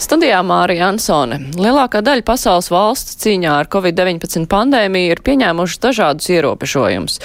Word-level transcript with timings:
Studijā 0.00 0.38
Mārija 0.40 0.86
Ansone. 0.88 1.36
Lielākā 1.60 2.00
daļa 2.00 2.22
pasaules 2.24 2.70
valsts 2.72 3.18
cīņā 3.20 3.52
ar 3.60 3.68
Covid-19 3.68 4.46
pandēmiju 4.48 5.12
ir 5.12 5.20
pieņēmušas 5.26 5.82
dažādus 5.82 6.30
ierobežojumus. 6.32 7.18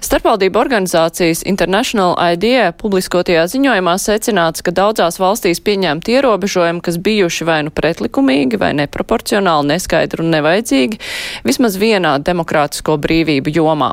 Starpvaldību 0.00 0.56
organizācijas 0.62 1.42
International 1.44 2.16
IDEA 2.32 2.70
publiskotajā 2.80 3.42
ziņojumā 3.52 3.98
secināts, 4.00 4.64
ka 4.64 4.72
daudzās 4.72 5.20
valstīs 5.20 5.60
pieņemti 5.60 6.16
ierobežojumi, 6.16 6.80
kas 6.80 6.96
bijuši 7.04 7.48
vai 7.50 7.58
nu 7.68 7.74
pretlikumīgi, 7.76 8.56
vai 8.64 8.72
neproporcionāli, 8.80 9.74
neskaidri 9.74 10.24
un 10.24 10.32
nevajadzīgi, 10.32 11.02
vismaz 11.44 11.76
vienā 11.76 12.14
demokrātisko 12.24 12.96
brīvību 12.96 13.52
jomā. 13.58 13.92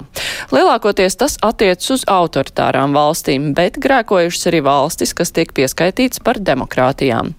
Lielākoties 0.55 1.19
tas 1.19 1.35
attiec 1.43 1.83
uz 1.91 2.07
autoritārām 2.07 2.95
valstīm, 2.95 3.51
bet 3.59 3.83
grēkojušas 3.83 4.47
arī 4.53 4.63
valstis, 4.63 5.11
kas 5.11 5.35
tiek 5.35 5.51
pieskaitīts 5.59 6.23
par 6.23 6.39
demokrātijām. 6.39 7.35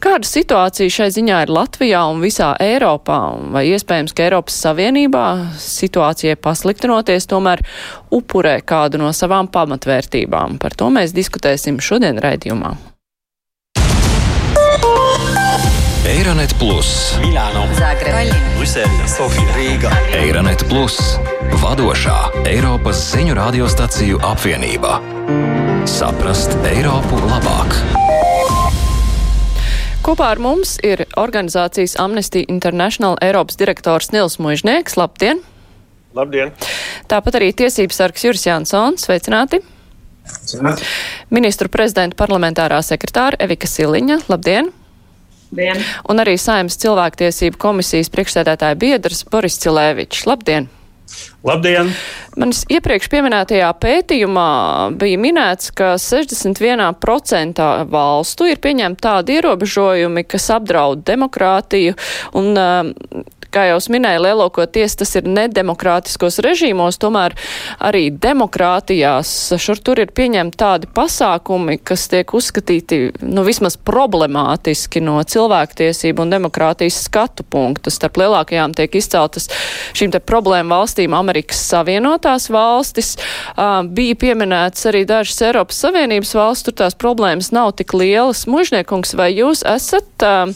Kādas 0.00 0.37
situācija 0.38 0.92
šai 0.92 1.08
ziņā 1.14 1.42
ir 1.44 1.52
Latvijā 1.52 2.02
un 2.12 2.22
visā 2.22 2.52
Eiropā, 2.62 3.18
vai 3.54 3.64
iespējams, 3.72 4.14
ka 4.14 4.28
Eiropas 4.28 4.58
Savienībā 4.64 5.24
situācijai 5.62 6.38
pasliktinoties 6.42 7.26
tomēr 7.30 7.64
upurē 8.14 8.58
kādu 8.62 9.00
no 9.02 9.10
savām 9.16 9.50
pamatvērtībām? 9.54 10.60
Par 10.62 10.78
to 10.78 10.92
mēs 10.94 11.16
diskutēsim 11.16 11.82
šodien 11.82 12.20
raidījumā. 12.22 12.76
Eironet 16.08 16.54
Plus, 16.58 17.18
Milāno, 17.20 17.66
Zagreb, 17.76 18.32
Brisele, 18.56 19.08
Sofija, 19.10 19.50
Rīga. 19.58 19.92
Eironet 20.16 20.64
Plus, 20.70 20.96
vadošā 21.60 22.16
Eiropas 22.48 23.02
ziņu 23.12 23.36
radiostaciju 23.38 24.22
apvienība. 24.30 24.98
Saprast 25.88 26.56
Eiropu 26.68 27.20
labāk! 27.28 27.76
Kopā 30.08 30.30
ar 30.32 30.38
mums 30.40 30.78
ir 30.80 31.02
organizācijas 31.20 31.98
Amnesty 32.00 32.40
International 32.48 33.18
Eiropas 33.20 33.58
direktors 33.60 34.08
Nils 34.08 34.38
Mužnieks. 34.40 34.94
Labdien! 34.96 35.42
Labdien! 36.16 36.54
Tāpat 37.12 37.36
arī 37.36 37.50
tiesības 37.52 37.98
sargs 38.00 38.24
Juris 38.24 38.46
Jansons. 38.46 39.04
Sveicināti! 39.04 39.60
Sveicināti. 40.24 40.88
Ministru 41.28 41.68
prezidenta 41.68 42.16
parlamentārā 42.16 42.80
sekretāra 42.80 43.36
Evika 43.44 43.68
Siliņa. 43.68 44.22
Labdien! 44.32 44.72
Dien. 45.52 45.84
Un 46.08 46.24
arī 46.24 46.38
Saimnes 46.40 46.80
cilvēktiesību 46.80 47.60
komisijas 47.60 48.08
priekšsēdētāja 48.16 48.80
biedrs 48.80 49.26
Boris 49.28 49.60
Cilēvičs. 49.60 50.24
Labdien! 50.24 50.72
Labdien! 51.46 51.92
Manis 52.38 52.64
iepriekš 52.70 53.08
pieminētajā 53.12 53.68
pētījumā 53.82 54.50
bija 54.98 55.20
minēts, 55.20 55.72
ka 55.74 55.94
61% 55.98 57.64
valstu 57.90 58.48
ir 58.50 58.60
pieņemti 58.62 59.04
tādi 59.06 59.38
ierobežojumi, 59.38 60.26
kas 60.28 60.50
apdraud 60.54 61.02
demokrātiju 61.08 61.96
un 62.38 62.52
uh, 62.54 63.26
kā 63.54 63.64
jau 63.70 63.78
minēju, 63.92 64.22
lielākoties 64.26 64.96
tas 65.00 65.14
ir 65.18 65.28
nedemokrātiskos 65.28 66.38
režīmos, 66.44 66.98
tomēr 67.00 67.34
arī 67.84 68.08
demokrātijās 68.12 69.30
šur 69.60 69.80
tur 69.84 70.02
ir 70.02 70.12
pieņemti 70.14 70.58
tādi 70.60 70.90
pasākumi, 70.94 71.78
kas 71.80 72.08
tiek 72.12 72.32
uzskatīti, 72.36 73.00
nu, 73.24 73.44
vismaz 73.46 73.78
problemātiski 73.80 75.02
no 75.04 75.16
cilvēktiesību 75.24 76.24
un 76.24 76.34
demokrātijas 76.34 77.00
skatu 77.06 77.46
punkta. 77.48 77.92
Starp 77.94 78.20
lielākajām 78.20 78.76
tiek 78.76 78.98
izceltas 79.00 79.48
šīm 79.96 80.12
te 80.12 80.20
problēmu 80.20 80.74
valstīm 80.74 81.16
Amerikas 81.16 81.62
Savienotās 81.70 82.50
valstis. 82.52 83.14
Uh, 83.54 83.80
bija 83.84 84.18
pieminēts 84.18 84.88
arī 84.90 85.04
dažas 85.08 85.40
Eiropas 85.48 85.80
Savienības 85.86 86.34
valsts, 86.36 86.68
tur 86.68 86.76
tās 86.82 86.98
problēmas 86.98 87.50
nav 87.54 87.72
tik 87.80 87.96
lielas. 87.96 88.44
Mužniekungs, 88.50 89.14
vai 89.18 89.30
jūs 89.32 89.64
esat 89.68 90.26
uh, 90.26 90.52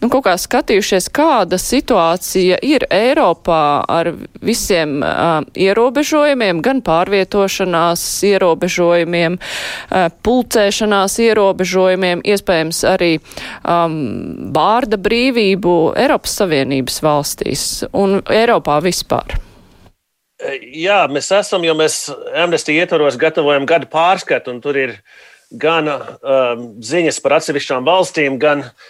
nu, 0.00 0.08
kaut 0.08 0.24
kā 0.28 0.36
skatījušies, 0.40 1.10
kāda 1.14 1.60
situācija 1.60 2.29
situācija 2.30 2.58
ir 2.62 2.86
Eiropā 2.90 3.84
ar 3.88 4.12
visiem 4.42 5.02
uh, 5.02 5.42
ierobežojumiem, 5.54 6.62
gan 6.62 6.82
pārvietošanās 6.82 8.02
ierobežojumiem, 8.24 9.38
uh, 9.38 10.08
pulcēšanās 10.22 11.18
ierobežojumiem, 11.18 12.22
iespējams 12.24 12.84
arī 12.84 13.18
um, 13.64 14.52
vārda 14.54 14.96
brīvību 14.96 15.94
Eiropas 15.96 16.38
Savienības 16.40 17.00
valstīs 17.02 17.84
un 17.92 18.22
Eiropā 18.28 18.80
vispār. 18.82 19.38
Jā, 20.72 21.04
mēs 21.12 21.28
esam, 21.36 21.64
jo 21.64 21.74
mēs 21.76 22.08
Amnesty 22.32 22.78
ietvaros 22.80 23.18
gatavojam 23.20 23.66
gadu 23.68 23.90
pārskatu, 23.92 24.54
un 24.54 24.62
tur 24.64 24.78
ir 24.78 24.94
gan 25.50 25.90
um, 25.90 26.64
ziņas 26.80 27.18
par 27.20 27.36
atsevišķām 27.36 27.84
valstīm, 27.84 28.38
gan 28.40 28.64
uh, 28.64 28.88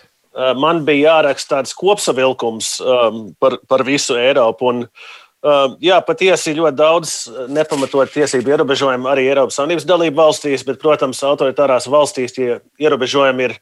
man 0.59 0.85
bija 0.87 1.17
jāraksta 1.17 1.59
tāds 1.59 1.75
kopsavilkums 1.79 2.77
um, 2.85 3.23
par, 3.43 3.59
par 3.69 3.85
visu 3.87 4.15
Eiropu. 4.21 4.71
Un, 4.71 4.83
uh, 4.87 5.77
jā, 5.83 5.99
patiesi 6.07 6.55
ļoti 6.57 6.79
daudz 6.79 7.15
nepamatot 7.51 8.13
tiesību 8.15 8.55
ierobežojumu 8.55 9.11
arī 9.11 9.27
Eiropas 9.31 9.59
Savienības 9.59 9.89
dalību 9.91 10.21
valstīs, 10.23 10.67
bet, 10.67 10.81
protams, 10.83 11.23
autoritārās 11.27 11.91
valstīs 11.91 12.37
tie 12.37 12.61
ierobežojumi 12.83 13.49
ir, 13.49 13.57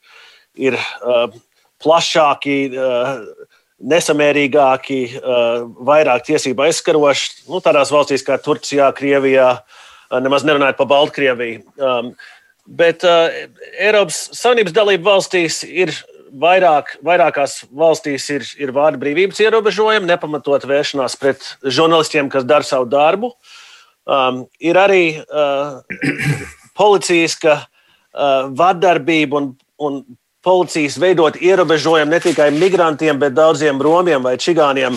ir 0.71 0.79
uh, 0.79 1.29
plašāki. 1.85 2.59
Uh, 2.75 3.47
nesamērīgāki, 3.79 5.21
vairāk 5.87 6.25
tiesību 6.27 6.65
aizskaroši. 6.65 7.45
Nu, 7.47 7.61
tādās 7.63 7.93
valstīs 7.95 8.25
kā 8.27 8.35
Turcijā, 8.43 8.89
Krievijā, 8.91 9.53
nemaz 10.25 10.43
nerunājot 10.47 10.81
par 10.81 10.89
Baltkrieviju. 10.91 11.63
Um, 11.79 12.13
bet 12.69 13.05
uh, 13.07 13.31
Eiropas 13.79 14.29
Savienības 14.37 14.75
dalību 14.77 15.07
valstīs 15.09 15.63
ir 15.65 15.95
vairāk, 16.33 16.97
vairākās 17.05 17.63
valstīs 17.75 18.29
ir, 18.35 18.47
ir 18.61 18.73
vārdu 18.77 19.01
brīvības 19.03 19.41
ierobežojumi, 19.45 20.09
nepamatot 20.09 20.67
vēršanās 20.69 21.17
pret 21.21 21.45
žurnālistiem, 21.65 22.31
kas 22.33 22.47
dara 22.49 22.67
savu 22.67 22.89
darbu. 22.91 23.33
Um, 24.09 24.47
ir 24.61 24.79
arī 24.81 25.03
uh, 25.21 25.83
policijas 26.79 27.37
uh, 27.45 27.67
vardarbība 28.57 29.41
un, 29.41 29.53
un 29.85 30.01
policijas 30.45 30.97
veidot 31.01 31.37
ierobežojumu 31.43 32.15
ne 32.15 32.21
tikai 32.25 32.51
migrantiem, 32.57 33.19
bet 33.21 33.37
daudziem 33.37 33.81
romiem 33.83 34.23
vai 34.25 34.37
čigāniem. 34.41 34.97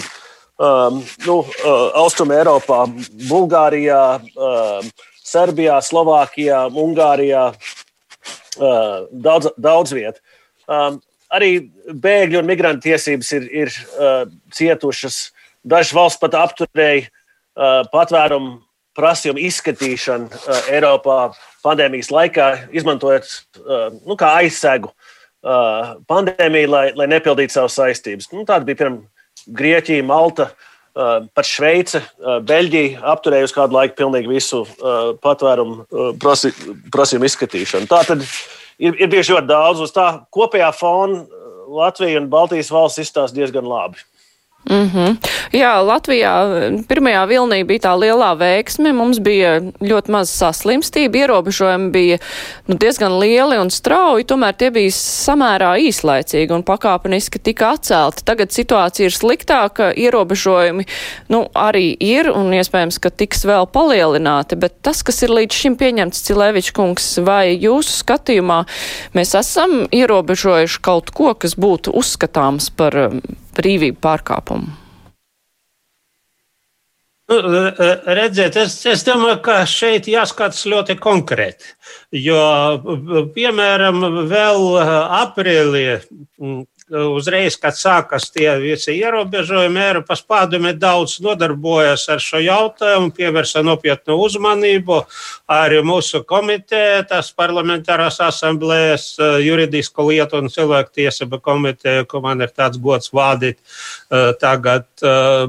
Um, 0.62 1.02
nu, 1.26 1.42
uh, 1.42 1.88
Austrumē, 1.98 2.44
Eiropā, 2.44 2.84
Bulgārijā, 3.28 4.04
uh, 4.38 5.08
Serbijā, 5.26 5.80
Slovākijā, 5.82 6.68
Ungārijā, 6.70 7.48
uh, 8.60 9.08
daudz, 9.12 9.50
daudz 9.58 9.96
vietā. 9.96 10.22
Um, 10.70 11.02
arī 11.32 11.52
bēgļu 11.88 12.42
un 12.42 12.50
migrantu 12.50 12.90
tiesības 12.90 13.32
ir, 13.38 13.48
ir 13.64 13.72
uh, 13.96 14.26
cietušas. 14.56 15.24
Dažas 15.62 15.94
valsts 15.94 16.22
pat 16.22 16.36
apturēja 16.40 17.08
uh, 17.08 17.82
patvērumu 17.94 18.60
prasījumu 18.98 19.44
izskatīšanu 19.48 20.32
uh, 20.32 20.66
Eiropā 20.74 21.20
pandēmijas 21.66 22.12
laikā, 22.12 22.50
izmantojot 22.76 23.30
uh, 23.62 23.88
nu, 24.08 24.18
kā 24.20 24.34
aizsegu 24.42 24.92
uh, 24.92 25.96
pandēmiju, 26.12 26.72
lai, 26.72 26.86
lai 26.98 27.08
nepildītu 27.12 27.56
savas 27.56 27.78
saistības. 27.80 28.32
Nu, 28.34 28.46
tāda 28.48 28.68
bija 28.68 28.82
piemēram 28.82 29.00
Grieķija, 29.58 30.06
Malta, 30.06 30.50
uh, 30.52 31.28
pat 31.34 31.48
Šveice, 31.48 32.02
uh, 32.02 32.40
Beļģija 32.46 33.06
apturējusi 33.14 33.58
kādu 33.58 33.78
laiku 33.78 33.98
pilnīgi 34.02 34.34
visu 34.34 34.64
uh, 34.66 35.14
patvērumu 35.24 35.86
uh, 35.86 36.12
prasi, 36.22 36.52
prasījumu 36.94 37.30
izskatīšanu. 37.30 37.90
Tā 37.92 38.04
tad 38.10 38.26
ir, 38.82 38.98
ir 38.98 39.12
bijuši 39.12 39.38
ļoti 39.38 39.52
daudz. 39.52 39.84
Uz 39.86 39.94
tā 39.96 40.08
kopējā 40.34 40.72
fona 40.76 41.24
Latvija 41.72 42.20
un 42.20 42.30
Baltijas 42.32 42.72
valsts 42.74 43.06
izstāsta 43.06 43.38
diezgan 43.38 43.68
labi. 43.70 44.02
Mm 44.70 44.92
-hmm. 44.94 45.18
Jā, 45.52 45.82
Latvijā 45.82 46.34
pirmajā 46.88 47.26
vilnī 47.28 47.64
bija 47.66 47.80
tā 47.80 47.94
lielā 47.98 48.38
veiksme. 48.38 48.94
Mums 48.94 49.20
bija 49.20 49.60
ļoti 49.82 50.12
maz 50.12 50.30
saslimstība, 50.30 51.18
ierobežojumi 51.18 51.90
bija 51.92 52.18
nu, 52.68 52.76
diezgan 52.78 53.18
lieli 53.20 53.58
un 53.58 53.70
strauji, 53.70 54.24
tomēr 54.24 54.54
tie 54.54 54.70
bija 54.72 54.92
samērā 54.92 55.72
īslaicīgi 55.82 56.54
un 56.54 56.64
pakāpeniski 56.64 57.40
tika 57.40 57.72
atcelti. 57.72 58.24
Tagad 58.26 58.52
situācija 58.52 59.06
ir 59.06 59.12
sliktāka, 59.12 59.94
ierobežojumi 59.98 60.86
nu, 61.28 61.48
arī 61.56 61.98
ir 62.00 62.32
un 62.32 62.54
iespējams, 62.54 63.00
ka 63.00 63.10
tiks 63.10 63.46
vēl 63.46 63.66
palielināti, 63.66 64.56
bet 64.56 64.74
tas, 64.82 65.04
kas 65.04 65.24
ir 65.24 65.30
līdz 65.30 65.54
šim 65.54 65.76
pieņemts, 65.76 66.22
Cilēvičs 66.22 66.72
kungs, 66.72 67.18
vai 67.18 67.58
jūsu 67.58 68.04
skatījumā 68.04 68.66
mēs 69.14 69.36
esam 69.36 69.88
ierobežojuši 69.92 70.82
kaut 70.82 71.10
ko, 71.10 71.34
kas 71.34 71.56
būtu 71.56 71.92
uzskatāms 71.92 72.70
par 72.70 73.10
brīvību 73.58 74.00
pārkāpumu? 74.04 74.78
Nu, 77.32 77.38
redziet, 78.12 78.58
es, 78.60 78.74
es 78.92 79.06
domāju, 79.08 79.38
ka 79.46 79.62
šeit 79.70 80.10
jāskatās 80.12 80.66
ļoti 80.68 80.98
konkrēti. 81.00 81.70
Jo, 82.20 82.42
piemēram, 83.36 84.04
vēl 84.28 84.66
aprīlī 85.22 85.86
uzreiz, 86.92 87.56
kad 87.56 87.76
sākas 87.78 88.28
tie 88.34 88.50
visi 88.60 88.94
ierobežojumi, 89.00 89.80
Eiropas 89.80 90.22
padome 90.28 90.74
daudz 90.76 91.18
nodarbojas 91.24 92.04
ar 92.12 92.20
šo 92.22 92.42
jautājumu, 92.44 93.14
pievērsa 93.16 93.64
nopietnu 93.64 94.18
uzmanību. 94.22 94.98
Arī 95.52 95.80
mūsu 95.88 96.22
komiteja, 96.28 97.02
tas 97.08 97.32
parlamentārās 97.36 98.20
asamblējas 98.24 99.08
juridisko 99.42 100.10
lietu 100.10 100.42
un 100.42 100.52
cilvēktiesību 100.52 101.40
komiteja, 101.44 102.06
ko 102.06 102.22
man 102.26 102.44
ir 102.44 102.52
tāds 102.52 102.80
gods 102.82 103.14
vadīt, 103.16 103.60
tagad 104.44 104.88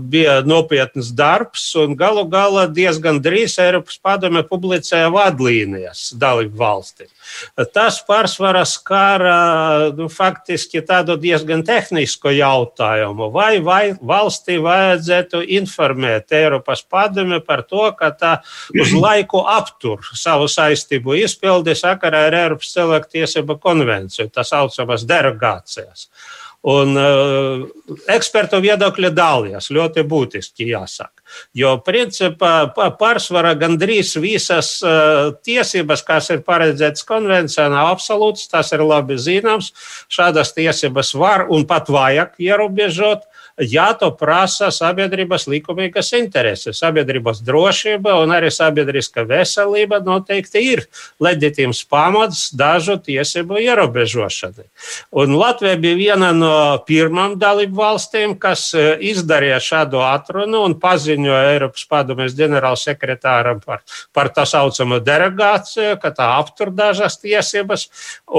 bija 0.07 0.39
nopietns 0.47 1.11
darbs 1.17 1.67
un 1.79 1.97
galu 1.99 2.25
galā 2.31 2.69
diezgan 2.71 3.19
drīz 3.23 3.59
Eiropas 3.63 3.99
padome 3.99 4.45
publicēja 4.47 5.11
vadlīnijas 5.13 6.13
dalību 6.19 6.57
valstīm. 6.63 7.11
Tas 7.75 8.01
pārsvarā 8.07 8.63
skara 8.69 9.37
nu, 9.97 10.09
faktiski 10.13 10.83
tādu 10.87 11.17
diezgan 11.17 11.32
tehnisku 11.67 12.33
jautājumu. 12.35 13.31
Vai, 13.33 13.61
vai 13.61 13.95
valstī 13.95 14.59
vajadzētu 14.63 15.43
informēt 15.59 16.33
Eiropas 16.33 16.83
padomi 16.83 17.41
par 17.41 17.63
to, 17.63 17.91
ka 17.99 18.11
tā 18.11 18.35
uz 18.75 18.93
laiku 19.05 19.45
aptur 19.47 20.01
savu 20.15 20.49
saistību 20.49 21.15
izpildi 21.23 21.75
sakarā 21.75 22.27
ar 22.29 22.35
Eiropas 22.35 22.73
cilvēktiesību 22.75 23.59
konvenciju, 23.63 24.29
tā 24.31 24.45
saucamas 24.45 25.07
derogācijas. 25.09 26.09
Un 26.63 26.95
uh, 26.95 27.65
ekspertu 28.07 28.61
viedokļi 28.63 29.11
dalījās 29.11 29.73
ļoti 29.75 30.05
būtiski, 30.07 30.69
jāsaka. 30.71 31.22
Jo 31.57 31.75
principā 31.85 32.53
pārsvarā 33.01 33.55
gandrīz 33.61 34.15
visas 34.23 34.75
uh, 34.85 35.33
tiesības, 35.45 36.05
kas 36.07 36.31
ir 36.35 36.45
paredzētas 36.47 37.07
konvencijā, 37.09 37.69
nav 37.73 37.93
absolūtas, 37.95 38.49
tas 38.53 38.73
ir 38.75 38.85
labi 38.87 39.19
zināms. 39.21 39.73
Šādas 40.13 40.55
tiesības 40.57 41.15
var 41.19 41.47
un 41.53 41.67
pat 41.69 41.91
vajag 41.93 42.39
ierobežot 42.43 43.29
ja 43.61 43.93
to 43.99 44.09
prasa 44.17 44.71
sabiedrības 44.73 45.47
likumīgas 45.51 46.13
intereses. 46.17 46.79
Sabiedrības 46.81 47.43
drošība 47.45 48.15
un 48.23 48.33
arī 48.35 48.51
sabiedriska 48.53 49.25
veselība 49.29 50.01
noteikti 50.05 50.63
ir 50.73 50.85
leģitīms 51.23 51.83
pamats 51.91 52.49
dažu 52.57 52.97
tiesību 53.03 53.61
ierobežošanai. 53.63 54.67
Un 55.21 55.37
Latvija 55.37 55.77
bija 55.81 55.99
viena 55.99 56.33
no 56.37 56.55
pirmām 56.87 57.37
dalību 57.41 57.77
valstīm, 57.77 58.37
kas 58.41 58.71
e, 58.75 58.85
izdarīja 59.13 59.61
šādu 59.63 60.01
atrunu 60.05 60.65
un 60.67 60.77
paziņoja 60.81 61.53
Eiropas 61.53 61.85
padomjas 61.91 62.37
ģenerālsekretāram 62.39 63.61
par, 63.65 63.83
par 64.15 64.33
tā 64.35 64.47
saucamo 64.49 65.01
derogāciju, 65.05 65.99
ka 66.03 66.13
tā 66.17 66.31
aptur 66.39 66.73
dažas 66.75 67.19
tiesības. 67.21 67.89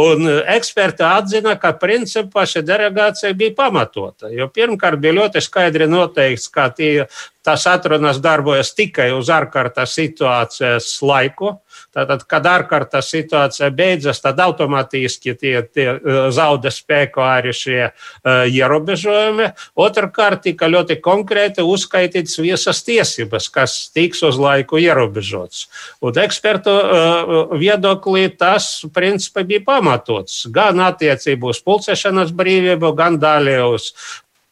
Un 0.04 0.28
e, 0.30 0.38
eksperti 0.56 1.06
atzina, 1.06 1.56
ka 1.62 1.76
principā 1.78 2.48
šī 2.50 2.64
derogācija 2.66 3.34
bija 3.38 3.56
pamatota. 3.58 4.32
Jo 4.34 4.50
pirmkārt 4.54 5.03
bija 5.04 5.20
ļoti 5.20 5.44
skaidri 5.44 5.90
noteikts, 5.92 6.50
ka 6.54 6.70
tie, 6.76 7.06
tas 7.44 7.66
atrunas 7.68 8.22
darbojas 8.24 8.72
tikai 8.78 9.10
uz 9.16 9.30
ārkārtas 9.34 9.94
situācijas 9.98 10.88
laiku. 11.04 11.58
Tātad, 11.94 12.24
kad 12.30 12.46
ārkārtas 12.48 13.10
situācija 13.12 13.68
beidzas, 13.74 14.22
tad 14.24 14.40
automātiski 14.42 15.36
tie, 15.38 15.54
tie 15.68 15.88
uh, 15.94 16.30
zaudē 16.34 16.72
spēku 16.74 17.22
arī 17.22 17.54
šie 17.54 17.80
uh, 17.90 18.46
ierobežojumi. 18.50 19.50
Otrakārt, 19.78 20.46
tika 20.48 20.70
ļoti 20.72 20.98
konkrēti 21.04 21.66
uzskaitīts 21.66 22.40
visas 22.42 22.82
tiesības, 22.88 23.50
kas 23.54 23.78
tiks 23.94 24.24
uz 24.26 24.40
laiku 24.42 24.82
ierobežotas. 24.82 25.68
Un 26.02 26.18
ekspertu 26.24 26.74
uh, 26.74 27.56
viedoklī 27.60 28.30
tas 28.38 28.72
principā 28.94 29.46
bija 29.46 29.66
pamatots 29.68 30.46
gan 30.54 30.82
attiecību 30.88 31.52
uz 31.54 31.62
pulcēšanas 31.66 32.34
brīvību, 32.38 32.94
gan 32.98 33.20
daļai 33.22 33.60
uz 33.68 33.92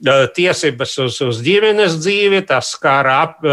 tiesības 0.02 0.96
uz, 1.04 1.18
uz 1.22 1.40
ģimenes 1.46 1.98
dzīvi, 2.02 2.42
tas 2.50 2.72
skar 2.74 3.10
ap, 3.12 3.44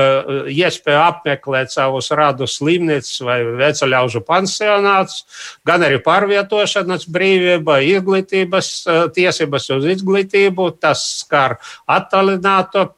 iespēju 0.49 1.01
apmeklēt 1.03 1.73
savus 1.75 2.11
radus 2.17 2.59
slimnīcas 2.59 3.21
vai 3.27 3.39
veceļaužu 3.61 4.23
pansionātus, 4.27 5.25
gan 5.69 5.85
arī 5.85 6.01
pārvietošanas 6.05 7.09
brīvība, 7.13 7.81
izglītības 7.85 8.73
tiesības 9.17 9.71
uz 9.77 9.91
izglītību, 9.97 10.71
tas 10.81 11.05
skar 11.21 11.59
attālināto 11.85 12.89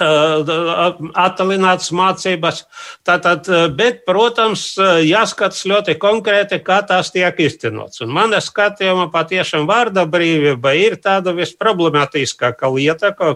attālinātas 0.00 1.90
mācības. 1.96 2.64
Tātad, 3.06 3.48
bet, 3.76 4.02
protams, 4.08 4.74
jāskatās 5.04 5.66
ļoti 5.68 5.96
konkrēti, 6.00 6.60
kā 6.64 6.80
tās 6.88 7.12
tiek 7.14 7.38
iztenots. 7.42 8.00
Un 8.04 8.12
manā 8.14 8.40
skatījumā 8.44 9.08
patiešām 9.12 9.66
vārda 9.68 10.06
brīvība 10.10 10.74
ir 10.78 10.96
tāda 11.02 11.34
visproblemātiskākā 11.36 12.70
lieta, 12.74 13.12
ko, 13.16 13.34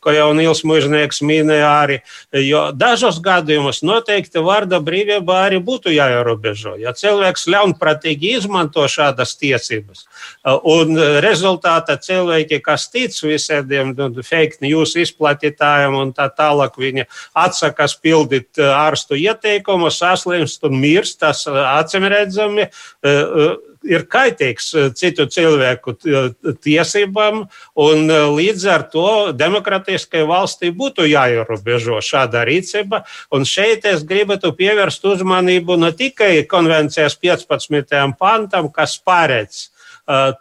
ko 0.00 0.14
jau 0.14 0.28
Nils 0.36 0.62
Mužnieks 0.66 1.22
minēja 1.26 1.70
arī. 1.82 2.00
Jo 2.46 2.68
dažos 2.76 3.20
gadījumos 3.24 3.82
noteikti 3.86 4.42
vārda 4.44 4.80
brīvība 4.84 5.42
arī 5.46 5.60
būtu 5.62 5.94
jāierobežo. 5.94 6.76
Ja 6.80 6.94
cilvēks 6.96 7.46
ļaunprātīgi 7.52 8.36
izmanto 8.38 8.86
šādas 8.90 9.36
tiesības, 9.40 10.06
un 10.46 10.96
rezultātā 11.24 11.96
cilvēki, 12.02 12.60
kas 12.64 12.88
tic 12.92 13.16
visiem 13.24 13.94
nu, 13.96 14.10
fake 14.22 14.62
news 14.64 14.94
izplatītājiem, 15.00 15.95
un 16.00 16.12
tā 16.16 16.28
tālāk. 16.32 16.76
Viņa 16.80 17.06
atsakās 17.46 17.96
pildīt 18.02 18.60
eh, 18.60 18.66
ārstu 18.70 19.18
ieteikumus, 19.20 20.00
saslimst 20.02 20.66
un 20.66 20.76
mirst. 20.80 21.20
Tas 21.22 21.44
eh, 21.48 21.56
acīm 21.56 22.06
redzami 22.12 22.66
eh, 22.66 23.46
ir 23.86 24.02
kaitīgs 24.10 24.72
citu 24.98 25.28
cilvēku 25.30 25.92
tiesībām, 26.64 27.44
un 27.78 28.08
līdz 28.34 28.64
ar 28.72 28.84
to 28.90 29.10
demokratiskai 29.36 30.24
valstī 30.26 30.72
būtu 30.74 31.06
jāierobežo 31.06 32.00
šāda 32.02 32.42
rīcība. 32.48 33.04
Un 33.30 33.46
šeit 33.46 33.86
es 33.86 34.02
gribētu 34.02 34.50
pievērst 34.58 35.06
uzmanību 35.06 35.78
ne 35.84 35.92
tikai 35.94 36.32
konvencijas 36.50 37.14
15. 37.22 37.94
pantam, 38.18 38.72
kas 38.74 38.98
paredz 38.98 39.68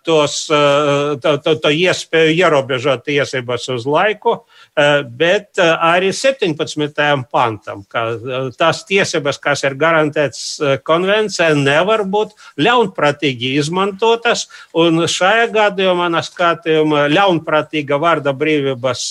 tos, 0.05 0.35
to, 0.47 1.31
to, 1.41 1.55
to 1.57 1.71
iespēju 1.73 2.35
ierobežot 2.37 3.05
tiesības 3.07 3.65
uz 3.73 3.87
laiku, 3.89 4.35
Eh, 4.75 5.03
bet 5.07 5.55
eh, 5.55 5.71
arī 5.87 6.09
17. 6.11 6.97
pantam, 7.31 7.85
ka 7.87 8.01
eh, 8.11 8.47
tās 8.59 8.81
tiesības, 8.83 9.37
kas 9.39 9.61
ir 9.63 9.77
garantētas 9.79 10.41
konvencijā, 10.83 11.53
nevar 11.55 12.03
būt 12.03 12.33
ļaunprātīgi 12.59 13.53
izmantotas. 13.61 14.49
Un 14.75 15.05
šajā 15.07 15.47
gadījumā, 15.55 15.95
manā 16.01 16.25
skatījumā, 16.27 17.05
ļaunprātīga 17.13 18.01
vārda 18.03 18.35
brīvības 18.35 19.05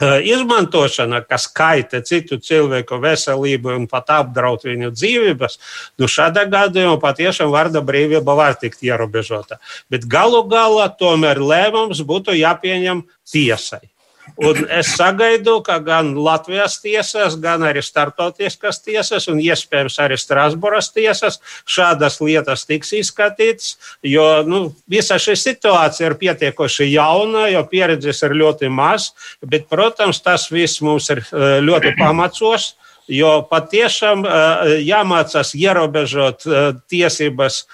izmantošana, 0.00 1.22
kas 1.28 1.46
kaita 1.52 2.02
citu 2.06 2.38
cilvēku 2.42 2.98
veselību 3.02 3.76
un 3.76 3.86
pat 3.90 4.10
apdraud 4.16 4.64
viņu 4.66 4.92
dzīvības, 4.94 5.58
nu 6.00 6.10
šādā 6.10 6.46
gadījumā 6.50 6.98
patiešām 7.02 7.52
vārda 7.52 7.84
brīvība 7.84 8.36
var 8.36 8.58
tikt 8.60 8.82
ierobežota. 8.86 9.60
Bet 9.92 10.08
galu 10.10 10.44
galā 10.48 10.88
tomēr 10.98 11.40
lēmums 11.42 12.02
būtu 12.06 12.36
jāpieņem 12.38 13.04
tiesai. 13.32 13.91
Un 14.40 14.64
es 14.72 14.94
sagaidu, 14.96 15.58
ka 15.64 15.76
gan 15.84 16.14
Latvijas 16.16 16.78
tiesas, 16.80 17.34
gan 17.40 17.64
arī 17.68 17.82
starptautiskas 17.84 18.80
tiesas, 18.80 19.26
un 19.28 19.40
iespējams 19.42 19.98
arī 20.00 20.16
Strasburas 20.16 20.88
tiesas 20.94 21.38
šādas 21.68 22.16
lietas 22.24 22.64
tiks 22.68 22.94
izskatītas. 22.96 23.76
Jo 24.02 24.42
nu, 24.48 24.62
visa 24.88 25.18
šī 25.20 25.36
situācija 25.36 26.08
ir 26.08 26.16
pietiekoši 26.20 26.88
jauna, 26.94 27.48
jo 27.52 27.64
pieredzes 27.68 28.22
ir 28.24 28.36
ļoti 28.40 28.72
maz. 28.72 29.10
Bet, 29.44 29.68
protams, 29.68 30.22
tas 30.24 30.48
viss 30.52 30.80
mums 30.80 31.10
ir 31.12 31.20
eh, 31.26 31.58
ļoti 31.60 31.96
pamacos. 32.00 32.72
Jo 33.10 33.40
patiešām 33.50 34.22
uh, 34.22 34.60
jāmācās 34.78 35.50
ierobežot 35.58 36.44
uh, 36.46 36.58
tiesības 36.88 37.64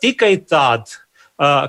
tikai 0.00 0.32
tad, 0.48 0.88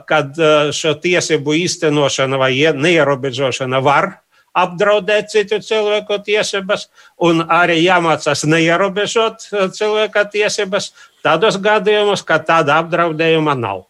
kad 0.08 0.40
šo 0.76 0.94
tiesību 1.02 1.54
īstenošana 1.66 2.40
vai 2.40 2.52
neierobežošana 2.74 3.80
var 3.84 4.23
apdraudēt 4.54 5.32
citu 5.34 5.60
cilvēku 5.64 6.20
tiesības, 6.26 6.88
un 7.26 7.42
arī 7.50 7.80
jāmācās 7.82 8.46
neierobežot 8.50 9.50
cilvēka 9.74 10.28
tiesības 10.34 10.92
tādos 11.26 11.58
gadījumos, 11.62 12.26
kad 12.28 12.46
tāda 12.48 12.82
apdraudējuma 12.84 13.58
nav. 13.58 13.86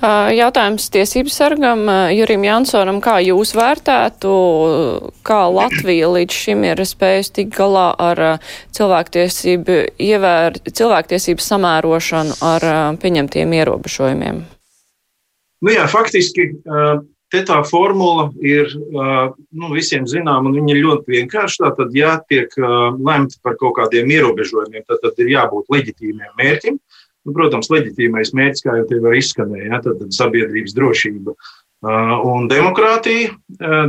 Jautājums 0.00 0.86
tiesību 0.94 1.28
sargam 1.28 1.82
Jurim 2.16 2.44
Jansonam, 2.46 3.02
kā 3.04 3.18
jūs 3.20 3.50
vērtētu, 3.52 4.30
kā 5.28 5.40
Latvija 5.52 6.08
līdz 6.08 6.38
šim 6.46 6.64
ir 6.70 6.80
spējusi 6.88 7.34
tik 7.36 7.50
galā 7.52 7.90
ar 8.00 8.22
cilvēktiesību, 8.72 9.76
ievēr, 10.00 10.56
cilvēktiesību 10.64 11.44
samērošanu 11.44 12.38
ar 12.48 12.66
pieņemtiem 13.02 13.52
ierobežojumiem? 13.60 14.40
Nu 15.60 15.74
jā, 15.74 15.84
faktiski 15.92 16.48
Te 17.30 17.44
tā 17.46 17.60
formula 17.62 18.26
ir 18.42 18.72
nu, 18.74 19.68
visiem 19.70 20.06
zināma, 20.10 20.48
un 20.50 20.56
viņa 20.58 20.74
ir 20.74 20.80
ļoti 20.82 21.14
vienkārša. 21.14 21.60
Tātad, 21.68 21.94
ja 21.94 22.16
tiek 22.26 22.56
lemts 22.58 23.38
par 23.38 23.54
kaut 23.60 23.76
kādiem 23.78 24.10
ierobežojumiem, 24.10 24.82
tad, 24.88 24.98
tad 25.04 25.22
ir 25.22 25.36
jābūt 25.36 25.70
leģitīmiem 25.70 26.34
mērķim. 26.40 26.80
nu, 27.26 27.34
protams, 27.36 27.68
leģitīmais 27.72 28.32
mērķis, 28.36 28.64
kā 28.64 28.78
jau 28.78 28.86
te 28.88 29.00
var 29.04 29.16
izskanēja, 29.18 29.66
ja, 29.68 29.80
tad, 29.84 29.98
tad 30.00 30.16
sabiedrības 30.16 30.76
drošība 30.76 31.36
un 32.28 32.48
demokrātija, 32.50 33.32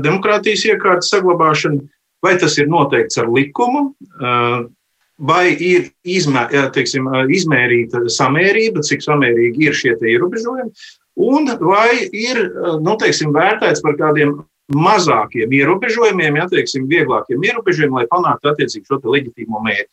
demokrātijas 0.03 0.63
iekārtas 0.69 1.11
saglabāšana, 1.11 1.81
vai 2.23 2.37
tas 2.39 2.55
ir 2.61 2.69
noteikts 2.71 3.19
ar 3.19 3.27
likumu, 3.31 3.89
vai 5.21 5.45
ir 5.51 5.89
izmē, 6.07 6.47
teiksim, 6.75 7.09
izmērīta 7.35 8.05
samērība, 8.09 8.83
cik 8.85 9.03
samērīgi 9.05 9.67
ir 9.67 9.77
šie 9.77 9.95
ierobežojumi, 10.13 10.71
un 11.19 11.51
vai 11.59 12.07
ir 12.07 12.39
nu, 12.83 12.95
teiksim, 13.01 13.33
vērtēts 13.35 13.83
par 13.83 13.97
kādiem 13.99 14.37
mazākiem 14.71 15.51
ierobežojumiem, 15.51 16.37
ja 16.39 16.47
teiksim, 16.47 16.85
vieglākiem 16.87 17.41
ierobežojumiem, 17.43 17.97
lai 17.99 18.11
panāktu 18.11 18.53
attiecīgi 18.53 18.87
šo 18.87 19.01
leģitīmo 19.03 19.59
mērķi. 19.65 19.89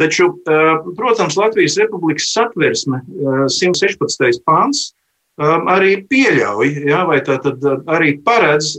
Taču, 0.00 0.30
protams, 0.96 1.36
Latvijas 1.36 1.78
Republikas 1.80 2.30
satversme 2.32 3.02
116. 3.52 4.42
pāns 4.44 4.90
arī 5.40 5.94
pieļauj, 6.08 6.70
ja, 6.88 7.02
vai 7.08 7.18
tā 7.24 7.38
tad 7.40 7.64
arī 7.88 8.18
paredz 8.24 8.74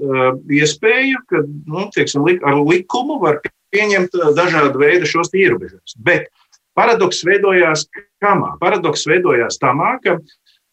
iespēju, 0.53 1.21
ka 1.29 1.41
nu, 1.45 1.87
tieksim, 1.93 2.25
ar 2.45 2.61
likumu 2.61 3.17
var 3.21 3.41
pieņemt 3.73 4.13
dažādu 4.37 4.81
veidu 4.81 5.09
šos 5.09 5.33
ierobežojumus. 5.33 5.97
Bet 5.97 6.29
paradoks 6.77 7.23
veidojās 7.25 7.87
kamā? 8.21 8.53
Paradoks 8.61 9.05
veidojās 9.09 9.57
tamā, 9.61 9.95
ka 10.03 10.19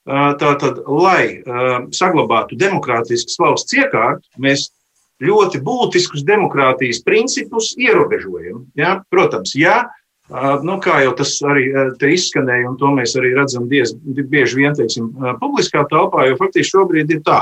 tātad, 0.09 0.83
lai 0.89 1.43
saglabātu 1.95 2.59
demokrātiskas 2.59 3.37
valsts 3.41 3.77
iekārtu, 3.77 4.25
mēs 4.41 4.71
ļoti 5.21 5.61
būtiskus 5.61 6.25
demokrātijas 6.25 7.03
principus 7.05 7.75
ierobežojam. 7.77 8.65
Ja? 8.79 9.01
Protams, 9.13 9.53
ja 9.59 9.85
Nu, 10.63 10.77
kā 10.79 11.01
jau 11.03 11.11
tas 11.19 11.33
arī 11.43 11.65
izskanēja, 12.15 12.69
un 12.71 12.77
to 12.79 12.93
mēs 12.95 13.17
arī 13.19 13.33
redzam 13.35 13.67
diez, 13.71 13.91
bieži 14.07 14.61
vien 14.61 14.77
teiksim, 14.79 15.09
publiskā 15.41 15.83
telpā, 15.91 16.29
jo 16.29 16.37
faktiski 16.39 16.71
šobrīd 16.71 17.11
ir 17.17 17.25
tā. 17.27 17.41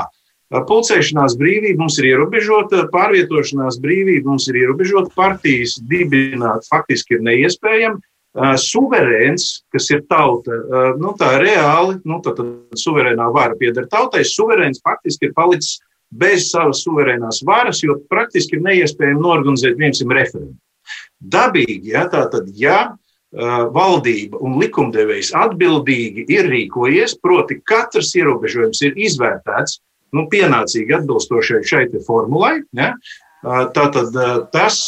Pulcēšanās 0.49 1.35
brīvība 1.37 1.83
mums 1.83 1.99
ir 2.01 2.07
ierobežota, 2.09 2.87
pārvietošanās 2.89 3.77
brīvība 3.83 4.31
mums 4.31 4.47
ir 4.49 4.63
ierobežota, 4.63 5.13
partijas 5.13 5.75
dibināt 5.91 6.65
faktiski 6.71 7.19
ir 7.19 7.21
neiespējama. 7.27 8.01
Suverēns, 8.37 9.63
kas 9.73 9.89
ir 9.89 10.03
tauta, 10.09 10.53
nu, 11.01 11.15
tā 11.17 11.33
reāli, 11.41 11.97
nu, 12.05 12.19
tad, 12.21 12.37
tad 12.37 12.77
suverēnā 12.77 13.25
vara 13.33 13.57
pieder 13.57 13.87
tautai, 13.89 14.21
suverēns 14.27 14.83
faktiski 14.85 15.29
ir 15.29 15.33
palicis 15.37 15.79
bez 16.09 16.51
savas 16.51 16.83
suverēnās 16.85 17.41
varas, 17.45 17.81
jo 17.83 17.97
praktiski 18.09 18.57
ir 18.57 18.65
neiespējami 18.65 19.21
norganizēt, 19.21 19.77
piemēram, 19.77 20.15
referendumu. 20.17 20.59
Dabīgi, 21.19 21.93
ja 21.93 22.05
tā 22.09 22.23
tad, 22.31 22.49
ja 22.57 22.79
valdība 23.31 24.39
un 24.41 24.57
likumdevējs 24.61 25.33
atbildīgi 25.37 26.25
ir 26.33 26.49
rīkojies, 26.49 27.19
proti, 27.21 27.59
katrs 27.61 28.15
ierobežojums 28.17 28.81
ir 28.87 28.97
izvērtēts 28.97 29.79
nu, 30.17 30.25
pienācīgi 30.31 30.95
atbilstošai 30.97 31.61
šai 31.65 31.83
formulai, 32.07 32.63
ja, 32.73 32.95
tātad 33.75 34.15
tas 34.53 34.81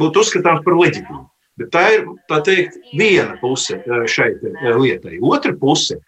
būtu 0.00 0.24
uzskatāms 0.24 0.64
par 0.66 0.78
leģitīvu. 0.80 1.29
Tā 1.68 1.82
ir 1.94 2.06
tā 2.30 2.40
teikt, 2.46 2.78
viena 2.96 3.36
puse 3.40 3.76
šai 4.08 4.30
lietai. 4.80 5.18
Otra 5.20 5.52
puse, 5.60 5.98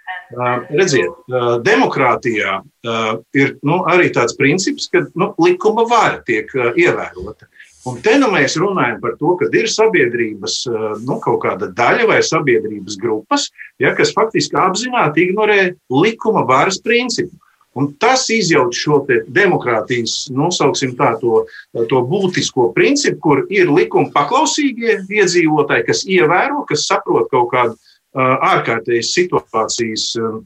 redziet, 0.73 1.13
demokrātijā 1.67 2.61
ir 3.37 3.57
nu, 3.61 3.83
arī 3.91 4.09
tāds 4.15 4.37
princips, 4.39 4.89
ka 4.93 5.05
nu, 5.13 5.33
likuma 5.43 5.85
vara 5.91 6.23
tiek 6.25 6.49
ievērota. 6.57 7.51
Un 7.91 7.97
te 7.99 8.15
nu 8.15 8.29
mēs 8.31 8.55
runājam 8.63 9.01
par 9.03 9.17
to, 9.19 9.35
ka 9.41 9.49
ir 9.59 9.69
sabiedrības 9.69 10.61
nu, 11.03 11.19
kaut 11.23 11.41
kāda 11.43 11.69
daļa 11.75 12.09
vai 12.13 12.21
sabiedrības 12.25 12.97
grupas, 13.03 13.49
ja, 13.83 13.91
kas 13.99 14.15
faktiski 14.15 14.57
apzināti 14.57 15.27
ignorē 15.27 15.73
likuma 15.91 16.47
varas 16.47 16.79
principu. 16.81 17.35
Un 17.79 17.89
tas 17.97 18.27
izjauc 18.33 18.77
šo 18.77 18.99
demokrātijas, 19.33 20.27
nosauksim 20.35 20.93
tā, 20.99 21.15
to, 21.23 21.47
to 21.89 22.03
būtisko 22.09 22.69
principu, 22.77 23.21
kur 23.25 23.45
ir 23.49 23.73
likuma 23.73 24.13
paklausīgie 24.13 24.99
iedzīvotāji, 25.09 25.87
kas 25.89 26.05
ievēro, 26.05 26.67
kas 26.69 26.85
saprot 26.91 27.31
kaut 27.33 27.49
kādu 27.55 27.77
uh, 27.79 28.35
ārkārtējas 28.53 29.15
situācijas 29.17 30.11
uh, 30.21 30.43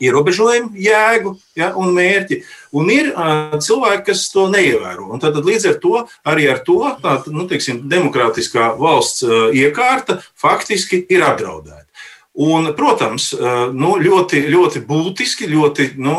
ierobežojumu, 0.00 0.72
jēgu 0.80 1.34
ja, 1.56 1.72
un 1.80 1.92
mērķi. 1.96 2.42
Un 2.76 2.92
ir 2.92 3.12
uh, 3.12 3.56
cilvēki, 3.60 4.06
kas 4.10 4.28
to 4.32 4.46
neievēro. 4.52 5.10
Un 5.14 5.22
tad, 5.22 5.36
tad 5.36 5.48
līdz 5.48 5.68
ar 5.72 5.78
to 5.82 6.04
arī 6.28 6.48
ar 6.52 6.60
to 6.66 6.80
tā, 7.00 7.18
nu, 7.32 7.46
teiksim, 7.48 7.86
demokrātiskā 7.90 8.72
valsts 8.80 9.24
uh, 9.24 9.48
iekārta 9.56 10.20
faktiski 10.40 11.04
ir 11.08 11.24
apdraudēta. 11.24 11.89
Un, 12.38 12.70
protams, 12.78 13.32
uh, 13.34 13.72
nu, 13.74 13.96
ļoti, 13.98 14.44
ļoti 14.52 14.84
būtiski, 14.86 15.48
ļoti 15.50 15.88
nu, 15.98 16.14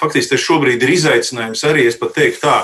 faktiski 0.00 0.34
tas 0.34 0.42
šobrīd 0.42 0.82
ir 0.82 0.94
izaicinājums 0.96 1.62
arī, 1.68 1.86
es 1.86 1.98
pat 2.00 2.16
teiktu 2.16 2.42
tā, 2.42 2.56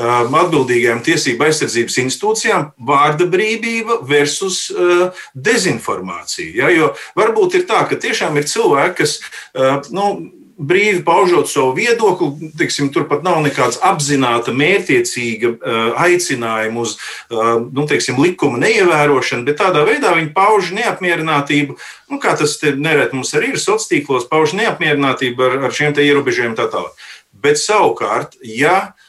um, 0.00 0.38
atbildīgajām 0.40 1.02
tiesību 1.04 1.44
aizsardzības 1.44 1.98
institūcijām 2.06 2.70
vārda 2.88 3.28
brīvība 3.28 4.00
versus 4.08 4.64
uh, 4.72 5.10
dezinformācija. 5.34 6.54
Ja? 6.62 6.72
Jo 6.72 6.94
varbūt 7.18 7.60
ir 7.60 7.68
tā, 7.68 7.84
ka 7.90 8.00
tiešām 8.00 8.40
ir 8.40 8.48
cilvēki, 8.48 8.96
kas 9.02 9.18
nu, 9.92 10.08
brīvi 10.56 11.02
paužot 11.04 11.50
savu 11.50 11.74
viedokli, 11.76 12.50
tiksim, 12.58 12.88
tur 12.92 13.04
pat 13.10 13.24
nav 13.26 13.42
nekāds 13.44 13.78
apzināta, 13.84 14.54
mērķiecīga 14.56 15.50
uh, 15.52 15.80
aicinājuma 16.06 16.84
uz 16.84 16.96
uh, 16.96 17.56
nu, 17.60 17.84
teiksim, 17.88 18.20
likuma 18.22 18.60
neievērošanu, 18.64 19.44
bet 19.48 19.60
tādā 19.60 19.84
veidā 19.88 20.14
viņi 20.16 20.32
pauž 20.36 20.72
neapmierinātību, 20.78 21.76
nu, 22.10 22.20
kā 22.22 22.36
tas 22.40 22.56
nereti 22.64 23.18
mums 23.18 23.34
arī 23.36 23.52
ir 23.54 23.60
sociālos 23.60 23.90
tīklos, 23.90 24.28
pauž 24.30 24.56
neapmierinātību 24.56 25.48
ar, 25.48 25.58
ar 25.68 25.76
šiem 25.76 25.96
ierobežojumiem 25.96 26.56
tā 26.58 26.70
tālāk. 26.72 27.08
Bet 27.36 27.60
savukārt, 27.60 28.38
ja 28.40 28.78
uh, 28.88 29.05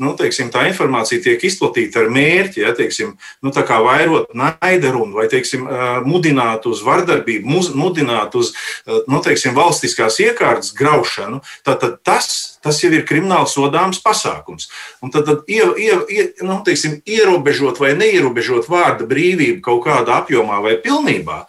nu, 0.00 0.12
teiksim, 0.16 0.48
tā 0.52 0.64
informācija 0.70 1.20
tiek 1.24 1.42
izplatīta 1.44 2.00
ar 2.02 2.10
mērķi, 2.12 2.62
ja, 2.64 2.72
teiksim, 2.76 3.12
nu, 3.44 3.52
vairot 3.52 4.32
naida 4.36 4.92
runu 4.94 5.18
vai 5.18 5.26
teiksim, 5.28 5.66
mudināt 6.06 6.64
uz 6.70 6.80
vardarbību, 6.86 7.60
mudināt 7.76 8.36
uz 8.40 8.54
nu, 8.86 9.20
teiksim, 9.24 9.54
valstiskās 9.56 10.20
iekārtas 10.24 10.72
graušanu, 10.76 11.42
tad, 11.66 11.80
tad 11.82 11.98
tas, 12.06 12.30
tas 12.64 12.80
jau 12.82 12.92
ir 12.94 13.04
krimināls 13.08 13.56
sodāms 13.56 14.00
pasākums. 14.04 14.70
Un 15.04 15.12
tad, 15.12 15.28
tad 15.28 15.44
ie, 15.50 15.62
ie, 16.08 16.24
nu, 16.46 16.60
teiksim, 16.64 17.00
ierobežot 17.04 17.82
vai 17.82 17.92
neierobežot 17.98 18.70
vārda 18.70 19.08
brīvību 19.10 19.60
kaut 19.64 19.84
kādā 19.88 20.22
apjomā 20.22 20.62
vai 20.64 20.78
pilnībā, 20.80 21.44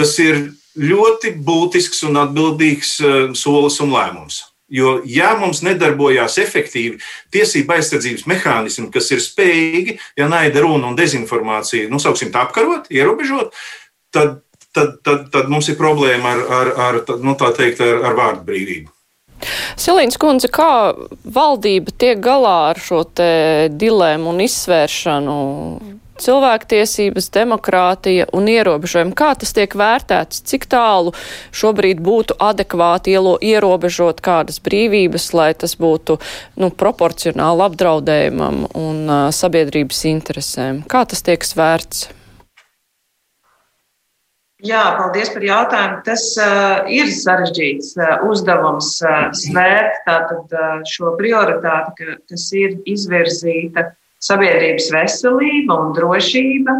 tas 0.00 0.16
ir 0.22 0.48
ļoti 0.78 1.34
būtisks 1.44 2.06
un 2.08 2.16
atbildīgs 2.22 2.96
solis 3.36 3.76
un 3.84 3.92
lēmums. 3.92 4.46
Jo, 4.72 4.94
ja 5.04 5.34
mums 5.36 5.60
nedarbojās 5.66 6.38
efektīvi 6.40 6.96
tiesība 7.34 7.76
aizsardzības 7.76 8.24
mehānismi, 8.30 8.88
kas 8.94 9.10
ir 9.12 9.20
spējīgi, 9.20 9.98
ja 10.16 10.30
naida 10.32 10.62
runa 10.64 10.88
un 10.88 10.96
dezinformācija, 10.96 11.90
nu, 11.92 12.00
sauksim 12.00 12.32
tā, 12.32 12.46
apkarot, 12.46 12.88
ierobežot, 12.88 13.52
tad, 14.14 14.40
tad, 14.72 14.96
tad, 15.04 15.28
tad 15.34 15.52
mums 15.52 15.68
ir 15.68 15.76
problēma 15.76 16.32
ar, 16.32 16.42
ar, 16.56 16.72
ar, 16.88 17.00
nu, 17.20 17.36
teikt, 17.36 17.84
ar, 17.84 18.00
ar 18.08 18.16
vārdu 18.16 18.48
brīvību. 18.48 18.92
Silīns 19.76 20.16
kundze, 20.22 20.48
kā 20.52 20.94
valdība 21.24 21.92
tiek 21.98 22.20
galā 22.22 22.70
ar 22.70 22.80
šo 22.80 23.02
dilēmu 23.12 24.30
un 24.32 24.40
izsvēršanu 24.44 25.36
cilvēktiesības, 26.20 27.28
demokrātija 27.32 28.28
un 28.36 28.48
ierobežojumi. 28.52 29.14
Kā 29.16 29.32
tas 29.38 29.54
tiek 29.56 29.74
vērtēts? 29.78 30.42
Cik 30.48 30.66
tālu 30.72 31.14
šobrīd 31.56 32.02
būtu 32.04 32.36
adekvāti 32.42 33.16
ielo, 33.16 33.36
ierobežot 33.42 34.22
kādas 34.24 34.60
brīvības, 34.64 35.30
lai 35.36 35.52
tas 35.58 35.76
būtu 35.80 36.18
nu, 36.60 36.70
proporcionāli 36.70 37.68
apdraudējumam 37.68 38.66
un 38.72 39.04
uh, 39.06 39.28
sabiedrības 39.34 40.04
interesēm? 40.12 40.82
Kā 40.90 41.06
tas 41.08 41.24
tiek 41.24 41.44
svērts? 41.46 42.10
Jā, 44.62 44.82
paldies 44.94 45.32
par 45.34 45.42
jautājumu. 45.42 45.96
Tas 46.06 46.22
uh, 46.38 46.84
ir 46.86 47.08
sarežģīts 47.10 47.96
uh, 47.98 48.12
uzdevums 48.30 48.92
uh, 49.02 49.24
svērt 49.34 49.98
tātad, 50.06 50.54
uh, 50.54 50.76
šo 50.86 51.16
prioritāti, 51.18 51.96
ka, 51.98 52.14
kas 52.30 52.44
ir 52.54 52.76
izvirzīta 52.86 53.88
sabiedrības 54.22 54.90
veselība 54.94 55.76
un 55.76 55.94
drošība, 55.96 56.74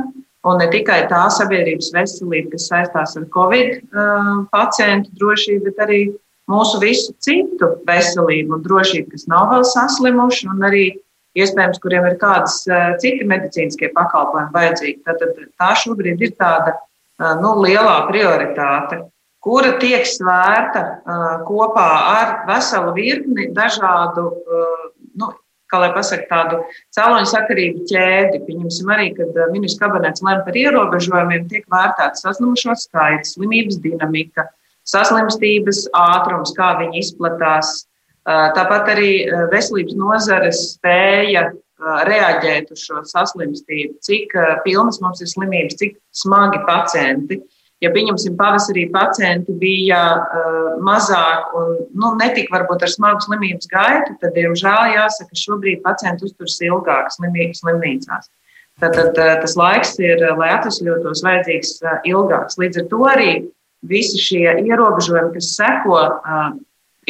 un 0.48 0.58
ne 0.58 0.68
tikai 0.72 1.04
tā 1.10 1.22
sabiedrības 1.34 1.92
veselība, 1.94 2.54
kas 2.54 2.68
saistās 2.70 3.16
ar 3.18 3.28
covid 3.34 3.78
uh, 3.78 4.34
pacientu 4.54 5.12
drošību, 5.20 5.64
bet 5.70 5.80
arī 5.86 6.02
mūsu 6.50 6.80
visu 6.82 7.14
citu 7.22 7.72
veselību 7.88 8.58
un 8.58 8.66
drošību, 8.66 9.12
kas 9.14 9.28
nav 9.30 9.52
vēl 9.52 9.66
saslimuši, 9.70 10.48
un 10.52 10.68
arī 10.68 10.84
iespējams, 11.38 11.80
kuriem 11.82 12.10
ir 12.10 12.18
kādas 12.20 12.60
uh, 12.70 12.92
citi 13.02 13.26
medicīniskie 13.28 13.92
pakalpojumi 13.96 14.54
vajadzīgi. 14.54 15.00
Tad 15.06 15.22
tā 15.60 15.72
šobrīd 15.84 16.26
ir 16.26 16.36
tāda 16.38 16.76
uh, 16.76 17.34
nu, 17.40 17.56
lielā 17.62 18.02
prioritāte 18.10 19.04
kura 19.42 19.74
tiek 19.82 20.06
svērta 20.06 20.82
uh, 20.82 21.22
kopā 21.46 21.88
ar 22.12 22.34
veselu 22.46 22.94
virkni 22.94 23.48
dažādu 23.54 24.28
uh, 24.30 24.84
nu, 25.18 25.32
kā 25.72 25.80
lai 25.80 25.90
pasakā, 25.96 26.26
tādu 26.28 26.60
cēloņu 26.94 27.30
sakarību 27.30 27.86
ķēdi. 27.90 28.42
Pieņemsim 28.46 28.92
arī, 28.92 29.08
kad 29.16 29.38
ministrs 29.54 29.80
kabinets 29.80 30.24
lem 30.26 30.42
par 30.44 30.58
ierobežojumiem, 30.60 31.48
tiek 31.50 31.64
vērtēts 31.72 32.26
saslimušo 32.26 32.76
skaits, 32.84 33.34
slimības 33.38 33.80
dinamika, 33.82 34.46
saslimstības 34.88 35.86
ātrums, 35.96 36.52
kā 36.58 36.74
viņi 36.82 37.02
izplatās. 37.02 37.82
Tāpat 38.22 38.92
arī 38.92 39.12
veselības 39.50 39.96
nozares 39.98 40.60
spēja 40.76 41.48
reaģēt 41.82 42.70
uz 42.70 42.84
šo 42.86 43.00
saslimstību, 43.08 43.96
cik 44.06 44.36
pilnas 44.62 45.00
mums 45.02 45.22
ir 45.24 45.30
slimības, 45.32 45.80
cik 45.80 45.96
smagi 46.14 46.60
pacienti. 46.68 47.40
Ja 47.82 47.90
pieņemsim, 47.90 48.36
pavasarī 48.38 48.84
pacienti 48.94 49.54
bija 49.58 50.00
uh, 50.22 50.58
mazāk 50.86 51.50
un 51.58 51.72
nu, 51.98 52.12
netika 52.20 52.54
varbūt 52.54 52.84
ar 52.86 52.92
smagu 52.92 53.24
slimības 53.24 53.66
gaitu, 53.72 54.14
tad, 54.22 54.36
diemžēl, 54.36 54.94
jāsaka, 54.94 55.38
šobrīd 55.40 55.82
pacienti 55.82 56.28
uzturas 56.28 56.60
ilgāk 56.62 57.10
slimnīcās. 57.10 58.30
Tātad 58.82 59.18
uh, 59.18 59.34
tas 59.42 59.56
laiks 59.58 59.96
ir, 59.98 60.22
lai 60.38 60.52
atvesļotos, 60.54 61.24
vajadzīgs 61.26 61.74
ilgāks. 62.08 62.60
Līdz 62.62 62.84
ar 62.84 62.90
to 62.92 63.02
arī 63.10 63.30
visi 63.90 64.20
šie 64.22 64.46
ierobežojumi, 64.62 65.34
kas 65.34 65.54
seko, 65.58 65.98
uh, 66.22 66.52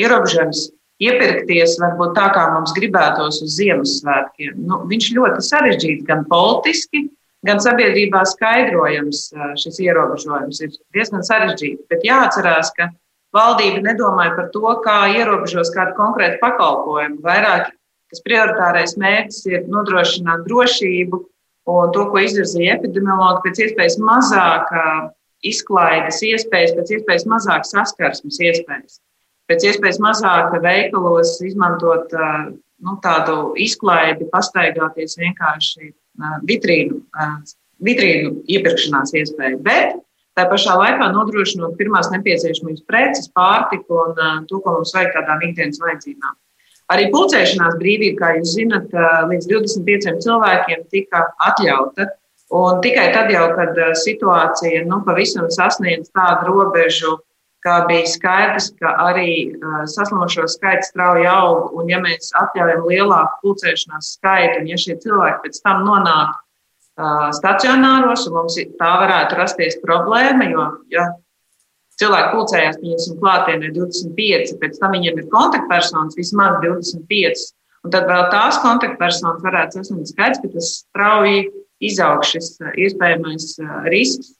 ierobežojums 0.00 0.71
iepirkties 1.02 1.79
varbūt 1.83 2.14
tā, 2.17 2.29
kā 2.35 2.47
mums 2.55 2.75
gribētos 2.76 3.43
uz 3.45 3.57
Ziemassvētkiem, 3.59 4.57
nu, 4.69 4.83
viņš 4.91 5.09
ļoti 5.17 5.45
sarežģīts 5.49 6.07
gan 6.09 6.25
politiski, 6.31 7.07
gan 7.07 7.22
sabiedrībā 7.63 8.23
skaidrojams 8.29 9.29
šis 9.59 9.81
ierobežojums 9.83 10.61
ir 10.63 10.75
diezgan 10.95 11.25
sarežģīti. 11.27 11.89
Bet 11.91 12.05
jāatcerās, 12.07 12.71
ka 12.77 12.93
valdība 13.35 13.83
nedomāja 13.89 14.37
par 14.37 14.51
to, 14.55 14.75
kā 14.85 14.99
ierobežos 15.17 15.73
kādu 15.75 15.97
konkrētu 15.99 16.39
pakalpojumu. 16.43 17.21
Vairāk, 17.25 17.73
kas 18.13 18.23
prioritārais 18.27 18.95
mērķis 19.01 19.41
ir 19.51 19.69
nodrošināt 19.73 20.45
drošību 20.47 21.23
un 21.73 21.95
to, 21.95 22.07
ko 22.11 22.23
izvirzīja 22.23 22.77
epidemiologi, 22.79 23.43
pēc 23.47 23.63
iespējas 23.67 23.99
mazāk 24.03 24.71
izklaides 25.43 26.21
iespējas, 26.27 26.77
pēc 26.77 26.93
iespējas 26.99 27.27
mazāk 27.31 27.67
saskarsmes 27.67 28.39
iespējas. 28.43 29.01
Pēc 29.51 29.67
iespējas 29.71 29.99
mazāk 30.03 30.55
veikalos 30.63 31.41
izmantot 31.43 32.13
nu, 32.15 32.95
tādu 33.03 33.53
izklaidi, 33.59 34.29
pastaigāties 34.31 35.19
vienkārši 35.19 35.91
vitrīnu, 36.49 37.00
vitrīnu 37.83 38.35
iepirkšanās 38.52 39.14
iespēju. 39.19 39.61
Bet 39.64 39.99
tā 40.38 40.47
pašā 40.50 40.76
laikā 40.78 41.11
nodrošinot 41.14 41.76
pirmās 41.81 42.11
nepieciešamības 42.12 42.87
preces, 42.88 43.28
pārtiku 43.37 44.00
un 44.07 44.47
to, 44.49 44.61
ko 44.62 44.78
mums 44.78 44.95
vajag 44.97 45.12
tādām 45.19 45.45
ikdienas 45.49 45.81
vajadzībām. 45.83 46.38
Arī 46.92 47.09
pulcēšanās 47.12 47.78
brīvība, 47.81 48.19
kā 48.19 48.31
jūs 48.38 48.57
zinat, 48.59 48.90
līdz 49.31 49.49
25 49.49 50.19
cilvēkiem 50.25 50.83
tika 50.92 51.25
atļauta. 51.49 52.11
Un 52.52 52.83
tikai 52.85 53.07
tad, 53.14 53.31
jau, 53.33 53.47
kad 53.57 53.78
situācija 53.97 54.83
nu, 54.85 54.99
pavisam 55.07 55.47
sasniedz 55.49 56.11
tādu 56.12 56.50
robežu, 56.50 57.14
kā 57.62 57.78
bija 57.88 58.07
skaidrs, 58.11 58.71
ka 58.81 58.95
arī 59.07 59.33
uh, 59.54 59.83
saslimušo 59.90 60.49
skaits 60.50 60.90
strauji 60.90 61.28
aug, 61.31 61.71
un 61.78 61.90
ja 61.90 62.00
mēs 62.02 62.33
atļaujam 62.38 62.87
lielāku 62.88 63.38
pulcēšanās 63.45 64.14
skaitu, 64.16 64.62
un 64.62 64.71
ja 64.73 64.78
šie 64.81 64.99
cilvēki 65.02 65.45
pēc 65.45 65.61
tam 65.62 65.85
nonāk 65.87 66.35
uh, 66.35 67.28
stacionāros, 67.38 68.26
un 68.28 68.38
mums 68.40 68.59
tā 68.81 68.92
varētu 69.04 69.38
rasties 69.38 69.78
problēma, 69.85 70.50
jo, 70.50 70.66
ja 70.95 71.09
cilvēki 72.02 72.35
pulcējās, 72.35 72.78
pieņemsim, 72.83 73.19
klātienē 73.23 73.73
25, 73.76 74.54
pēc 74.62 74.78
tam 74.83 74.97
viņiem 74.97 75.23
ir 75.23 75.33
kontaktpersonas 75.33 76.19
vismaz 76.19 76.59
25, 76.64 77.49
un 77.87 77.95
tad 77.95 78.11
vēl 78.11 78.28
tās 78.35 78.59
kontaktpersonas 78.64 79.42
varētu 79.45 79.78
sasniegt 79.78 80.11
skaits, 80.11 80.42
ka 80.42 80.50
tas 80.54 80.75
strauji 80.83 81.47
izaug 81.83 82.23
šis 82.26 82.57
iespējamais 82.78 83.54
risks 83.90 84.35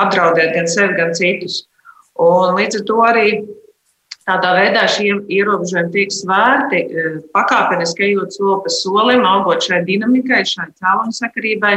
apdraudēt 0.00 0.54
gan 0.56 0.68
sevi, 0.70 0.96
gan 0.96 1.12
citus. 1.16 1.62
Un 2.20 2.56
līdz 2.58 2.80
ar 2.80 2.86
to 2.88 2.98
arī 3.06 3.26
tādā 4.28 4.52
veidā 4.56 4.84
šie 4.90 5.14
ierobežojumi 5.32 5.92
tiek 5.94 6.12
svērti 6.14 6.82
e, 6.82 7.06
pakāpeniski 7.34 8.06
ejot 8.10 8.36
soli 8.36 8.60
pa 8.64 8.74
solim, 8.74 9.24
augot 9.26 9.64
šai 9.66 9.82
dinamikai, 9.88 10.44
šai 10.46 10.68
cēloņu 10.78 11.16
sakarībai, 11.18 11.74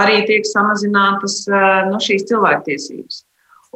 arī 0.00 0.22
tiek 0.28 0.48
samazinātas 0.48 1.42
e, 1.48 1.62
no 1.90 2.00
šīs 2.02 2.26
cilvēktiesības. 2.30 3.22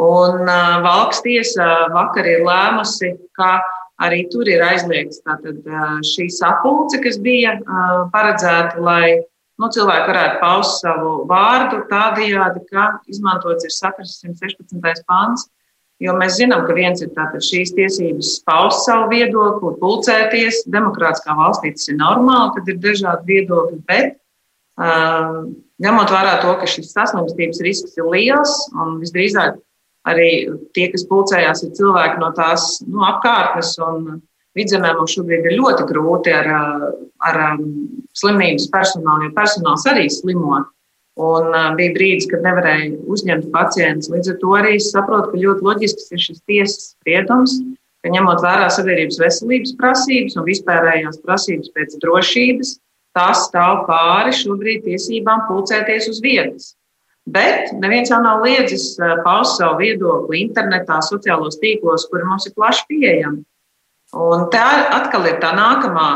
Un 0.07 0.46
e, 0.48 0.61
valsts 0.87 1.24
tiesa 1.26 1.68
vakar 1.92 2.28
ir 2.31 2.46
lēmusi, 2.46 3.12
ka 3.37 3.59
arī 4.07 4.24
tur 4.33 4.48
ir 4.48 4.64
aizliegts 4.64 5.22
tātad, 5.24 5.62
šī 6.04 6.28
sapulce, 6.33 7.00
kas 7.00 7.16
bija 7.24 7.54
paredzēta, 8.12 8.76
lai 8.76 9.16
nu, 9.57 9.70
cilvēki 9.72 10.11
varētu 10.12 10.40
paust 10.42 10.83
savu 10.83 11.22
vārdu 11.31 11.81
tādajādi, 11.88 12.61
ka 12.68 12.90
izmantots 13.09 13.64
ir 13.64 13.72
sakras 13.72 14.18
116. 14.20 15.00
pāns 15.09 15.46
Jo 16.04 16.12
mēs 16.18 16.37
zinām, 16.37 16.66
ka 16.68 16.74
viens 16.76 17.00
ir 17.00 17.09
šīs 17.40 17.72
tiesības 17.72 18.32
paust 18.44 18.85
savu 18.85 19.09
viedokli, 19.14 19.72
pulcēties. 19.80 20.66
Demokrātiskā 20.68 21.32
valstī 21.38 21.72
tas 21.72 21.88
ir 21.88 21.96
normāli, 21.96 22.52
kad 22.59 22.68
ir 22.68 22.80
dažādi 22.82 23.30
viedokļi, 23.30 23.78
bet 23.88 24.11
uh, 24.76 25.46
ņemot 25.80 26.12
vērā 26.12 26.35
to, 26.42 26.52
ka 26.61 26.68
šis 26.68 26.92
saslimstības 26.92 27.62
risks 27.64 27.96
ir 27.96 28.11
liels 28.12 28.52
un 28.76 28.98
visdrīzāk 29.00 29.56
arī 30.06 30.30
tie, 30.76 30.90
kas 30.92 31.06
pulcējās, 31.09 31.64
ir 31.64 31.74
cilvēki 31.78 32.20
no 32.22 32.30
tās 32.37 32.76
nu, 32.87 33.00
apkārtnes 33.09 33.72
un 33.88 34.20
vidzemē 34.56 34.92
mums 34.96 35.16
šobrīd 35.16 35.48
ir 35.48 35.59
ļoti 35.59 35.88
grūti 35.88 36.32
ar, 36.37 36.52
ar 37.24 37.40
slimības 38.16 38.68
personālu, 38.72 39.28
jo 39.28 39.37
personāls 39.37 39.88
arī 39.90 40.06
slimot. 40.12 40.70
Un 41.16 41.55
bija 41.79 41.94
brīdis, 41.94 42.29
kad 42.29 42.44
nevarēja 42.44 42.90
uzņemt 43.09 43.48
pacientus. 43.55 44.11
Līdz 44.12 44.35
ar 44.35 44.38
to 44.42 44.50
arī 44.59 44.74
es 44.76 44.90
saprotu, 44.92 45.31
ka 45.33 45.40
ļoti 45.40 45.64
loģisks 45.64 46.11
ir 46.12 46.20
šis 46.20 46.42
tiesas 46.44 46.90
spriedums, 46.92 47.55
ka 48.05 48.12
ņemot 48.12 48.42
vērā 48.44 48.66
sabiedrības 48.72 49.22
veselības 49.22 49.72
prasības 49.81 50.37
un 50.37 50.44
vispārējās 50.44 51.22
prasības 51.24 51.72
pēc 51.72 51.96
drošības, 52.05 52.74
tās 53.16 53.46
stāv 53.48 53.87
pāri 53.88 54.37
šobrīd 54.37 54.85
tiesībām 54.85 55.46
pulcēties 55.48 56.11
uz 56.12 56.20
vietas. 56.20 56.74
Bet 57.26 57.72
neviens 57.81 58.12
jau 58.12 58.20
nav 58.22 58.44
liedzis 58.44 58.92
paust 59.24 59.57
savu 59.59 59.81
viedokli 59.81 60.44
internetā, 60.44 61.00
sociālos 61.02 61.57
tīklos, 61.62 62.05
kuri 62.12 62.29
mums 62.29 62.46
ir 62.46 62.55
plaši 62.55 62.85
pieejami. 62.92 63.40
Un 64.14 64.44
tā 64.52 64.66
atkal 64.94 65.26
ir 65.26 65.40
tā 65.42 65.50
nākamā, 65.57 66.11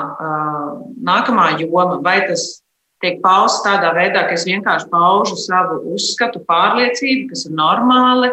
nākamā 1.08 1.48
joma, 1.58 1.98
vai 2.04 2.20
tas 2.28 2.60
tiek 3.04 3.18
pausts 3.24 3.64
tādā 3.66 3.92
veidā, 3.96 4.26
ka 4.28 4.36
es 4.36 4.46
vienkārši 4.48 4.88
paužu 4.92 5.36
savu 5.40 5.80
uzskatu, 5.94 6.42
pārliecību, 6.48 7.28
kas 7.32 7.46
ir 7.48 7.56
normāli, 7.56 8.30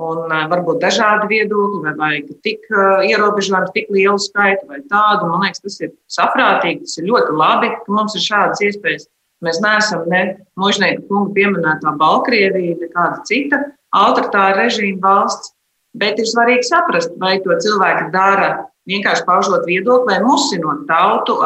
un 0.00 0.32
varbūt 0.50 0.80
dažādi 0.80 1.28
viedokļi, 1.30 1.80
vai 1.84 1.94
vajag 1.98 2.28
tik 2.44 2.66
ierobežojumu, 3.08 3.72
tik 3.74 3.90
lielu 3.92 4.20
skaitu 4.20 4.68
vai 4.70 4.80
tādu. 4.92 5.28
Man 5.28 5.44
liekas, 5.44 5.64
tas 5.64 5.80
ir 5.84 5.94
saprātīgi, 6.10 6.84
tas 6.86 7.00
ir 7.00 7.08
ļoti 7.10 7.36
labi, 7.36 7.72
ka 7.76 7.96
mums 7.96 8.16
ir 8.16 8.24
šādas 8.24 8.62
iespējas. 8.68 9.08
Mēs 9.44 9.60
neesam 9.64 10.04
ne 10.12 10.22
mužnieka 10.60 11.06
kunga 11.08 11.32
pieminētā 11.36 11.94
Baltkrievija, 12.00 12.76
ne 12.80 12.88
kāda 12.92 13.22
cita 13.28 13.62
autoritāra 13.96 14.66
režīma 14.66 15.00
valsts, 15.04 15.54
bet 15.96 16.20
ir 16.20 16.28
svarīgi 16.28 16.68
saprast, 16.68 17.14
vai 17.20 17.38
to 17.44 17.56
cilvēki 17.64 18.10
dara 18.12 18.50
vienkārši 18.88 19.26
paužot 19.26 19.66
viedokli 19.68 20.16
musinot 20.24 20.86
tautu, 20.88 21.36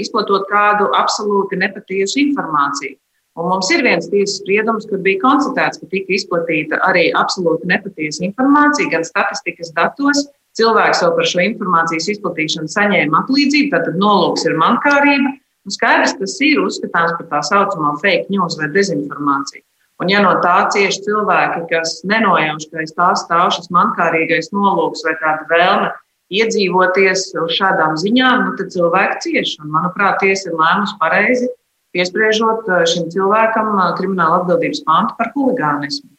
izplatot 0.00 0.48
kādu 0.52 0.88
absolūti 0.96 1.58
nepatiesu 1.60 2.22
informāciju. 2.24 2.96
Un 3.38 3.46
mums 3.52 3.68
ir 3.70 3.84
viens 3.86 4.08
tiesas 4.10 4.40
spriedums, 4.40 4.86
kur 4.90 4.98
bija 5.04 5.20
konstatēts, 5.22 5.78
ka 5.78 5.86
tika 5.92 6.10
izplatīta 6.16 6.80
arī 6.88 7.04
absolūti 7.14 7.68
nepatiesa 7.70 8.24
informācija, 8.26 8.90
gan 8.96 9.06
statistikas 9.06 9.70
datos. 9.76 10.24
Cilvēks 10.58 11.04
jau 11.04 11.12
par 11.14 11.28
šo 11.30 11.44
informācijas 11.44 12.08
izplatīšanu 12.16 12.72
saņēma 12.72 13.20
atlīdzību, 13.20 13.70
tātad 13.76 14.00
nolūks 14.00 14.48
ir 14.48 14.58
mankārība. 14.58 15.36
Un 15.68 15.74
skaidrs, 15.74 16.16
tas 16.18 16.34
ir 16.42 16.58
uzskatāms 16.64 17.14
par 17.20 17.28
tā 17.30 17.44
saucamo 17.46 17.92
fake 18.02 18.26
news 18.32 18.58
vai 18.58 18.72
dezinformāciju. 18.74 19.62
Un, 20.02 20.10
ja 20.10 20.22
no 20.24 20.32
tā 20.42 20.56
cieši 20.74 21.04
cilvēki, 21.06 21.64
kas 21.70 22.00
nenojauš, 22.10 22.66
ka 22.72 22.82
aiz 22.82 22.94
tā 22.98 23.12
stāv 23.22 23.52
šis 23.54 23.70
mankārīgais 23.74 24.50
nolūks 24.54 25.04
vai 25.06 25.14
tāda 25.22 25.46
vēlme 25.50 25.92
iedzīvoties 26.34 27.30
uz 27.40 27.54
šādām 27.56 27.96
ziņām, 28.00 28.44
nu, 28.44 28.54
tad 28.58 28.72
cilvēki 28.74 29.22
cieš. 29.24 29.56
Un, 29.62 29.72
manuprāt, 29.74 30.20
tiesa 30.22 30.50
ir 30.50 30.58
lēmusi 30.58 30.96
pareizi, 31.00 31.48
piespriežot 31.96 32.68
eh, 32.68 32.84
šim 32.92 33.08
cilvēkam 33.14 33.72
eh, 33.74 33.90
krimināla 34.00 34.42
atbildības 34.42 34.84
pantu 34.88 35.16
par 35.18 35.32
huligānismu. 35.36 36.10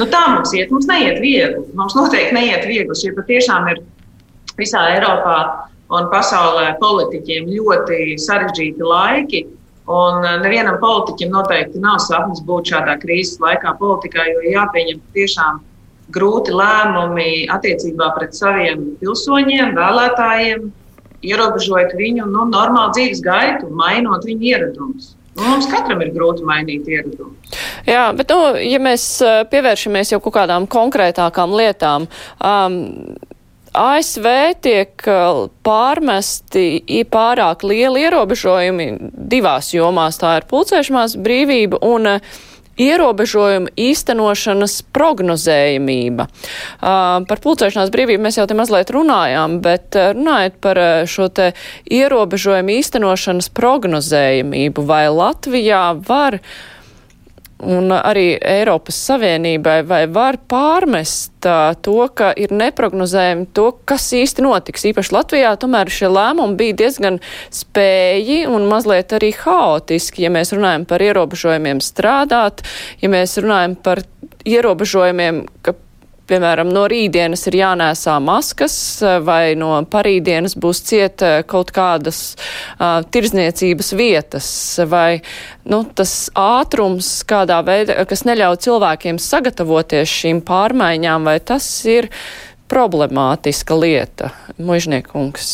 Nu, 0.00 0.06
tā 0.10 0.22
mums 0.32 0.52
iet, 0.56 0.70
mums 0.74 0.88
neiet 0.90 1.20
viegli. 1.22 1.62
Mums 1.78 1.94
noteikti 1.98 2.34
neiet 2.34 2.66
viegli. 2.66 2.96
Šie 2.98 3.12
patiešām 3.14 3.68
ir 3.70 3.82
visā 4.58 4.82
Eiropā 4.96 5.38
un 5.94 6.08
pasaulē 6.10 6.72
politiķiem 6.82 7.50
ļoti 7.50 8.18
sarežģīti 8.22 8.86
laiki. 8.86 9.46
Un 9.90 10.22
eh, 10.22 10.36
nevienam 10.44 10.78
politiķim 10.82 11.34
noteikti 11.34 11.82
nav 11.82 11.98
sapnis 12.06 12.42
būt 12.46 12.70
šādā 12.74 13.00
krīzes 13.02 13.42
laikā 13.42 13.74
politikā, 13.82 14.28
jo 14.30 14.46
jāpieņem 14.54 15.02
tiešām 15.16 15.58
grūti 16.14 16.54
lēmumi 16.54 17.46
attiecībā 17.52 18.10
pret 18.16 18.36
saviem 18.36 18.92
pilsoņiem, 19.00 19.74
vēlētājiem. 19.78 20.68
ierobežojot 21.20 21.90
viņu 21.98 22.26
nu, 22.32 22.46
normālu 22.48 22.94
dzīves 22.96 23.20
gaitu, 23.20 23.68
mainot 23.76 24.24
viņu 24.24 24.46
ieradumus. 24.54 25.10
Nu, 25.36 25.44
mums 25.50 25.66
katram 25.68 26.00
ir 26.00 26.14
grūti 26.14 26.46
mainīt 26.48 26.88
ieradumus. 26.88 27.58
Jā, 27.84 28.10
bet, 28.16 28.32
nu, 28.32 28.56
ja 28.64 28.80
mēs 28.82 29.04
eh, 29.24 29.42
pievēršamies 29.50 30.14
jau 30.14 30.20
kaut 30.24 30.38
kādām 30.38 30.66
konkrētākām 30.70 31.52
lietām, 31.60 32.08
um, 32.40 32.80
ASV 33.76 34.26
tiek 34.64 35.06
eh, 35.06 35.42
pārmesti 35.66 36.66
pārāk 37.12 37.68
lieli 37.68 38.06
ierobežojumi 38.08 38.90
divās 39.30 39.74
jomās. 39.76 40.18
Tā 40.20 40.38
ir 40.40 40.48
pulcēšanās 40.50 41.20
brīvība 41.20 41.84
un 41.84 42.16
uh, 42.16 42.40
ierobežojumu 42.80 43.72
īstenošanas 43.78 44.80
prognozējamība. 44.94 46.26
Uh, 46.26 47.20
par 47.28 47.42
pulcēšanās 47.44 47.92
brīvību 47.92 48.24
mēs 48.24 48.40
jau 48.40 48.48
te 48.48 48.56
mazliet 48.58 48.92
runājām, 48.94 49.60
bet 49.64 49.98
uh, 49.98 50.12
runājot 50.16 50.58
par 50.64 50.80
uh, 50.80 50.90
šo 51.10 51.28
te 51.34 51.52
ierobežojumu 51.90 52.76
īstenošanas 52.80 53.50
prognozējamību, 53.56 54.84
vai 54.88 55.06
Latvijā 55.12 55.84
var 56.08 56.40
un 57.66 57.92
arī 57.94 58.34
Eiropas 58.36 58.98
Savienībai, 59.08 59.80
vai 59.88 60.02
var 60.10 60.38
pārmest 60.50 61.48
uh, 61.48 61.74
to, 61.82 61.96
ka 62.16 62.30
ir 62.38 62.54
neprognozējami 62.56 63.48
to, 63.56 63.70
kas 63.88 64.08
īsti 64.16 64.44
notiks. 64.44 64.86
Īpaši 64.90 65.14
Latvijā 65.16 65.52
tomēr 65.60 65.92
šie 65.92 66.10
lēmumi 66.12 66.58
bija 66.60 66.78
diezgan 66.84 67.20
spēji 67.54 68.42
un 68.50 68.68
mazliet 68.70 69.12
arī 69.16 69.32
haotiski, 69.42 70.24
ja 70.26 70.32
mēs 70.32 70.54
runājam 70.56 70.86
par 70.88 71.04
ierobežojumiem 71.04 71.82
strādāt, 71.84 72.64
ja 73.02 73.12
mēs 73.12 73.36
runājam 73.40 73.76
par 73.80 74.04
ierobežojumiem, 74.48 75.44
ka 75.64 75.76
piemēram, 76.30 76.70
no 76.72 76.86
rītdienas 76.90 77.42
ir 77.50 77.58
jānēsā 77.60 78.16
maskas 78.22 78.74
vai 79.26 79.56
no 79.58 79.72
parītdienas 79.90 80.56
būs 80.60 80.82
ciet 80.88 81.24
eh, 81.26 81.40
kaut 81.48 81.72
kādas 81.74 82.20
uh, 82.34 83.00
tirzniecības 83.10 83.92
vietas 83.98 84.50
vai 84.90 85.20
nu, 85.68 85.82
tas 85.96 86.14
ātrums, 86.38 87.10
kādā 87.28 87.60
veidā, 87.66 87.98
kas 88.08 88.24
neļauj 88.28 88.60
cilvēkiem 88.66 89.18
sagatavoties 89.22 90.14
šīm 90.20 90.44
pārmaiņām, 90.46 91.26
vai 91.28 91.38
tas 91.42 91.66
ir 91.90 92.10
problemātiska 92.70 93.76
lieta, 93.78 94.30
mužniekungs? 94.58 95.50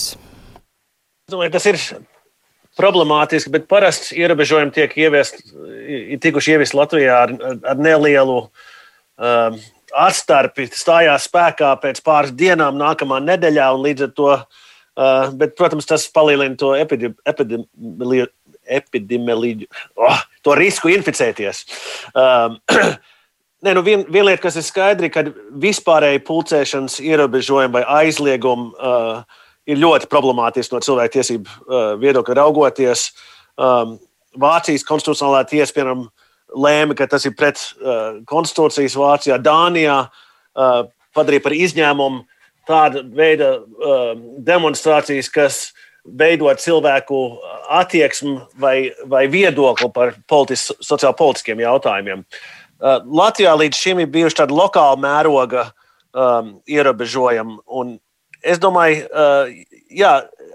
Tas 1.27 1.67
ir 1.67 1.81
problemātiski, 2.77 3.51
bet 3.55 3.69
parasti 3.71 4.19
ierobežojumi 4.21 4.75
tiek 4.75 4.93
ieviest, 5.01 5.41
tikuši 6.23 6.57
ieviest 6.57 6.77
Latvijā 6.77 7.23
ar, 7.25 7.33
ar 7.73 7.81
nelielu 7.81 8.43
um, 8.45 9.57
atstarpi 10.07 10.69
stājās 10.73 11.29
spēkā 11.31 11.73
pēc 11.83 12.03
pāris 12.07 12.35
dienām 12.37 12.79
nākamā 12.81 13.21
nedēļā, 13.25 13.69
līdz 13.81 14.07
ar 14.07 14.15
to, 14.17 14.31
uh, 14.37 15.35
bet, 15.41 15.57
protams, 15.59 15.89
tas 15.89 16.09
palielina 16.13 16.59
to 16.61 16.75
epidemiju. 16.77 18.31
Epidemiju, 18.67 19.69
oh, 20.03 20.23
to 20.43 20.57
risku 20.59 20.91
inficēties. 20.91 21.67
Um, 22.17 22.59
Nē, 23.65 23.73
nu 23.73 23.81
vien, 23.83 24.03
viena 24.13 24.29
lieta, 24.29 24.43
kas 24.45 24.59
ir 24.61 24.65
skaidra, 24.67 25.09
ka 25.11 25.23
vispārēji 25.63 26.21
pulcēšanas 26.27 26.99
ierobežojumi 27.01 27.73
vai 27.79 27.83
aizliegumi 28.03 28.69
uh, 28.77 29.23
ir 29.67 29.81
ļoti 29.81 30.11
problemātiski 30.13 30.77
no 30.77 30.83
cilvēktiesību 30.85 31.55
uh, 31.65 31.87
viedokļa 32.03 32.37
raugoties. 32.37 33.09
Um, 33.57 33.97
Vācijas 34.37 34.85
konstitucionālā 34.87 35.47
tiesa, 35.49 35.73
piemēram, 35.73 36.05
lēma, 36.55 36.97
ka 36.97 37.09
tas 37.11 37.27
ir 37.27 37.35
pret 37.39 37.61
uh, 37.81 38.21
konstitūcijas 38.29 38.97
Vācijā, 38.99 39.39
Dānijā, 39.43 39.99
uh, 40.07 40.79
padarīja 41.17 41.45
par 41.45 41.57
izņēmumu 41.57 42.23
tāda 42.69 43.03
veida 43.17 43.57
uh, 43.59 44.13
demonstrācijas, 44.47 45.31
kas 45.33 45.61
veidot 46.07 46.61
cilvēku 46.63 47.21
attieksmi 47.75 48.37
vai, 48.63 48.93
vai 49.11 49.27
viedokli 49.31 49.91
par 49.95 50.15
politis, 50.31 50.69
sociālpolitiskiem 50.85 51.63
jautājumiem. 51.65 52.23
Uh, 52.77 53.01
Latvijā 53.07 53.57
līdz 53.59 53.83
šim 53.83 54.03
ir 54.05 54.11
bijuši 54.15 54.43
tādi 54.43 54.55
lokāli 54.55 55.03
mēroga 55.03 55.71
um, 56.13 56.57
ierobežojumi. 56.69 57.59
Es 58.47 58.61
domāju, 58.63 59.07
uh, 59.11 59.49
jā, 59.91 60.13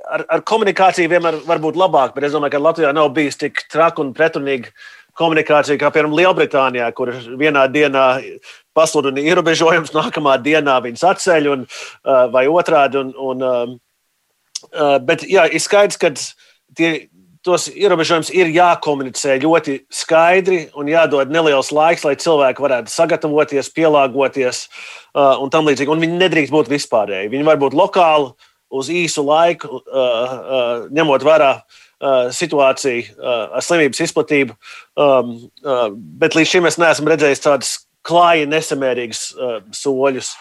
ar, 0.07 0.23
ar 0.29 0.43
komunikāciju 0.47 1.11
vienmēr 1.11 1.41
var 1.47 1.59
būt 1.63 1.79
labāk, 1.79 2.13
bet 2.15 2.29
es 2.29 2.35
domāju, 2.35 2.55
ka 2.55 2.63
Latvijā 2.69 2.93
nav 2.95 3.09
bijis 3.15 3.39
tik 3.41 3.65
traki 3.73 4.05
un 4.05 4.13
pretrunīgi 4.15 4.69
uh, 4.69 4.85
komunikācija, 5.17 5.79
kā 5.79 5.91
piemēram 5.93 6.15
Lielbritānijā, 6.17 6.89
kur 6.95 7.13
vienā 7.39 7.65
dienā 7.71 8.05
pasludina 8.77 9.23
ierobežojums, 9.23 9.93
nākamā 9.95 10.37
dienā 10.43 10.77
viņas 10.83 11.07
atceļ 11.13 11.49
un, 11.55 11.65
uh, 11.67 12.25
vai 12.33 12.45
otrādi. 12.51 13.01
Un, 13.01 13.13
un, 13.15 13.47
um, 13.47 13.73
uh, 14.71 14.97
bet 15.03 15.25
jā, 15.27 15.47
ir 15.51 15.63
skaidrs, 15.63 15.99
ka 16.01 16.13
tie, 16.77 16.91
tos 17.45 17.67
ierobežojumus 17.73 18.29
ir 18.37 18.51
jākomunicē 18.53 19.39
ļoti 19.41 19.79
skaidri 19.93 20.67
un 20.77 20.89
jādod 20.91 21.31
neliels 21.33 21.71
laiks, 21.73 22.05
lai 22.05 22.13
cilvēki 22.21 22.61
varētu 22.61 22.93
sagatavoties, 22.93 23.71
pielāgoties 23.73 24.67
uh, 24.67 25.41
un 25.41 25.49
tam 25.53 25.67
līdzīgi. 25.69 25.91
Un 25.91 26.03
viņi 26.05 26.21
nedrīkst 26.21 26.53
būt 26.53 26.71
vispārēji. 26.71 27.31
Viņi 27.33 27.47
var 27.47 27.59
būt 27.61 27.77
lokāli 27.77 28.31
uz 28.71 28.89
īsu 28.91 29.23
laiku, 29.27 29.81
ņemot 30.91 31.25
vērā 31.27 31.53
Uh, 32.01 32.31
situāciju 32.33 33.03
uh, 33.13 33.51
ar 33.53 33.61
slimības 33.61 33.99
izplatību, 34.01 34.55
um, 34.97 35.35
uh, 35.61 35.83
bet 35.93 36.33
līdz 36.33 36.49
šim 36.49 36.65
es 36.65 36.79
neesmu 36.81 37.11
redzējis 37.11 37.43
tādus 37.43 37.73
klāji 38.01 38.47
nesamērīgus 38.49 39.19
soļus, 39.77 40.31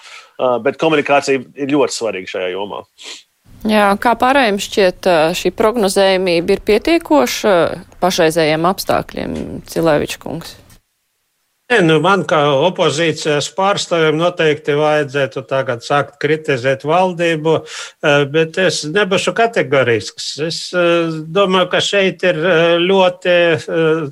bet 0.64 0.78
komunikācija 0.80 1.42
ir 1.60 1.72
ļoti 1.74 1.92
svarīga 1.92 2.30
šajā 2.30 2.46
jomā. 2.54 2.78
Jā, 3.68 3.90
kā 4.00 4.14
pārējiem 4.16 4.56
šķiet, 4.64 5.10
šī 5.36 5.52
prognozējumība 5.58 6.56
ir 6.56 6.64
pietiekoša 6.70 7.52
pašreizējiem 8.00 8.64
apstākļiem, 8.70 9.36
Cilēviča 9.68 10.22
kungs? 10.24 10.56
Ne, 11.70 11.76
nu 11.86 12.00
man 12.02 12.24
kā 12.26 12.38
opozīcijas 12.66 13.46
pārstāvjiem 13.54 14.16
noteikti 14.18 14.74
vajadzētu 14.74 15.44
tagad 15.46 15.84
sākt 15.86 16.16
kritizēt 16.22 16.82
valdību, 16.88 17.52
eh, 18.02 18.24
bet 18.32 18.58
es 18.58 18.80
nebūšu 18.90 19.34
kategorisks. 19.38 20.32
Es 20.48 20.58
eh, 20.74 21.14
domāju, 21.38 21.68
ka 21.70 21.82
šeit 21.84 22.26
ir 22.26 22.42
eh, 22.42 22.74
ļoti 22.82 23.36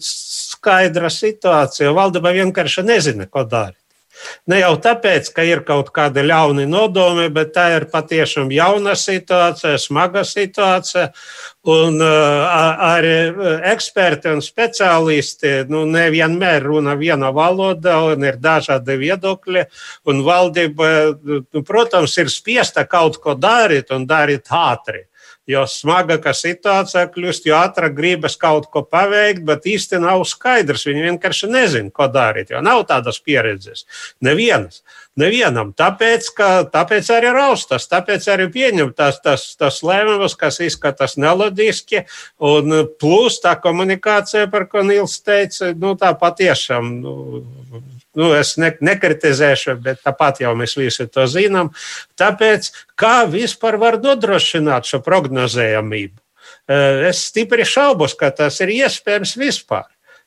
skaidra 0.06 1.10
situācija. 1.10 1.90
Valdība 1.98 2.36
vienkārši 2.38 2.86
nezina, 2.86 3.26
ko 3.26 3.42
darīt. 3.42 3.87
Ne 4.50 4.60
jau 4.60 4.74
tāpēc, 4.82 5.30
ka 5.34 5.44
ir 5.46 5.62
kaut 5.66 5.90
kādi 5.94 6.24
ļauni 6.26 6.66
nodomi, 6.68 7.28
bet 7.32 7.52
tā 7.56 7.66
ir 7.76 7.88
patiešām 7.92 8.52
jauna 8.54 8.94
situācija, 8.98 9.78
smaga 9.80 10.24
situācija. 10.26 11.10
Un 11.68 12.00
arī 12.00 13.16
eksperti 13.68 14.30
un 14.32 14.40
speciālisti 14.44 15.66
nu, 15.68 15.82
nevienmēr 15.90 16.64
runā 16.64 16.94
viena 16.96 17.32
valoda, 17.34 17.98
un 18.14 18.24
ir 18.24 18.40
dažādi 18.40 18.96
viedokļi. 19.02 19.66
Valdība, 20.28 20.88
nu, 21.18 21.62
protams, 21.66 22.16
ir 22.22 22.32
spiesta 22.32 22.86
kaut 22.88 23.20
ko 23.22 23.36
darīt 23.36 23.92
un 23.92 24.08
darīt 24.08 24.48
ātri 24.48 25.07
jo 25.48 25.64
smagāka 25.68 26.34
situācija 26.36 27.06
kļūst, 27.14 27.48
jo 27.48 27.56
ātrāk 27.58 27.96
gribas 27.96 28.36
kaut 28.40 28.68
ko 28.72 28.84
paveikt, 28.84 29.44
bet 29.48 29.66
īsti 29.68 30.02
nav 30.04 30.24
skaidrs. 30.28 30.86
Viņi 30.88 31.06
vienkārši 31.08 31.50
nezina, 31.50 31.92
ko 31.94 32.10
darīt, 32.12 32.52
jo 32.52 32.62
nav 32.64 32.84
tādas 32.90 33.20
pieredzes. 33.24 33.86
Nevienas. 34.24 34.82
Nevienam. 35.18 35.72
Tāpēc, 35.74 36.28
ka, 36.36 36.48
tāpēc 36.70 37.08
arī 37.10 37.32
raustas, 37.34 37.88
tāpēc 37.90 38.28
arī 38.30 38.46
pieņem 38.54 38.92
tas, 38.94 39.18
tas, 39.24 39.48
tas 39.58 39.80
lēmumus, 39.82 40.36
kas 40.38 40.60
izskatās 40.62 41.16
nelodiski. 41.18 42.04
Un 42.38 42.84
plus 43.00 43.40
tā 43.42 43.56
komunikācija, 43.58 44.46
par 44.52 44.68
ko 44.70 44.84
Nils 44.86 45.18
teica, 45.26 45.72
nu, 45.74 45.96
tā 45.98 46.12
patiešām. 46.20 46.92
Nu, 47.02 47.16
nu, 48.18 48.30
es 48.36 48.56
ne, 48.60 48.72
nekritizēšu, 48.84 49.76
bet 49.84 50.02
tāpat 50.06 50.42
jau 50.44 50.54
mēs 50.58 50.76
visi 50.78 51.06
to 51.10 51.26
zinām. 51.30 51.72
Tāpēc, 52.18 52.72
kā 52.98 53.22
vispār 53.30 53.78
var 53.80 54.00
nodrošināt 54.02 54.88
šo 54.90 55.02
prognozējamību? 55.06 56.18
Es 57.08 57.22
stipri 57.30 57.64
šaubos, 57.64 58.16
ka 58.18 58.30
tas 58.34 58.58
ir 58.64 58.74
iespējams 58.82 59.36
vispār. 59.40 59.86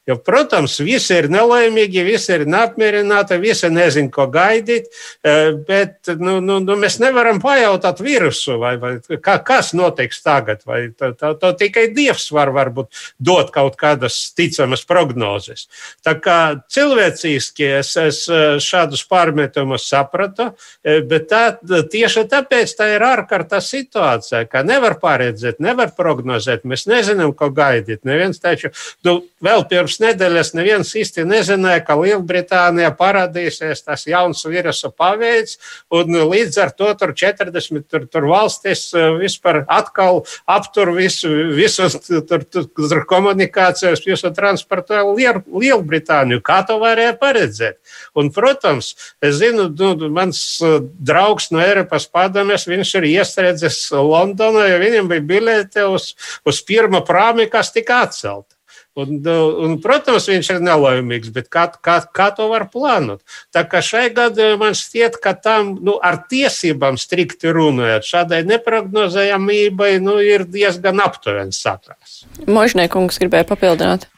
Jo, 0.09 0.15
protams, 0.17 0.79
visi 0.81 1.13
ir 1.13 1.27
nelaimīgi, 1.29 2.01
visi 2.01 2.31
ir 2.33 2.47
neapmierināti, 2.49 3.35
visi 3.37 3.69
nezina, 3.69 4.09
ko 4.09 4.25
gaidīt. 4.33 4.87
Eh, 5.21 5.51
bet 5.67 6.09
nu, 6.17 6.39
nu, 6.41 6.55
nu, 6.63 6.77
mēs 6.81 6.95
nevaram 7.03 7.37
pajautāt 7.41 8.01
virusu, 8.01 8.55
vai, 8.57 8.71
vai 8.81 8.95
kā, 9.21 9.35
kas 9.45 9.75
notiks 9.77 10.23
tagad. 10.25 10.63
To, 10.65 11.11
to, 11.13 11.31
to 11.37 11.51
tikai 11.59 11.83
Dievs 11.93 12.25
var 12.33 12.49
varbūt 12.55 12.89
dot 13.21 13.51
kaut 13.53 13.77
kādas 13.77 14.17
ticamas 14.33 14.81
prognozes. 14.89 15.67
Tā 16.01 16.15
kā 16.17 16.39
cilvēciski 16.73 17.69
es, 17.83 17.93
es 18.01 18.23
eh, 18.25 18.57
šādus 18.57 19.05
pārmetumus 19.05 19.85
sapratu, 19.85 20.49
eh, 20.81 21.03
bet 21.05 21.29
tā, 21.29 21.43
tieši 21.61 22.25
tāpēc 22.33 22.73
tā 22.81 22.89
ir 22.95 23.05
ārkārtas 23.05 23.69
situācija, 23.69 24.47
ka 24.49 24.65
nevar 24.65 24.97
paredzēt, 25.03 25.61
nevar 25.61 25.93
prognozēt. 25.93 26.65
Mēs 26.65 26.87
nezinām, 26.89 27.37
ko 27.37 27.53
gaidīt. 27.53 28.01
Neviens 28.09 28.41
taču 28.41 28.73
nu, 29.05 29.19
vēl 29.45 29.67
pirms 29.69 29.90
pirms 29.91 29.99
nedēļas 29.99 30.53
neviens 30.55 30.91
īsti 30.95 31.25
nezināja, 31.27 31.83
ka 31.83 31.97
Lielbritānijā 31.99 32.91
parādīsies 32.95 33.83
tas 33.83 34.05
jauns 34.07 34.43
virusa 34.45 34.91
paveids, 34.91 35.57
un 35.91 36.15
līdz 36.31 36.57
ar 36.61 36.71
to 36.71 36.93
tur 36.95 37.13
40 37.13 37.83
tur, 37.89 38.07
tur 38.07 38.27
valstis 38.29 38.91
vispār 39.19 39.65
atkal 39.67 40.23
aptur 40.47 40.93
visu, 40.95 41.27
visu 41.55 41.89
tur, 41.99 42.43
tur, 42.43 42.67
tur 42.71 43.03
komunikācijas, 43.05 44.05
visu 44.05 44.31
transportu 44.31 44.93
Liel, 45.15 45.41
Lielbritāniju. 45.47 46.41
Kā 46.41 46.61
to 46.67 46.79
varēja 46.79 47.17
paredzēt? 47.19 47.79
Un, 48.15 48.31
protams, 48.31 48.95
es 49.21 49.39
zinu, 49.41 49.67
nu, 49.69 50.09
mans 50.09 50.61
draugs 50.99 51.51
no 51.51 51.61
Eiropas 51.63 52.07
padomjas, 52.07 52.67
viņš 52.69 52.95
ir 53.01 53.09
iestrēdzis 53.11 53.83
Londonā, 53.91 54.69
jo 54.71 54.79
viņam 54.83 55.11
bija 55.11 55.27
biļete 55.33 55.85
uz, 55.91 56.13
uz 56.47 56.63
pirmo 56.63 57.03
prāmi, 57.07 57.49
kas 57.51 57.73
tika 57.75 58.03
atcelta. 58.07 58.55
Un, 58.99 59.21
un, 59.23 59.77
protams, 59.79 60.25
viņš 60.27 60.47
ir 60.51 60.57
nelaimīgs, 60.65 61.29
bet 61.31 61.45
kā, 61.51 61.63
kā, 61.79 62.01
kā 62.11 62.25
to 62.35 62.49
var 62.51 62.65
plānot? 62.73 63.21
Tā 63.55 63.63
kā 63.63 63.79
šai 63.79 64.09
gadījumā 64.11 64.59
man 64.65 64.75
šķiet, 64.75 65.15
ka 65.23 65.31
tam 65.39 65.77
nu, 65.79 65.95
ar 66.03 66.19
tiesībām 66.27 66.99
strikti 66.99 67.53
runājot, 67.55 68.09
šādai 68.09 68.41
neprognozējamībai 68.49 69.93
nu, 70.03 70.17
ir 70.19 70.43
diezgan 70.43 70.99
aptuveni 71.05 71.55
sakās. 71.55 72.25
Možniekungs 72.51 73.21
gribēja 73.23 73.47
papildināt. 73.53 74.09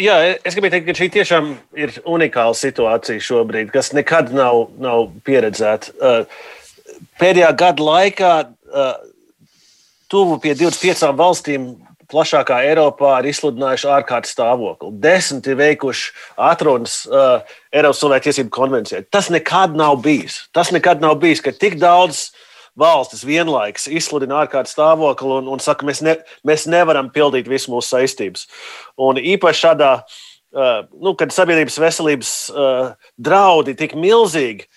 Jā, 0.00 0.16
es 0.40 0.56
gribēju 0.56 0.78
teikt, 0.78 0.88
ka 0.88 0.96
šī 0.96 1.10
tiešām 1.18 1.52
ir 1.76 1.92
unikāla 2.08 2.56
situācija 2.56 3.20
šobrīd, 3.20 3.68
kas 3.74 3.92
nekad 3.92 4.32
nav, 4.32 4.70
nav 4.80 5.10
pieredzēta. 5.28 5.92
Uh, 5.92 7.02
pēdējā 7.20 7.52
gada 7.60 7.84
laikā 7.84 8.34
uh, 8.48 8.94
tuvu 10.08 10.40
pie 10.40 10.56
25 10.56 11.12
valstīm 11.20 11.74
plašākā 12.12 12.60
Eiropā 12.68 13.16
ir 13.20 13.30
izsludinājuši 13.32 13.88
ārkārtas 13.96 14.34
stāvokli. 14.36 14.92
Desmit 15.02 15.48
ir 15.48 15.58
veikuši 15.60 16.12
atrunas 16.50 17.02
uh, 17.08 17.42
Eiropas 17.72 18.02
cilvēktiesību 18.02 18.52
konvencijai. 18.52 19.04
Tas 19.12 19.30
nekad 19.32 19.76
nav 19.78 19.98
bijis. 20.04 20.42
Tas 20.54 20.72
nekad 20.74 21.02
nav 21.04 21.18
bijis, 21.22 21.42
ka 21.44 21.54
tik 21.56 21.78
daudz 21.80 22.30
valstis 22.78 23.24
vienlaikus 23.28 23.88
izsludina 23.92 24.42
ārkārtas 24.42 24.76
stāvokli 24.76 25.38
un, 25.40 25.50
un 25.52 25.60
saka, 25.60 25.86
mēs, 25.88 26.00
ne, 26.04 26.16
mēs 26.48 26.68
nevaram 26.70 27.10
pildīt 27.12 27.50
visu 27.50 27.72
mūsu 27.72 27.96
saistības. 27.96 28.46
Un 29.00 29.20
īpaši 29.20 29.66
šādā, 29.66 29.92
uh, 30.02 30.78
nu, 31.00 31.16
kad 31.18 31.34
sabiedrības 31.34 31.80
veselības 31.82 32.32
uh, 32.52 32.96
draudi 33.20 33.76
tik 33.78 33.96
milzīgi, 33.98 34.68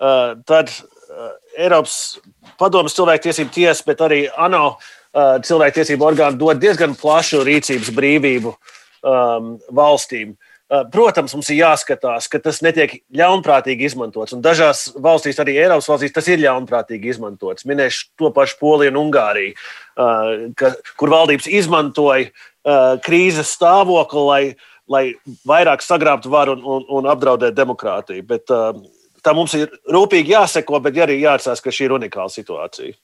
uh, 0.00 0.40
tad 0.48 0.72
uh, 0.72 1.30
Eiropas 1.60 2.18
padomus 2.60 2.96
cilvēktiesību 2.96 3.52
tiesa, 3.52 3.84
bet 3.88 4.04
arī 4.04 4.24
ANO 4.32 4.66
Uh, 4.72 4.90
cilvēktiesību 5.12 6.06
orgāni 6.06 6.40
dod 6.40 6.60
diezgan 6.62 6.96
plašu 6.98 7.42
rīcības 7.44 7.92
brīvību 7.96 8.54
um, 8.54 9.54
valstīm. 9.74 10.32
Uh, 10.72 10.86
protams, 10.88 11.34
mums 11.36 11.50
ir 11.52 11.58
jāskatās, 11.58 12.30
ka 12.32 12.40
tas 12.40 12.62
netiek 12.64 12.94
ļaunprātīgi 13.12 13.90
izmantots. 13.90 14.32
Un 14.32 14.40
dažās 14.44 14.86
valstīs, 14.96 15.40
arī 15.42 15.58
Eiropas 15.60 15.90
valstīs, 15.90 16.14
tas 16.16 16.30
ir 16.32 16.40
ļaunprātīgi 16.40 17.12
izmantots. 17.12 17.66
Minēšu 17.68 18.08
to 18.16 18.32
pašu 18.32 18.56
Poliju 18.62 18.94
un 18.94 19.02
Ungāriju, 19.02 19.52
uh, 19.52 20.32
ka, 20.56 20.72
kur 20.96 21.12
valdības 21.12 21.50
izmantoja 21.60 22.30
uh, 22.30 22.96
krīzes 23.04 23.52
stāvokli, 23.52 24.24
lai, 24.30 24.42
lai 24.88 25.04
vairāk 25.48 25.84
sagrābtu 25.84 26.32
varu 26.32 26.56
un, 26.56 26.64
un, 26.64 26.88
un 27.00 27.12
apdraudētu 27.12 27.58
demokrātiju. 27.58 28.24
Bet, 28.32 28.48
uh, 28.48 28.72
tā 29.22 29.36
mums 29.36 29.52
ir 29.58 29.68
rūpīgi 29.92 30.34
jāseko, 30.34 30.80
bet 30.82 31.04
arī 31.04 31.20
jāatcerās, 31.20 31.60
ka 31.60 31.74
šī 31.74 31.90
ir 31.90 31.98
unikāla 32.00 32.32
situācija. 32.32 32.96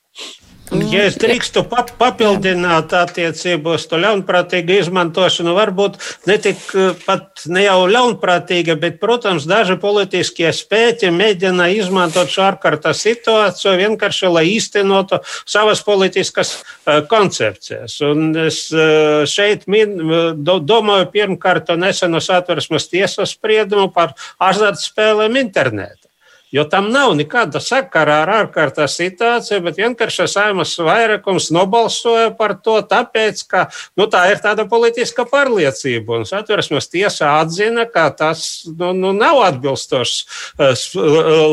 Ja 0.69 1.07
es 1.09 1.15
drīkstu 1.17 1.63
pap 1.69 1.95
papildināt 1.97 2.93
attiecībā 2.93 3.77
uz 3.79 3.87
to 3.89 3.97
ļaunprātīgu 4.03 4.75
izmantošanu, 4.83 5.55
varbūt 5.57 5.97
ne 6.29 6.37
tik 6.45 6.61
eh, 6.77 6.91
pat 7.07 7.47
ne 7.49 7.63
jau 7.65 7.87
ļaunprātīga, 7.89 8.77
bet, 8.81 8.99
protams, 9.01 9.47
daži 9.49 9.79
politiskie 9.81 10.51
spēki 10.53 11.09
mēģina 11.15 11.71
izmantot 11.73 12.29
šo 12.33 12.45
ārkārtas 12.51 13.01
situāciju 13.07 13.79
vienkārši, 13.81 14.29
lai 14.35 14.45
īstenotu 14.53 15.23
savas 15.49 15.81
politiskas 15.87 16.59
uh, 16.59 17.01
koncepcijas. 17.09 17.97
Un 18.05 18.35
es 18.45 18.67
uh, 18.75 19.25
šeit 19.29 19.65
min, 19.73 19.97
do, 20.37 20.59
domāju 20.61 21.09
pirmkārt 21.15 21.73
nesenu 21.81 22.21
satversmes 22.25 22.91
tiesas 22.93 23.33
spriedumu 23.39 23.89
par 23.95 24.13
azartspēlēm 24.51 25.41
internetā. 25.47 26.08
Jo 26.55 26.65
tam 26.65 26.89
nav 26.93 27.13
nekāda 27.19 27.61
sakara 27.61 28.23
ar 28.23 28.31
ārkārtas 28.39 28.95
situāciju, 28.97 29.61
bet 29.67 29.81
vienkārši 29.83 30.29
saimas 30.33 30.73
vairākums 30.81 31.51
nobalsoja 31.53 32.31
par 32.39 32.57
to, 32.65 32.79
tāpēc, 32.89 33.43
ka 33.51 33.67
nu, 34.01 34.07
tā 34.09 34.25
ir 34.33 34.41
tāda 34.45 34.65
politiska 34.71 35.27
pārliecība. 35.29 36.23
Un 36.23 36.29
satversmes 36.29 36.89
tiesa 36.89 37.35
atzina, 37.43 37.85
ka 37.93 38.09
tas 38.17 38.47
nu, 38.71 38.95
nu, 38.97 39.13
nav 39.17 39.43
atbilstošs 39.51 40.17
uh, 40.57 40.87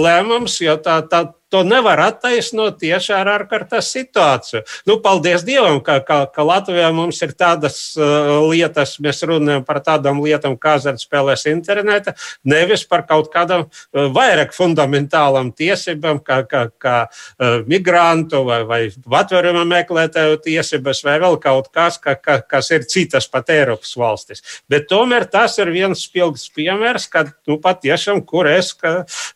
lēmums, 0.05 0.62
jo 0.63 0.77
tā, 0.79 1.01
tā 1.12 1.25
to 1.49 1.62
nevar 1.63 1.99
attaisnot 2.01 2.79
tieši 2.81 3.13
ar 3.15 3.29
ārkārtas 3.36 3.91
situāciju. 3.93 4.63
Nu, 4.89 4.97
paldies 5.03 5.45
Dievam, 5.45 5.77
ka, 5.86 5.99
ka, 6.05 6.17
ka 6.34 6.45
Latvijā 6.45 6.89
mums 6.95 7.21
ir 7.23 7.36
tādas 7.38 7.77
uh, 7.99 8.41
lietas, 8.49 8.95
mēs 9.03 9.21
runājam 9.27 9.65
par 9.67 9.79
tādām 9.86 10.21
lietām 10.23 10.58
kā 10.60 10.75
azartspēlēs 10.79 11.45
interneta, 11.51 12.15
nevis 12.43 12.86
par 12.89 13.05
kaut 13.08 13.29
kādām 13.34 13.67
uh, 13.67 14.08
vairāk 14.15 14.55
fundamentālām 14.58 15.51
tiesībām, 15.55 16.19
kā, 16.25 16.41
kā, 16.49 16.65
kā 16.81 16.95
uh, 17.05 17.62
migrantu 17.69 18.41
vai, 18.47 18.62
vai 18.67 18.81
patvēruma 19.05 19.63
meklētāju 19.69 20.41
tiesības 20.47 21.03
vai 21.05 21.19
vēl 21.23 21.39
kaut 21.43 21.69
kas, 21.75 22.01
ka, 22.01 22.17
ka, 22.17 22.39
kas 22.41 22.71
ir 22.73 22.89
citas 22.89 23.29
pat 23.31 23.53
Eiropas 23.53 23.93
valstis. 23.99 24.43
Bet 24.71 24.89
tomēr 24.89 25.29
tas 25.29 25.60
ir 25.62 25.71
viens 25.73 26.08
spilgts 26.10 26.49
piemērs, 26.58 27.08
kad 27.13 27.31
nu, 27.47 27.60
patiešām, 27.62 28.25
kur 28.25 28.49
es 28.49 28.73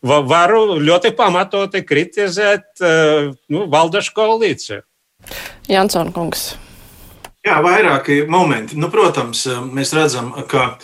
varu 0.02 0.80
ļoti 0.82 1.14
pamatoti 1.16 1.84
kritizēt 1.86 1.99
kritizēt 2.00 2.80
eh, 2.80 3.30
nu, 3.52 3.66
valdošu 3.70 4.16
koalīciju. 4.16 4.82
Jansona 5.68 6.12
kungs. 6.14 6.54
Jā, 7.44 7.60
vairāki 7.64 8.24
momenti. 8.28 8.76
Nu, 8.76 8.90
protams, 8.92 9.46
mēs 9.72 9.94
redzam, 9.96 10.32
ka 10.48 10.74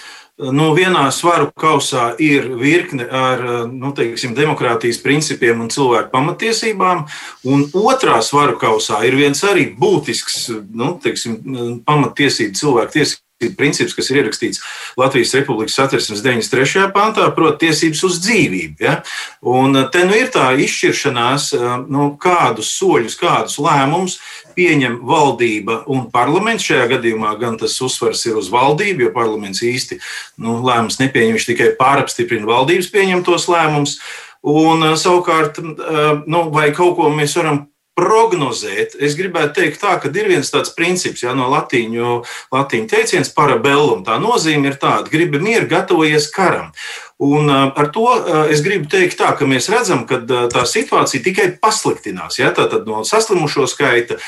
nu, 0.41 0.71
vienā 0.77 1.05
svaru 1.13 1.51
kausā 1.53 2.15
ir 2.23 2.49
virkne 2.61 3.05
ar 3.09 3.43
nu, 3.69 3.93
teiksim, 3.97 4.33
demokrātijas 4.37 5.03
principiem 5.05 5.61
un 5.65 5.69
cilvēku 5.73 6.13
pamatiesībām, 6.15 7.05
un 7.53 7.67
otrā 7.77 8.23
svaru 8.25 8.57
kausā 8.61 9.03
ir 9.09 9.19
viens 9.21 9.45
arī 9.45 9.69
būtisks 9.77 10.49
nu, 10.73 10.95
teiksim, 11.03 11.41
pamatiesību, 11.85 12.57
cilvēku 12.57 12.99
tiesību 12.99 13.26
princips, 13.57 13.95
kas 13.97 14.09
ir 14.11 14.23
ierakstīts 14.23 14.63
Latvijas 14.97 15.35
Republikas 15.37 15.77
satversmes 15.77 16.23
93. 16.25 16.87
pantā, 16.95 17.27
proti, 17.37 17.67
tiesības 17.67 18.03
uz 18.09 18.19
dzīvību. 18.25 18.77
Ja? 18.81 18.97
Un 19.45 19.77
te 19.93 20.05
nu 20.09 20.17
ir 20.17 20.31
tā 20.33 20.49
izšķiršanās, 20.65 21.51
nu, 21.93 22.09
kādus 22.21 22.73
soļus, 22.79 23.19
kādus 23.21 23.59
lēmumus 23.61 24.19
pieņem 24.57 24.99
valdība 25.05 25.83
un 25.93 26.07
parlaments. 26.13 26.65
Šajā 26.67 26.89
gadījumā 26.97 27.35
gan 27.41 27.61
tas 27.61 27.77
uzsvars 27.85 28.25
ir 28.27 28.41
uz 28.41 28.49
valdību, 28.53 29.07
jo 29.07 29.15
parlaments 29.15 29.63
īsti 29.67 30.01
nu, 30.41 30.59
lēmumus 30.65 31.01
nepieņem, 31.03 31.37
viņš 31.37 31.51
tikai 31.53 31.73
pārapstiprina 31.79 32.49
valdības 32.49 32.91
pieņemtos 32.95 33.51
lēmumus. 33.53 33.99
Un 34.47 34.85
savukārt, 34.97 35.59
nu, 35.61 36.45
vai 36.55 36.71
kaut 36.75 36.95
ko 36.97 37.11
mēs 37.13 37.35
varam 37.37 37.67
prognozēt, 37.97 38.99
es 39.01 39.17
gribētu 39.17 39.61
teikt, 39.61 39.81
tā, 39.81 39.97
ka 40.03 40.11
ir 40.13 40.29
viens 40.29 40.53
tāds 40.53 40.75
princips, 40.77 41.25
ja 41.25 41.33
no 41.37 41.49
latīņu, 41.53 42.21
latīņu 42.53 42.91
teiciens 42.93 43.33
parabellum. 43.33 44.05
Tā 44.07 44.21
nozīme 44.21 44.71
ir 44.71 44.79
tāda, 44.83 45.09
gribi 45.13 45.41
mieru, 45.41 45.69
gatavojies 45.71 46.29
karam. 46.35 46.73
Un 47.17 47.49
ar 47.49 47.87
to 47.93 48.11
es 48.53 48.61
gribu 48.61 48.91
teikt, 48.93 49.17
tā, 49.17 49.31
ka 49.39 49.47
mēs 49.49 49.71
redzam, 49.73 50.03
ka 50.05 50.19
tā 50.53 50.67
situācija 50.69 51.25
tikai 51.25 51.47
pasliktinās. 51.63 52.37
Ja? 52.37 52.51
Tātad 52.53 52.85
no 52.85 53.07
saslimušo 53.09 53.65
skaita, 53.73 54.19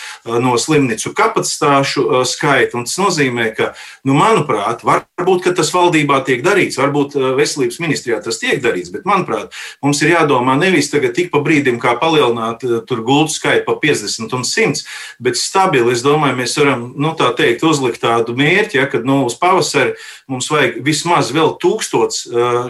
no 0.40 0.54
slimnīcu 0.56 1.12
kapacitāšu 1.12 2.22
skaita. 2.24 2.80
Tas 2.80 2.96
nozīmē, 2.96 3.50
ka, 3.58 3.74
nu, 4.08 4.16
manuprāt, 4.16 4.86
varbūt 4.88 5.50
tas 5.58 5.72
valdībā 5.74 6.22
tiek 6.24 6.40
darīts, 6.46 6.78
varbūt 6.80 7.18
veselības 7.36 7.76
ministrijā 7.84 8.22
tas 8.24 8.40
tiek 8.40 8.62
darīts, 8.64 8.88
bet, 8.94 9.04
manuprāt, 9.08 9.52
mums 9.84 10.00
ir 10.00 10.14
jādomā 10.14 10.56
nevis 10.56 10.88
tagad 10.88 11.12
tik 11.18 11.28
pa 11.34 11.42
brīdim, 11.44 11.76
kā 11.82 11.92
palielināt 12.00 12.64
tur 12.88 13.04
gultu 13.04 13.36
skaitu 13.36 13.66
pa 13.68 13.76
50 13.82 14.32
un 14.32 14.48
100, 14.48 14.86
bet 15.20 15.36
stabili, 15.36 15.92
es 15.92 16.06
domāju, 16.06 16.38
mēs 16.40 16.56
varam, 16.56 16.88
nu, 16.96 17.12
tā 17.20 17.34
teikt, 17.36 17.68
uzlikt 17.68 18.00
tādu 18.00 18.32
mērķi, 18.38 18.80
ja, 18.80 18.88
ka, 18.88 19.04
nu, 19.04 19.26
uz 19.28 19.36
pavasari 19.36 19.98
mums 20.30 20.48
vajag 20.52 20.80
vismaz 20.84 21.34
vēl 21.36 21.52
tūkstots 21.60 22.24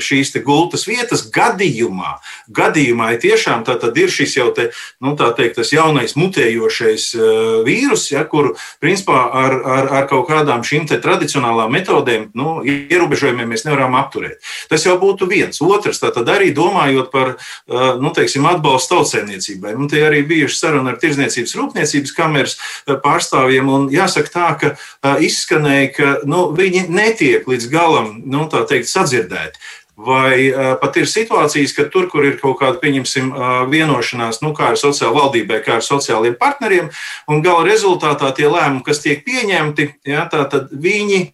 šīs 0.08 0.34
gultas 0.44 0.86
vietas 0.88 1.26
gadījumā, 1.34 2.18
gadījumā 2.54 3.12
ja 3.14 3.22
tiešām 3.22 3.64
tā 3.66 3.78
tad 3.80 3.96
ir 4.00 4.12
šis 4.12 4.36
jau 4.38 4.50
te, 4.56 4.70
nu, 5.04 5.14
teikt, 5.16 5.60
jaunais 5.72 6.16
mutējošais 6.18 7.08
vīrus, 7.66 8.08
ja, 8.12 8.24
kuru 8.28 8.54
principā 8.82 9.24
ar, 9.32 9.56
ar, 9.76 9.90
ar 10.00 10.08
kaut 10.10 10.28
kādām 10.30 10.64
šīm 10.66 10.88
tradicionālām 10.88 11.72
metodēm, 11.74 12.28
nu, 12.38 12.58
ierobežojumiem 12.64 13.50
mēs 13.52 13.66
nevaram 13.66 13.96
apturēt. 13.98 14.40
Tas 14.70 14.86
jau 14.86 14.96
būtu 15.00 15.28
viens. 15.30 15.60
Otrs, 15.64 16.00
tātad 16.02 16.28
arī 16.32 16.50
domājot 16.56 17.10
par, 17.12 17.34
nu, 17.68 18.12
teiksim, 18.14 18.46
atbalstu 18.48 18.96
tautsēmniecībai. 18.96 19.74
Nu, 19.78 19.88
tie 19.90 20.04
arī 20.06 20.22
bijuši 20.28 20.58
saruna 20.58 20.94
ar 20.94 21.00
Tirzniecības 21.02 21.56
rūpniecības 21.58 22.14
kameras 22.16 22.56
pārstāvjiem, 23.04 23.68
un 23.74 23.88
jāsaka 23.92 24.34
tā, 24.34 24.48
ka 24.62 25.16
izskanēja, 25.24 25.90
ka 25.96 26.14
nu, 26.28 26.48
viņi 26.56 26.86
netiek 26.92 27.48
līdz 27.48 27.68
galam, 27.72 28.14
nu, 28.24 28.46
teikt, 28.48 28.90
sadzirdēti. 28.90 29.60
Vai 29.98 30.52
pat 30.78 30.94
ir 31.00 31.08
situācijas, 31.10 31.72
ka 31.74 31.88
tur, 31.90 32.04
kur 32.06 32.22
ir 32.22 32.36
kaut 32.38 32.60
kāda, 32.60 32.78
pieņemsim, 32.78 33.32
vienošanās, 33.72 34.38
nu, 34.44 34.52
kā 34.54 34.68
ar 34.70 34.78
sociālo 34.78 35.16
valdībai, 35.16 35.58
kā 35.64 35.80
ar 35.80 35.82
sociālajiem 35.82 36.36
partneriem, 36.38 36.90
un 37.26 37.42
gala 37.42 37.66
rezultātā 37.66 38.30
tie 38.36 38.46
lēmumi, 38.46 38.84
kas 38.86 39.02
tiek 39.02 39.24
pieņemti, 39.26 39.88
ja, 40.06 40.28
tad 40.30 40.70
viņi 40.70 41.24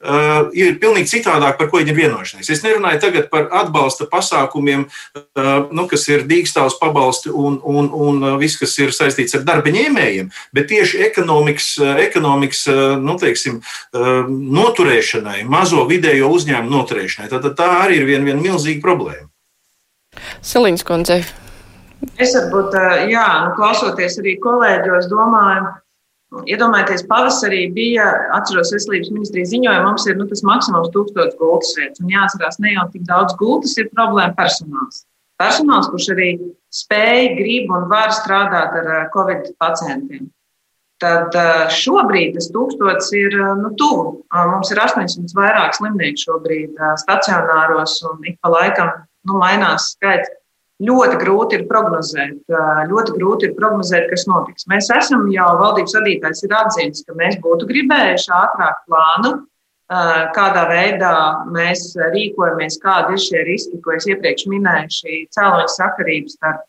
Uh, 0.00 0.46
ir 0.56 0.78
pilnīgi 0.80 1.10
citādāk, 1.10 1.58
par 1.58 1.66
ko 1.68 1.76
viņi 1.76 1.92
ir 1.92 1.96
vienojušies. 1.98 2.48
Es 2.54 2.62
nerunāju 2.64 3.02
tagad 3.02 3.26
par 3.28 3.50
atbalsta 3.52 4.06
pasākumiem, 4.08 4.86
uh, 4.88 5.50
nu, 5.76 5.84
kas 5.90 6.06
ir 6.08 6.24
dīkstāvs 6.24 6.78
pabalsti 6.80 7.28
un, 7.28 7.58
un, 7.68 7.90
un 7.92 8.24
viss, 8.40 8.56
kas 8.56 8.78
ir 8.80 8.94
saistīts 8.96 9.36
ar 9.36 9.44
darba 9.44 9.68
ņēmējiem, 9.74 10.30
bet 10.56 10.70
tieši 10.72 11.02
ekonomikas, 11.04 11.68
ekonomikas 12.06 12.62
nu, 13.02 13.18
teiksim, 13.20 13.60
uh, 13.60 14.24
noturēšanai, 14.30 15.42
mazo 15.44 15.84
vidējo 15.90 16.32
uzņēmumu 16.32 16.72
noturēšanai. 16.78 17.28
Tad 17.34 17.50
tā 17.60 17.68
arī 17.82 18.00
ir 18.00 18.08
viena 18.08 18.30
vien 18.30 18.40
milzīga 18.40 18.80
problēma. 18.86 19.28
Siliņas 20.40 20.88
kundze. 20.88 21.20
Es 22.16 22.32
varbūt, 22.38 22.72
jā, 23.12 23.28
nu, 23.44 23.52
klausoties 23.60 24.16
arī 24.24 24.38
kolēģos, 24.40 25.12
domāju, 25.12 25.74
Iedomājieties, 26.30 27.02
pavasarī 27.10 27.64
bija, 27.74 28.06
atceros, 28.36 28.70
veselības 28.70 29.08
ministrijas 29.10 29.50
ziņojumu, 29.50 29.86
mums 29.88 30.04
ir 30.06 30.18
nu, 30.18 30.28
tas 30.30 30.44
maksimums 30.46 30.92
1000 30.94 31.34
gultas 31.40 31.72
vietas. 31.74 32.02
Un 32.04 32.12
jāatcerās, 32.12 32.60
ne 32.62 32.74
jau 32.76 32.84
tik 32.92 33.06
daudz 33.08 33.34
gultas 33.40 33.74
ir 33.82 33.88
problēma 33.90 34.36
personāls. 34.38 35.02
Personāls, 35.42 35.88
kurš 35.90 36.06
arī 36.14 36.28
spēj, 36.70 37.32
grib 37.34 37.72
un 37.74 37.88
var 37.90 38.14
strādāt 38.14 38.76
ar 38.78 39.08
covid 39.14 39.50
pacientiem. 39.58 40.28
Tad 41.02 41.34
šobrīd 41.74 42.36
tas 42.36 42.50
tūkstots 42.54 43.10
ir 43.16 43.34
nu, 43.58 43.72
tuvu. 43.80 44.20
Mums 44.52 44.70
ir 44.70 44.82
800 44.84 45.34
vairāk 45.34 45.74
slimnieku 45.78 46.26
šobrīd 46.28 46.78
stacionāros, 47.02 47.96
un 48.06 48.20
ik 48.28 48.36
pa 48.44 48.52
laikam 48.52 48.92
nu, 49.26 49.40
mainās 49.40 49.94
skaits 49.96 50.30
ļoti 50.80 51.18
grūti 51.20 51.58
ir 51.58 51.66
prognozēt. 51.68 52.40
Ļoti 52.90 53.14
grūti 53.18 53.48
ir 53.48 53.54
prognozēt, 53.58 54.08
kas 54.12 54.26
notiks. 54.30 54.66
Mēs 54.70 54.88
esam 54.94 55.26
jau 55.32 55.50
valdības 55.60 55.96
vadītājs 55.98 56.44
ir 56.46 56.56
atzīts, 56.56 57.04
ka 57.06 57.16
mēs 57.18 57.36
būtu 57.44 57.68
gribējuši 57.68 58.32
ātrāk 58.38 58.82
plānu, 58.88 59.34
kādā 60.36 60.64
veidā 60.70 61.14
mēs 61.50 61.92
rīkojamies, 62.14 62.78
kādi 62.80 63.16
ir 63.16 63.22
šie 63.26 63.44
riski, 63.48 63.80
ko 63.84 63.96
es 63.96 64.06
iepriekš 64.08 64.46
minēju, 64.52 64.92
šī 65.00 65.20
cēloņa 65.36 65.72
sakarības 65.74 66.36
starp 66.38 66.66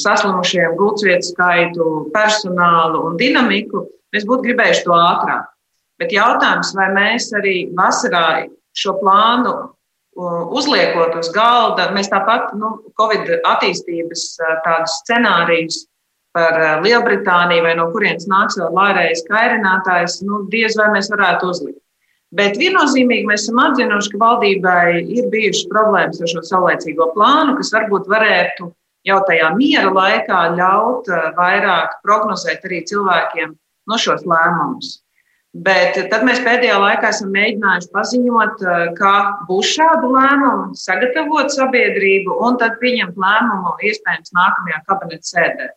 saslimušiem, 0.00 0.76
gultsvietu 0.78 1.26
skaitu, 1.34 1.88
personālu 2.14 3.02
un 3.10 3.18
dinamiku. 3.20 3.84
Mēs 4.14 4.24
būtu 4.24 4.46
gribējuši 4.46 4.86
to 4.86 4.94
ātrāk. 4.96 5.50
Bet 6.00 6.14
jautājums, 6.14 6.72
vai 6.74 6.88
mēs 6.94 7.28
arī 7.36 7.68
vasarā 7.76 8.46
šo 8.74 8.96
plānu 9.02 9.52
uzliekot 10.14 11.16
uz 11.18 11.30
galda, 11.34 11.88
mēs 11.94 12.10
tāpat 12.12 12.54
nu, 12.58 12.76
Covid 13.00 13.30
attīstības 13.40 14.26
tādus 14.66 15.00
scenārijus 15.02 15.84
par 16.34 16.82
Lielbritāniju 16.82 17.62
vai 17.62 17.74
no 17.78 17.88
kurienes 17.94 18.26
nāks 18.30 18.58
vēl 18.58 18.74
lārējas 18.74 19.24
kairinātājs, 19.28 20.20
nu, 20.26 20.44
diez 20.50 20.78
vai 20.78 20.90
mēs 20.96 21.10
varētu 21.12 21.50
uzlikt. 21.50 21.80
Bet 22.34 22.56
viennozīmīgi 22.58 23.28
mēs 23.28 23.44
esam 23.44 23.60
atzinuši, 23.62 24.10
ka 24.10 24.18
valdībai 24.22 24.86
ir 25.02 25.28
bijušas 25.30 25.68
problēmas 25.70 26.18
ar 26.18 26.32
šo 26.32 26.42
saulēcīgo 26.48 27.12
plānu, 27.14 27.54
kas 27.60 27.70
varbūt 27.76 28.10
varētu 28.10 28.72
jau 29.06 29.20
tajā 29.28 29.52
miera 29.54 29.92
laikā 29.94 30.40
ļaut 30.56 31.10
vairāk 31.38 32.00
prognozēt 32.02 32.66
arī 32.66 32.82
cilvēkiem 32.90 33.54
no 33.54 34.00
šos 34.00 34.26
lēmumus. 34.26 35.03
Bet 35.54 35.94
tad 36.10 36.24
mēs 36.26 36.40
pēdējā 36.42 36.80
laikā 36.82 37.12
esam 37.14 37.28
mēģinājuši 37.30 37.90
paziņot, 37.94 38.62
eh, 38.66 38.88
ka 38.98 39.12
būs 39.46 39.70
šādu 39.76 40.10
lēmumu, 40.10 40.74
sagatavot 40.74 41.54
sabiedrību 41.54 42.40
un 42.42 42.58
tad 42.58 42.80
pieņemt 42.80 43.14
lēmumu 43.14 43.76
iespējams 43.78 44.34
nākamajā 44.34 44.80
kabineta 44.88 45.30
sēdē. 45.30 45.68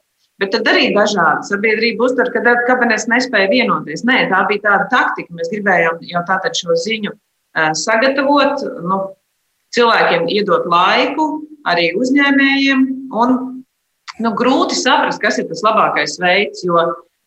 Bet 0.42 0.52
tad 0.54 0.66
arī 0.70 0.90
dažādi 0.96 1.46
sabiedrība 1.46 2.10
uztver, 2.10 2.34
ka 2.34 2.56
kabinets 2.66 3.06
nespēja 3.06 3.52
vienoties. 3.54 4.04
Nē, 4.06 4.26
tā 4.34 4.48
bija 4.50 4.66
tāda 4.66 4.90
taktika. 4.90 5.34
Mēs 5.34 5.54
gribējām 5.54 6.02
jau 6.10 6.26
tātad 6.26 6.58
šo 6.58 6.74
ziņu 6.74 7.14
eh, 7.14 7.72
sagatavot, 7.78 8.66
nu, 8.82 9.02
cilvēkiem 9.78 10.26
iedot 10.34 10.66
laiku, 10.66 11.46
arī 11.70 11.92
uzņēmējiem. 12.02 12.86
Un, 13.14 13.38
nu, 14.26 14.34
grūti 14.34 14.74
saprast, 14.74 15.22
kas 15.22 15.38
ir 15.38 15.46
tas 15.54 15.62
labākais 15.62 16.18
veids, 16.18 16.66
jo 16.66 16.82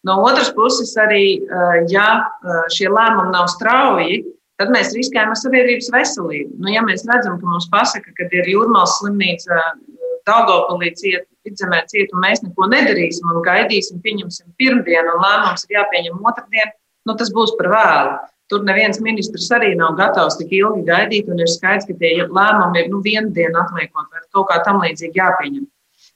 No 0.08 0.16
otras 0.24 0.48
puses, 0.56 0.94
arī 0.96 1.24
eh, 1.44 1.80
ja 1.92 2.08
eh, 2.24 2.60
šie 2.72 2.88
lēmumi 2.88 3.34
nav 3.34 3.50
strauji, 3.52 4.22
tad 4.60 4.72
mēs 4.72 4.94
riskējam 4.96 5.34
ar 5.34 5.40
sabiedrības 5.40 5.90
veselību. 5.92 6.54
Nu, 6.60 6.70
ja 6.72 6.84
mēs 6.84 7.04
redzam, 7.08 7.36
ka 7.40 7.48
mums 7.48 7.68
pasaka, 7.72 8.12
ka 8.16 8.28
ir 8.32 8.48
jūrmālas 8.48 8.96
slimnīca, 9.00 9.58
eh, 9.60 9.98
Daugopilī 10.28 10.92
ciet, 10.96 11.24
vidzemē 11.48 11.80
ciet, 11.88 12.10
un 12.12 12.20
mēs 12.24 12.42
neko 12.44 12.68
nedarīsim 12.68 13.28
un 13.32 13.40
gaidīsim, 13.44 14.02
pieņemsim 14.04 14.52
pirmdienu, 14.60 15.14
un 15.16 15.24
lēmums 15.24 15.64
ir 15.66 15.78
jāpieņem 15.78 16.28
otrdien, 16.28 16.74
nu, 17.08 17.16
tas 17.16 17.32
būs 17.36 17.56
par 17.58 17.70
vēlu. 17.72 18.18
Tur 18.52 18.64
neviens 18.66 19.00
ministrs 19.00 19.48
arī 19.56 19.72
nav 19.78 19.96
gatavs 19.98 20.36
tik 20.40 20.52
ilgi 20.58 20.84
gaidīt, 20.88 21.28
un 21.32 21.40
ir 21.40 21.48
skaidrs, 21.48 21.88
ka 21.88 21.96
tie 22.00 22.24
lēmumi 22.24 22.84
ir 22.84 22.88
nu, 22.92 23.00
vienu 23.04 23.32
dienu 23.36 23.62
atliekot, 23.62 24.08
vai 24.12 24.24
kaut 24.36 24.48
kā 24.50 24.60
tam 24.66 24.80
līdzīgi 24.84 25.20
jāpieņem. 25.22 25.68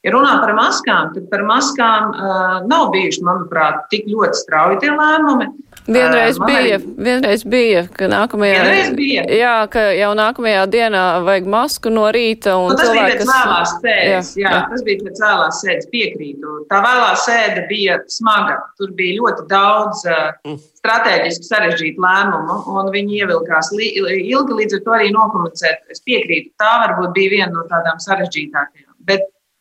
Ja 0.05 0.13
runā 0.13 0.35
par 0.43 0.53
maskām, 0.53 1.15
tad 1.15 1.31
par 1.31 1.47
maskām 1.49 2.11
uh, 2.13 2.57
nav 2.69 2.91
bijuši, 2.93 3.23
manuprāt, 3.25 3.87
tik 3.89 4.05
ļoti 4.13 4.37
strauji 4.43 4.83
tie 4.83 4.91
lēmumi. 4.93 5.49
Vienreiz 5.85 6.37
uh, 6.37 6.45
bija, 6.45 6.77
arī... 6.77 6.93
vienreiz 7.07 7.45
bija, 7.49 7.87
ka 7.93 8.11
nākamajā, 8.13 8.59
vienreiz 8.61 8.93
bija. 8.99 9.25
Jā, 9.33 9.55
ka 9.73 9.87
jau 9.97 10.11
nākamajā 10.21 10.67
dienā 10.75 11.05
vajag 11.25 11.49
masku 11.57 11.93
no 11.93 12.05
rīta. 12.13 12.59
Un 12.61 12.75
nu, 12.75 12.77
tas 12.77 12.91
cilvēki, 12.91 13.09
bija 13.09 13.23
pēc 13.23 13.33
vēlās 13.33 13.75
sēdes, 13.79 14.31
jā, 14.37 14.45
jā, 14.45 14.53
jā, 14.53 14.63
tas 14.75 14.87
bija 14.91 15.09
pēc 15.09 15.25
vēlās 15.25 15.65
sēdes 15.65 15.91
piekrītu. 15.97 16.55
Tā 16.69 16.85
vēlā 16.85 17.11
sēde 17.25 17.67
bija 17.73 17.99
smaga, 18.13 18.61
tur 18.77 18.93
bija 19.01 19.19
ļoti 19.23 19.49
daudz 19.49 20.05
uh, 20.05 20.57
strateģiski 20.85 21.49
sarežģītu 21.49 22.05
lēmumu, 22.05 22.61
un 22.77 22.93
viņi 22.93 23.23
ievilkās 23.25 23.73
ilgi 23.81 24.61
līdz 24.61 24.81
ar 24.81 24.85
to 24.85 24.99
arī 25.01 25.13
nokomunicēt. 25.17 25.87
Es 25.93 26.05
piekrītu, 26.05 26.53
tā 26.61 26.75
varbūt 26.85 27.17
bija 27.17 27.39
viena 27.39 27.55
no 27.57 27.65
tādām 27.73 28.05
sarežģītākajām. 28.05 28.84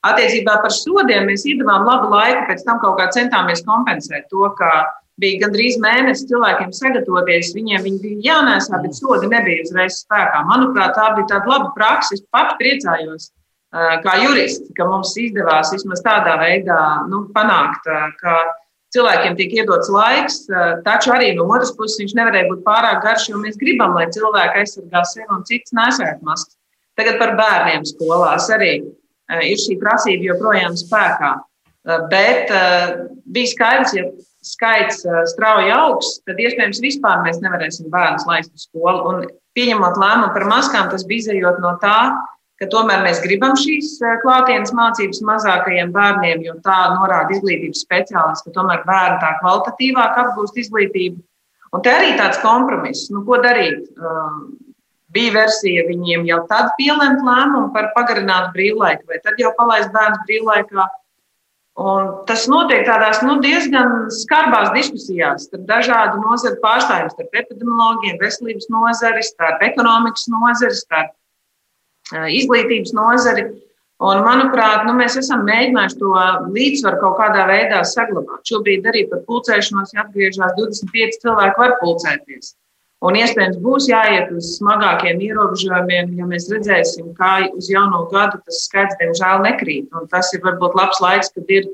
Attiecībā 0.04 0.58
par 0.64 0.74
sodiem 0.76 1.30
mēs 1.30 1.46
iedavām 1.48 1.86
labu 1.88 2.10
laiku, 2.12 2.44
pēc 2.50 2.66
tam 2.68 2.82
kaut 2.82 2.98
kā 3.00 3.08
centāmies 3.16 3.64
kompensēt 3.64 4.28
to, 4.32 4.50
ka 4.58 4.72
bija 5.22 5.44
gandrīz 5.46 5.78
mēnesis 5.80 6.28
cilvēkiem 6.32 6.74
sagatavoties, 6.76 7.54
viņiem 7.56 7.86
viņi 7.86 8.02
bija 8.02 8.26
jānēsā, 8.32 8.82
bet 8.84 8.98
sodi 8.98 9.30
nebija 9.32 9.64
uzreiz 9.64 10.02
spēkā. 10.02 10.42
Manuprāt, 10.50 10.96
tā 10.98 11.14
bija 11.18 11.30
tāda 11.36 11.54
laba 11.54 11.72
praksa. 11.78 12.18
Es 12.18 12.24
pats 12.34 12.58
priecājos, 12.60 13.30
kā 14.04 14.18
jurists, 14.24 14.74
ka 14.78 14.90
mums 14.90 15.14
izdevās 15.22 15.72
vismaz 15.76 16.04
tādā 16.06 16.36
veidā 16.42 16.82
nu, 17.12 17.24
panākt, 17.36 17.88
ka 18.20 18.36
cilvēkiem 18.94 19.38
tiek 19.38 19.56
iedots 19.62 19.90
laiks, 19.94 20.44
taču 20.86 21.14
arī 21.14 21.32
no 21.38 21.48
otras 21.48 21.72
puses 21.78 22.02
viņš 22.02 22.18
nevarēja 22.20 22.50
būt 22.52 22.66
pārāk 22.66 23.00
garš, 23.06 23.30
jo 23.32 23.40
mēs 23.42 23.56
gribam, 23.62 23.96
lai 23.98 24.10
cilvēki 24.14 24.66
aizsargā 24.66 25.06
sevi 25.10 25.30
un 25.34 25.48
citus 25.48 25.74
nesēt 25.78 26.22
maskas. 26.26 26.58
Tagad 27.00 27.18
par 27.22 27.34
bērniem 27.40 27.88
skolās 27.90 28.52
arī. 28.54 28.76
Eh, 29.32 29.54
ir 29.54 29.62
šī 29.62 29.78
prasība 29.80 30.34
joprojām 30.34 30.76
spēkā. 30.80 31.32
Eh, 31.40 32.06
bet 32.12 32.52
eh, 32.52 32.96
bija 33.36 33.52
skaidrs, 33.54 33.96
ja 33.96 34.06
skaits 34.44 35.06
strauji 35.32 35.72
augs, 35.72 36.18
tad 36.28 36.40
iespējams 36.44 36.82
vispār 36.84 37.22
mēs 37.24 37.40
nevarēsim 37.40 37.88
bērnus 37.94 38.28
laist 38.28 38.52
uz 38.52 38.66
skolu. 38.68 39.04
Un 39.08 39.22
pieņemot 39.56 40.00
lēmumu 40.02 40.34
par 40.36 40.44
maskām, 40.52 40.90
tas 40.92 41.06
bija 41.08 41.30
izējot 41.30 41.62
no 41.64 41.78
tā, 41.80 42.00
ka 42.60 42.68
tomēr 42.72 43.06
mēs 43.06 43.22
gribam 43.24 43.56
šīs 43.60 43.96
klātienes 44.20 44.74
mācības 44.76 45.24
mazākajiem 45.30 45.94
bērniem, 45.96 46.44
jo 46.44 46.58
tā 46.66 46.76
norāda 46.92 47.32
izglītības 47.38 47.86
speciālists, 47.86 48.44
ka 48.44 48.52
tomēr 48.58 48.84
bērni 48.88 49.22
tā 49.24 49.32
kvalitatīvāk 49.40 50.20
apgūst 50.26 50.60
izglītību. 50.66 51.24
Un 51.74 51.88
te 51.88 51.96
arī 51.96 52.12
tāds 52.20 52.44
kompromiss, 52.44 53.08
nu, 53.16 53.24
ko 53.24 53.40
darīt. 53.42 53.88
Bija 55.14 55.34
versija 55.36 55.86
viņiem 55.88 56.26
jau 56.26 56.42
tad 56.50 56.72
pielēmt 56.80 57.22
lēmumu 57.22 57.70
par 57.76 57.92
pagarinātu 57.96 58.54
brīvlaiku, 58.56 59.06
vai 59.12 59.22
tad 59.22 59.40
jau 59.42 59.54
palaist 59.58 59.92
bērnu 59.94 60.22
brīvlaikā. 60.28 60.86
Un 61.84 62.10
tas 62.30 62.46
notiek 62.50 62.84
tādās 62.86 63.24
nu, 63.26 63.40
diezgan 63.42 64.08
skarbās 64.14 64.70
diskusijās 64.76 65.48
starp 65.48 65.66
dažādu 65.70 66.22
nozaru 66.22 66.60
pārstāvjiem, 66.62 67.10
starp 67.14 67.40
epidemiologiem, 67.42 68.20
veselības 68.22 68.70
nozari, 68.74 69.26
starp 69.26 69.62
ekonomikas 69.66 70.28
nozari, 70.30 70.78
starp 70.78 71.16
izglītības 72.30 72.94
nozari. 72.94 73.48
Un, 74.04 74.20
manuprāt, 74.26 74.84
nu, 74.86 74.94
mēs 74.98 75.16
esam 75.18 75.46
mēģinājuši 75.48 76.00
to 76.02 76.12
līdzsvaru 76.54 77.00
kaut 77.02 77.20
kādā 77.22 77.46
veidā 77.50 77.82
saglabāt. 77.88 78.42
Šobrīd 78.50 78.90
arī 78.90 79.06
par 79.10 79.22
pulcēšanos, 79.30 79.94
ja 79.96 80.04
atgriežas 80.04 80.58
25 80.58 81.22
cilvēki, 81.22 81.60
var 81.62 81.78
pulcēties. 81.80 82.56
Un 83.04 83.18
iespējams 83.20 83.60
būs 83.64 83.90
jāiet 83.92 84.32
uz 84.32 84.54
smagākiem 84.58 85.20
ierobežojumiem, 85.26 86.14
ja 86.20 86.28
mēs 86.30 86.48
redzēsim, 86.52 87.12
kā 87.18 87.50
uz 87.52 87.68
jauno 87.72 88.06
gadu 88.14 88.40
tas 88.46 88.64
skaits, 88.70 88.96
diemžēl, 89.02 89.44
nekrīt. 89.44 89.90
Un 89.92 90.08
tas 90.12 90.32
ir 90.36 90.44
varbūt 90.46 90.78
labs 90.80 91.02
laiks, 91.04 91.34
kad 91.36 91.52
ir 91.52 91.68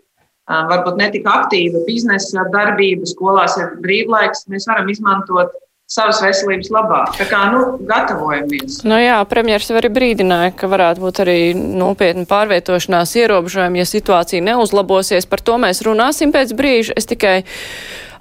varbūt 0.50 0.98
ne 0.98 1.10
tik 1.14 1.30
aktīva 1.30 1.84
biznesa 1.86 2.48
darbība, 2.54 3.06
skolās 3.10 3.60
ir 3.62 3.76
brīvlaiks. 3.84 4.48
Mēs 4.50 4.66
varam 4.72 4.90
izmantot 4.90 5.54
savas 5.90 6.20
veselības 6.22 6.70
labā. 6.74 7.04
Tā 7.18 7.26
kā, 7.30 7.44
nu, 7.54 7.62
gatavojamies. 7.90 8.82
Nu 8.86 9.00
jā, 9.02 9.18
premjeras 9.30 9.72
arī 9.74 9.90
brīdināja, 9.94 10.54
ka 10.58 10.70
varētu 10.70 11.02
būt 11.02 11.22
arī 11.24 11.40
nopietni 11.58 12.28
pārvietošanās 12.30 13.16
ierobežojumi, 13.22 13.82
ja 13.82 13.88
situācija 13.90 14.46
neuzlabosies. 14.46 15.30
Par 15.30 15.42
to 15.42 15.58
mēs 15.62 15.82
runāsim 15.86 16.34
pēc 16.36 16.54
brīža. 16.58 16.98
Es 17.00 17.10
tikai 17.10 17.40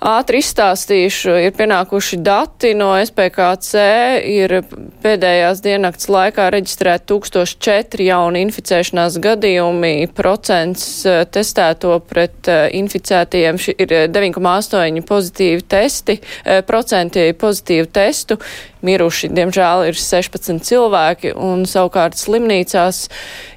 ātri 0.04 0.38
izstāstīšu, 0.42 1.32
ir 1.42 1.54
pienākuši 1.58 2.18
dati 2.22 2.70
no 2.78 2.92
SPKC, 3.00 3.82
ir 4.30 4.54
pēdējās 5.02 5.62
diennakts 5.64 6.08
laikā 6.12 6.48
reģistrēti 6.54 7.08
1004 7.10 8.06
jauni 8.06 8.44
inficēšanās 8.46 9.18
gadījumi, 9.24 10.08
procents 10.14 10.86
eh, 11.06 11.24
testēto 11.26 11.98
pret 12.06 12.50
eh, 12.50 12.68
inficētajiem 12.78 13.60
ir 13.74 13.94
9,8 14.14 15.02
pozitīvi 15.08 15.66
testi, 15.68 16.18
eh, 16.44 16.62
procenti 16.66 17.28
pozitīvu 17.38 17.90
testu, 17.92 18.38
miruši, 18.84 19.28
diemžēl, 19.34 19.88
ir 19.90 19.96
16 19.98 20.62
cilvēki, 20.68 21.32
un 21.34 21.66
savukārt 21.68 22.16
slimnīcās 22.18 23.08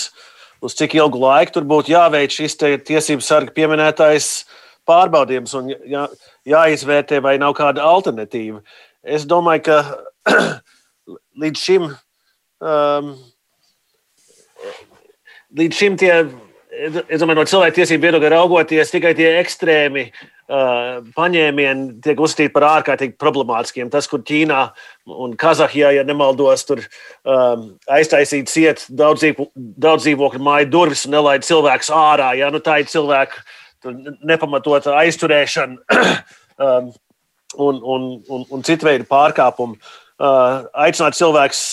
uz 0.64 0.78
cik 0.78 0.96
ilgu 0.98 1.20
laiku 1.22 1.58
tur 1.58 1.68
būtu 1.70 1.94
jāveic 1.94 2.34
šis 2.34 2.58
tiesību 2.88 3.26
sarga 3.26 3.54
pieminētais 3.56 4.46
pārbaudījums 4.88 5.54
un 5.60 5.72
jā, 5.74 6.06
jāizvērtē, 6.48 7.20
vai 7.24 7.36
nav 7.42 7.56
kāda 7.58 7.84
alternatīva. 7.86 8.64
Es 9.04 9.28
domāju, 9.28 9.68
ka 9.68 9.78
līdz 11.44 11.64
šim, 11.64 11.90
um, 12.64 13.12
līdz 15.60 15.82
šim 15.82 16.00
tie, 16.00 16.14
es 16.86 17.22
domāju, 17.22 17.40
no 17.40 17.46
cilvēktiesību 17.48 18.08
viedokļa 18.08 18.32
raugoties, 18.34 18.92
tikai 18.94 19.14
tie 19.18 19.28
ekstrēmi 19.40 20.04
uh, 20.08 21.00
paņēmieni 21.16 22.00
tiek 22.06 22.20
uzskatīti 22.24 22.54
par 22.56 22.66
ārkārtīgi 22.70 23.18
problemātiskiem. 23.22 23.92
Tas, 23.94 24.10
kur 24.12 24.24
Ķīnā 24.28 24.62
un 25.14 25.36
Kazahijā, 25.40 25.94
ja 25.98 26.06
nemaldos, 26.08 26.66
tur 26.68 26.84
um, 26.84 27.70
aiztaisīt 27.94 28.52
ciet 28.52 28.86
daudz, 28.90 29.26
daudz 29.56 30.08
dzīvokļu 30.08 30.44
māju 30.48 30.72
durvis 30.74 31.06
un 31.08 31.18
nelaid 31.18 31.48
cilvēkus 31.48 31.92
ārā. 31.94 32.34
Ja? 32.40 32.52
Nu, 32.54 32.62
tā 32.64 32.80
ir 32.84 32.92
cilvēku 32.92 33.44
nepamatota 34.28 34.98
aizturēšana 35.04 36.02
um, 36.66 36.92
un, 37.58 37.82
un, 37.82 38.12
un, 38.28 38.50
un 38.52 38.68
citu 38.68 38.90
veidu 38.90 39.08
pārkāpumu. 39.10 39.80
Uh, 40.18 40.66
aicināt 40.82 41.18
cilvēkus 41.18 41.66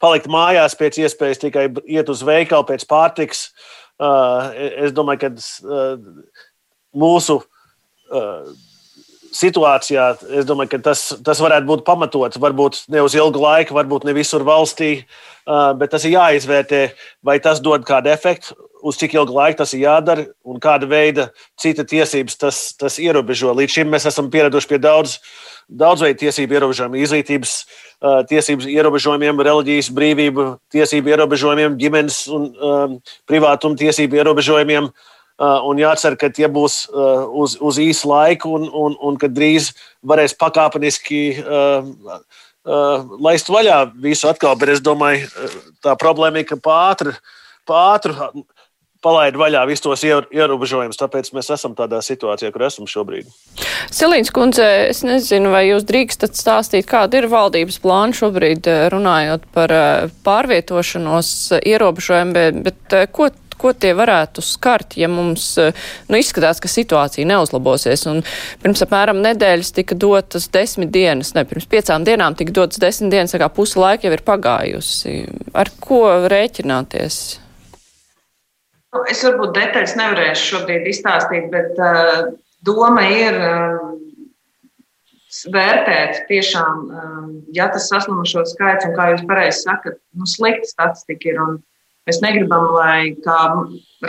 palikt 0.00 0.28
mājās 0.30 0.76
pēc 0.78 1.02
iespējas 1.02 1.42
tikai 1.42 1.66
iet 1.90 2.08
uz 2.08 2.22
veikalu 2.24 2.64
pēc 2.70 2.86
pārtiks. 2.88 3.48
Uh, 3.48 3.74
es 4.86 4.94
domāju, 4.94 5.26
ka 5.26 5.30
uh, 5.34 5.96
mūsu 6.94 7.40
uh, 7.40 7.46
Uh, 8.08 8.56
situācijā, 9.28 10.06
domāju, 10.48 10.78
tas, 10.80 11.02
tas 11.20 11.40
varētu 11.44 11.68
būt 11.68 11.82
pamatots. 11.84 12.38
Varbūt 12.40 12.78
ne 12.88 13.02
uz 13.04 13.12
ilgu 13.12 13.42
laiku, 13.42 13.74
varbūt 13.76 14.06
ne 14.08 14.14
visur 14.16 14.40
valstī, 14.48 15.02
uh, 15.44 15.74
bet 15.76 15.92
tas 15.92 16.06
ir 16.08 16.14
jāizvērtē, 16.14 16.80
vai 17.20 17.36
tas 17.44 17.60
dod 17.60 17.84
kādu 17.86 18.08
efektu, 18.08 18.56
uz 18.82 18.98
cik 19.00 19.16
ilgu 19.18 19.34
laiku 19.34 19.60
tas 19.60 19.74
ir 19.74 19.84
jādara 19.86 20.26
un 20.46 20.60
kāda 20.62 20.88
veida 20.90 21.28
cita 21.60 21.84
tiesības 21.88 22.38
tas, 22.40 22.62
tas 22.78 22.98
ierobežo. 23.02 23.52
Līdz 23.56 23.78
šim 23.78 23.92
mēs 23.92 24.08
esam 24.10 24.30
pieraduši 24.32 24.70
pie 24.70 24.80
daudz, 24.82 25.18
daudz 25.68 26.04
veidu 26.04 26.22
tiesību 26.24 26.58
ierobežojumiem, 26.58 27.04
izglītības 27.04 27.54
uh, 27.58 28.22
tiesību 28.30 28.70
ierobežojumiem, 28.72 29.44
reliģijas 29.50 29.92
brīvību 29.94 30.48
tiesību 30.74 31.14
ierobežojumiem, 31.14 31.78
ģimenes 31.80 32.24
un 32.32 32.50
um, 32.52 32.98
privātuma 33.28 33.78
tiesību 33.80 34.22
ierobežojumiem. 34.22 34.90
Uh, 34.90 35.14
Uh, 35.38 35.60
un 35.70 35.78
jācer, 35.78 36.16
ka 36.18 36.32
tie 36.34 36.48
būs 36.50 36.88
uh, 36.90 37.28
uz, 37.30 37.52
uz 37.62 37.76
īsu 37.78 38.08
laiku, 38.10 38.56
un, 38.56 38.64
un, 38.74 38.96
un 38.98 39.18
ka 39.22 39.28
drīz 39.30 39.68
varēs 40.02 40.32
pakāpeniski 40.34 41.20
uh, 41.38 41.86
laist 43.22 43.46
vaļā 43.46 43.76
visu 44.02 44.26
atkal. 44.26 44.56
Bet 44.58 44.72
es 44.74 44.82
domāju, 44.82 45.28
tā 45.78 45.94
problēma 46.00 46.42
ir, 46.42 46.48
ka 46.48 46.58
pātri, 46.58 47.14
pātri 47.70 48.16
palaid 49.04 49.38
vaļā 49.38 49.64
visus 49.68 49.84
tos 49.84 50.04
ierobežojumus. 50.04 50.98
Tāpēc 51.00 51.32
mēs 51.36 51.50
esam 51.54 51.74
tādā 51.78 52.00
situācijā, 52.04 52.52
kur 52.54 52.66
esam 52.66 52.88
šobrīd. 52.90 53.28
Selīns 53.94 54.32
kundze, 54.34 54.66
es 54.90 55.04
nezinu, 55.06 55.52
vai 55.54 55.66
jūs 55.68 55.86
drīkstat 55.88 56.38
stāstīt, 56.38 56.88
kāda 56.88 57.22
ir 57.22 57.28
valdības 57.32 57.80
plāna 57.84 58.16
šobrīd 58.16 58.68
runājot 58.92 59.46
par 59.54 59.74
pārvietošanos 60.26 61.34
ierobežojumu, 61.62 62.34
bet, 62.38 62.64
bet 62.68 62.98
ko 63.14 63.30
ko 63.58 63.72
tie 63.74 63.92
varētu 63.98 64.42
skart, 64.44 64.96
ja 65.00 65.08
mums 65.10 65.50
eh, 65.60 65.74
nu, 66.08 66.18
izskatās, 66.20 66.62
ka 66.62 66.70
situācija 66.70 67.26
neuzlabosies. 67.28 68.06
Un 68.10 68.22
pirms 68.62 68.84
apmēram 68.86 69.20
nedēļas 69.24 69.74
tika 69.80 69.98
dotas 69.98 70.48
desmit 70.54 70.92
dienas, 70.94 71.34
ne 71.36 71.44
pirms 71.48 71.68
piecām 71.70 72.06
dienām 72.06 72.38
tika 72.38 72.54
dotas 72.60 72.80
desmit 72.82 73.12
dienas, 73.16 73.34
kā 73.34 73.50
pusi 73.52 73.80
laika 73.80 74.08
jau 74.08 74.14
ir 74.14 74.24
pagājusi. 74.26 75.18
Ar 75.58 75.72
ko 75.82 76.04
rēķināties? 76.30 77.20
Nu, 78.94 79.02
es 79.12 79.20
varbūt 79.24 79.52
detaļas 79.56 79.96
nevarēšu 80.00 80.44
šobrīd 80.54 80.86
izstāstīt, 80.88 81.48
bet 81.52 81.76
uh, 81.76 82.30
doma 82.64 83.02
ir 83.12 83.34
uh, 83.36 83.82
vērtēt 85.52 86.22
tiešām, 86.30 86.86
uh, 86.88 87.26
ja 87.56 87.66
tas 87.74 87.90
saslimušo 87.92 88.46
skaits, 88.48 88.88
un 88.88 88.94
kā 88.96 89.10
jūs 89.12 89.26
pareizi 89.28 89.66
sakat, 89.66 89.98
nu, 90.16 90.28
slikta 90.28 90.70
statistika 90.72 91.34
ir. 91.34 91.42
Mēs 92.08 92.22
negribam, 92.24 92.70
lai, 92.72 93.10
kā 93.20 93.36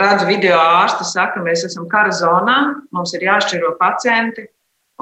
redzu 0.00 0.24
video 0.24 0.56
ārsti 0.56 1.04
saka, 1.04 1.42
mēs 1.44 1.66
esam 1.66 1.84
kara 1.90 2.14
zonā, 2.16 2.54
mums 2.96 3.12
ir 3.12 3.26
jāšķiro 3.26 3.74
pacienti. 3.76 4.46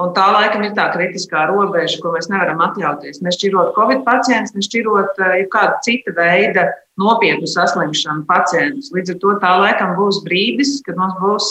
Un 0.03 0.11
tā 0.15 0.25
laikam 0.31 0.65
ir 0.67 0.73
tā 0.75 0.89
kritiskā 0.91 1.45
robeža, 1.47 2.01
ko 2.03 2.11
mēs 2.11 2.27
nevaram 2.27 2.59
atļauties. 2.63 3.21
Nešķirot 3.23 3.71
covid 3.77 4.03
pacientus, 4.03 4.51
nešķirot 4.55 5.23
jebkāda 5.39 5.79
cita 5.87 6.11
veida 6.19 6.67
nopietnu 6.99 7.47
saslimšanu 7.49 8.27
pacientus. 8.29 8.91
Līdz 8.95 9.15
ar 9.15 9.19
to 9.23 9.35
tā 9.43 9.55
laikam 9.63 9.95
būs 9.97 10.21
brīdis, 10.25 10.79
kad 10.85 10.99
mums 10.99 11.17
būs 11.21 11.49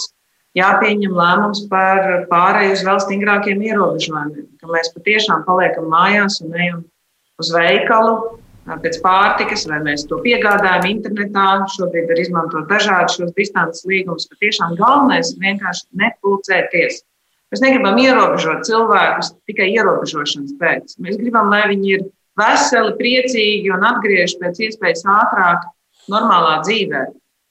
jāpieņem 0.59 1.15
lēmums 1.15 1.65
par 1.71 2.27
pārēju 2.31 2.77
uz 2.77 2.85
vēl 2.87 3.01
stingrākiem 3.05 3.65
ierobežojumiem, 3.71 4.47
ka 4.61 4.71
mēs 4.73 4.93
patiešām 4.97 5.47
paliekam 5.49 5.89
mājās 5.93 6.41
un 6.45 6.55
ejam 6.57 6.85
uz 7.39 7.53
veikalu 7.55 8.15
pēc 8.69 8.99
pārtikas, 9.01 9.65
vai 9.71 9.79
mēs 9.85 10.05
to 10.09 10.19
piegādājam 10.25 10.89
internetā. 10.91 11.47
Šobrīd 11.73 12.11
var 12.11 12.21
izmantot 12.21 12.67
dažādus 12.69 13.17
šos 13.17 13.33
distances 13.39 13.87
līgumus. 13.89 14.29
Patiešām 14.29 14.77
galvenais 14.81 15.33
ir 15.33 15.47
vienkārši 15.47 15.87
nepulcēties. 16.03 17.01
Mēs 17.49 17.65
negribam 17.65 17.97
ierobežot 17.97 18.67
cilvēkus 18.69 19.33
tikai 19.49 19.71
ierobežošanas 19.73 20.53
pēc. 20.61 20.99
Mēs 21.01 21.17
gribam, 21.17 21.49
lai 21.49 21.63
viņi 21.71 21.95
ir 21.97 22.05
veseli, 22.39 22.95
priecīgi 23.01 23.73
un 23.75 23.87
atgriežas 23.89 24.39
pēc 24.41 24.63
iespējas 24.69 25.05
ātrāk 25.19 25.67
normālā 26.13 26.61
dzīvē. 26.67 27.03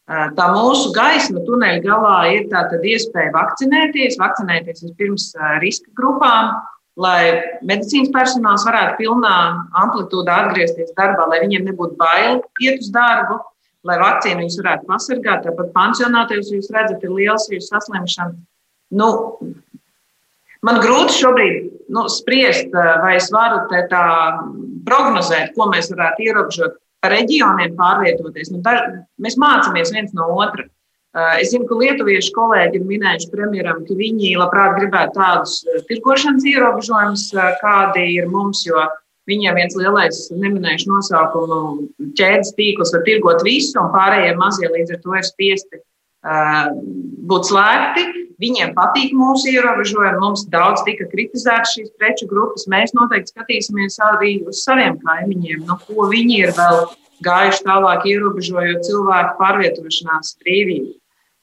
Tā 0.08 0.46
mūsu 0.56 0.94
gaisma 0.96 1.44
tuneļa 1.44 1.84
galā 1.84 2.16
ir 2.32 2.48
tātad 2.52 2.86
iespēja 2.88 3.34
vakcinēties, 3.34 4.16
vakcinēties 4.22 4.86
vispirms 4.86 5.34
riska 5.60 5.92
grupām, 6.00 6.54
lai 6.98 7.44
medicīnas 7.68 8.14
personāls 8.16 8.64
varētu 8.66 8.96
pilnā 9.02 9.36
amplitūdā 9.84 10.40
atgriezties 10.46 10.96
darbā, 10.98 11.28
lai 11.30 11.42
viņiem 11.44 11.68
nebūtu 11.68 12.00
bail 12.00 12.40
iet 12.64 12.80
uz 12.82 12.90
darbu, 12.96 13.42
lai 13.88 14.00
vakcīnu 14.02 14.46
viņus 14.46 14.60
varētu 14.64 14.88
pasargāt. 14.90 15.44
Tāpat 15.44 15.74
pansionātos 15.76 16.54
jūs 16.56 16.72
redzat, 16.74 17.04
ir 17.04 17.14
liels 17.14 17.52
vīrusu 17.52 17.70
saslimšana. 17.76 18.40
Nu, 18.98 19.10
man 20.68 20.82
grūti 20.84 21.16
šobrīd 21.22 21.70
nu, 21.96 22.06
spriest, 22.12 22.74
vai 22.76 23.16
es 23.18 23.32
varu 23.34 23.64
tā 23.72 24.04
prognozēt, 24.88 25.54
ko 25.56 25.70
mēs 25.72 25.92
varētu 25.94 26.28
ierobežot 26.28 26.78
pa 27.04 27.12
reģioniem 27.14 27.76
pārvietoties. 27.78 28.52
Nu, 28.54 28.62
daž, 28.66 28.84
mēs 29.22 29.38
mācāmies 29.40 29.94
viens 29.96 30.14
no 30.18 30.30
otra. 30.36 30.68
Eh, 31.18 31.42
es 31.42 31.52
zinu, 31.54 31.66
ka 31.70 31.78
lietuviešu 31.80 32.34
kolēģi 32.36 32.78
ir 32.78 32.88
minējuši 32.88 33.30
premjeram, 33.34 33.84
ka 33.88 33.96
viņi 33.98 34.36
labprāt 34.38 34.78
gribētu 34.78 35.18
tādus 35.18 35.60
eh, 35.66 35.82
tirgošanas 35.90 36.46
ierobežojumus, 36.52 37.28
eh, 37.34 37.54
kādi 37.62 38.04
ir 38.18 38.28
mums, 38.30 38.66
jo 38.68 38.84
viņiem 39.30 39.58
viens 39.58 39.78
lielais 39.80 40.20
neminējuši 40.36 40.90
nosaukumu 40.92 41.62
ķēdes 42.20 42.54
tīkls 42.60 42.94
var 42.96 43.06
tirgot 43.08 43.46
visu, 43.48 43.80
un 43.82 43.90
pārējie 43.96 44.36
mazie 44.40 44.70
līdz 44.72 44.94
ar 44.96 45.02
to 45.04 45.18
ir 45.18 45.26
spiesti 45.28 45.82
būt 47.28 47.50
slēgti. 47.52 48.06
Viņiem 48.38 48.76
patīk 48.78 49.16
mūsu 49.18 49.50
ierobežojumi, 49.50 50.20
mums 50.22 50.44
daudz 50.54 50.84
tika 50.86 51.08
kritizētas 51.10 51.74
šīs 51.74 51.90
preču 51.98 52.28
grupas. 52.30 52.68
Mēs 52.70 52.94
noteikti 52.94 53.34
skatīsimies 53.34 53.98
arī 54.12 54.36
uz 54.46 54.62
saviem 54.62 55.00
kaimiņiem, 55.02 55.64
no 55.66 55.80
ko 55.88 56.06
viņi 56.12 56.38
ir 56.44 56.54
vēl 56.58 56.84
gājuši 57.26 57.66
tālāk, 57.66 58.06
ierobežojot 58.06 58.86
cilvēku 58.86 59.40
pārvietošanās 59.40 60.36
brīvību. 60.44 60.94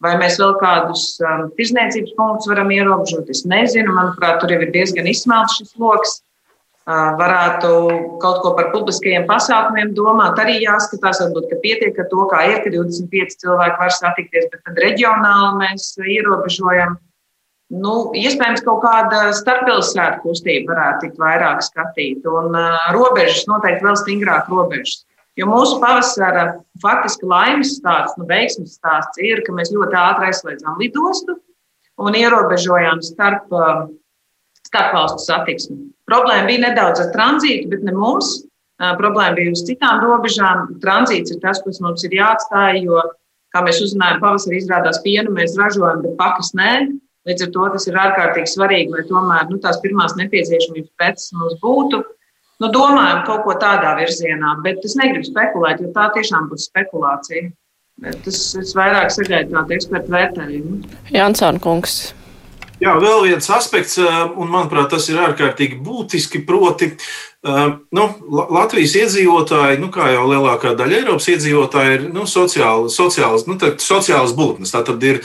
Vai 0.05 0.13
mēs 0.21 0.37
vēl 0.39 0.53
kādus 0.61 1.15
um, 1.25 1.49
tirzniecības 1.59 2.15
punktus 2.19 2.51
varam 2.51 2.71
ierobežot? 2.75 3.31
Es 3.33 3.43
nezinu. 3.49 3.95
Manuprāt, 3.97 4.39
tur 4.43 4.53
jau 4.53 4.61
ir 4.63 4.71
diezgan 4.75 5.09
izsmelts 5.11 5.59
šis 5.59 5.75
lokus 5.81 6.19
varētu 6.87 7.71
kaut 8.21 8.43
ko 8.45 8.53
par 8.59 8.69
publiskajiem 8.75 9.25
pasākumiem 9.29 9.95
domāt. 9.97 10.37
Arī 10.41 10.59
jāskatās, 10.61 11.23
varbūt, 11.23 11.49
ka 11.51 11.61
pietiek 11.63 11.99
ar 11.99 12.09
to, 12.11 12.27
kā 12.29 12.43
ir, 12.51 12.61
ka 12.65 12.73
25 12.75 13.41
cilvēki 13.41 13.81
var 13.81 13.95
satikties, 13.97 14.51
bet 14.53 14.61
tad 14.67 14.81
reģionāli 14.85 15.63
mēs 15.63 15.95
ierobežojam. 16.05 16.99
Nu, 17.75 17.95
iespējams, 18.13 18.61
kaut 18.67 18.85
kāda 18.85 19.31
starppilsētu 19.35 20.21
kustība 20.23 20.75
varētu 20.75 21.07
tikt 21.07 21.19
vairāk 21.19 21.65
skatīt, 21.65 22.27
un 22.29 22.53
uh, 22.53 22.77
robežas 22.95 23.49
noteikti 23.49 23.87
vēl 23.87 23.97
stingrāk 23.99 24.53
robežas. 24.53 25.07
Jo 25.41 25.49
mūsu 25.51 25.81
pavasara 25.83 26.61
faktiski 26.85 27.27
laimes 27.27 27.73
stāsts, 27.81 28.15
nu, 28.21 28.29
veiksmes 28.29 28.77
stāsts 28.77 29.19
ir, 29.19 29.41
ka 29.43 29.57
mēs 29.57 29.73
ļoti 29.75 29.99
ātri 29.99 30.29
aizslēdzām 30.29 30.79
lidostu 30.79 31.41
un 32.05 32.15
ierobežojām 32.21 33.01
starp 33.03 33.51
starpvalstu 34.69 35.25
satiksmi. 35.25 35.94
Problēma 36.11 36.49
bija 36.51 36.67
nedaudz 36.67 37.01
ar 37.05 37.13
tranzītu, 37.15 37.71
bet 37.73 37.85
ne 37.87 37.95
mums. 37.97 38.35
Problēma 38.99 39.39
bija 39.39 39.55
uz 39.55 39.63
citām 39.69 40.03
robežām. 40.03 40.75
Tranzīts 40.83 41.33
ir 41.33 41.41
tas, 41.45 41.63
kas 41.65 41.81
mums 41.85 42.05
ir 42.05 42.17
jāatstāj, 42.19 42.83
jo, 42.85 43.01
kā 43.55 43.63
mēs 43.65 43.81
uzzinājām, 43.87 44.21
pavasarī 44.23 44.61
izrādās 44.61 45.01
pienu 45.05 45.33
mēs 45.35 45.57
ražojam, 45.61 46.03
bet 46.05 46.19
pakas 46.21 46.53
nē. 46.59 46.75
Līdz 47.25 47.47
ar 47.47 47.53
to 47.55 47.69
tas 47.73 47.87
ir 47.89 47.97
ārkārtīgi 47.97 48.51
svarīgi, 48.53 48.93
lai 48.93 49.05
tomēr 49.09 49.47
nu, 49.49 49.57
tās 49.63 49.79
pirmās 49.81 50.13
nepieciešamības 50.19 50.91
preces 51.01 51.31
mums 51.39 51.55
būtu. 51.63 52.03
Nu, 52.61 52.69
domājam 52.75 53.23
kaut 53.27 53.47
ko 53.47 53.55
tādā 53.63 53.95
virzienā, 53.99 54.59
bet 54.67 54.85
es 54.87 54.95
negribu 55.01 55.25
spekulēt, 55.27 55.81
jo 55.81 55.89
tā 55.97 56.11
tiešām 56.15 56.51
būs 56.51 56.69
spekulācija. 56.69 57.49
Bet 58.05 58.29
es, 58.29 58.43
es 58.61 58.75
vairāk 58.77 59.09
sagaidu 59.15 59.55
tādu 59.55 59.77
ekspertu 59.79 60.13
vērtējumu. 60.15 60.77
Jansāna 61.15 61.63
kungs. 61.63 62.13
Jā, 62.83 62.97
vēl 62.99 63.29
viens 63.29 63.47
aspekts, 63.55 63.99
un 64.03 64.51
manuprāt, 64.51 64.89
tas 64.91 65.07
ir 65.11 65.21
ārkārtīgi 65.23 65.79
būtiski, 65.85 66.43
proti, 66.47 66.91
nu, 67.45 68.05
Latvijas 68.31 68.95
iedzīvotāji, 68.97 69.77
nu, 69.83 69.91
kā 69.93 70.07
jau 70.15 70.25
lielākā 70.31 70.73
daļa 70.79 71.01
Eiropas 71.03 71.27
iedzīvotāji, 71.29 71.97
ir 71.99 72.05
nu, 72.15 72.25
sociāli, 72.31 72.89
sociāls, 72.93 73.45
nu, 73.45 73.59
sociāls 73.61 74.33
būtnes. 74.37 74.73
Tātad 74.73 75.03
ir 75.05 75.21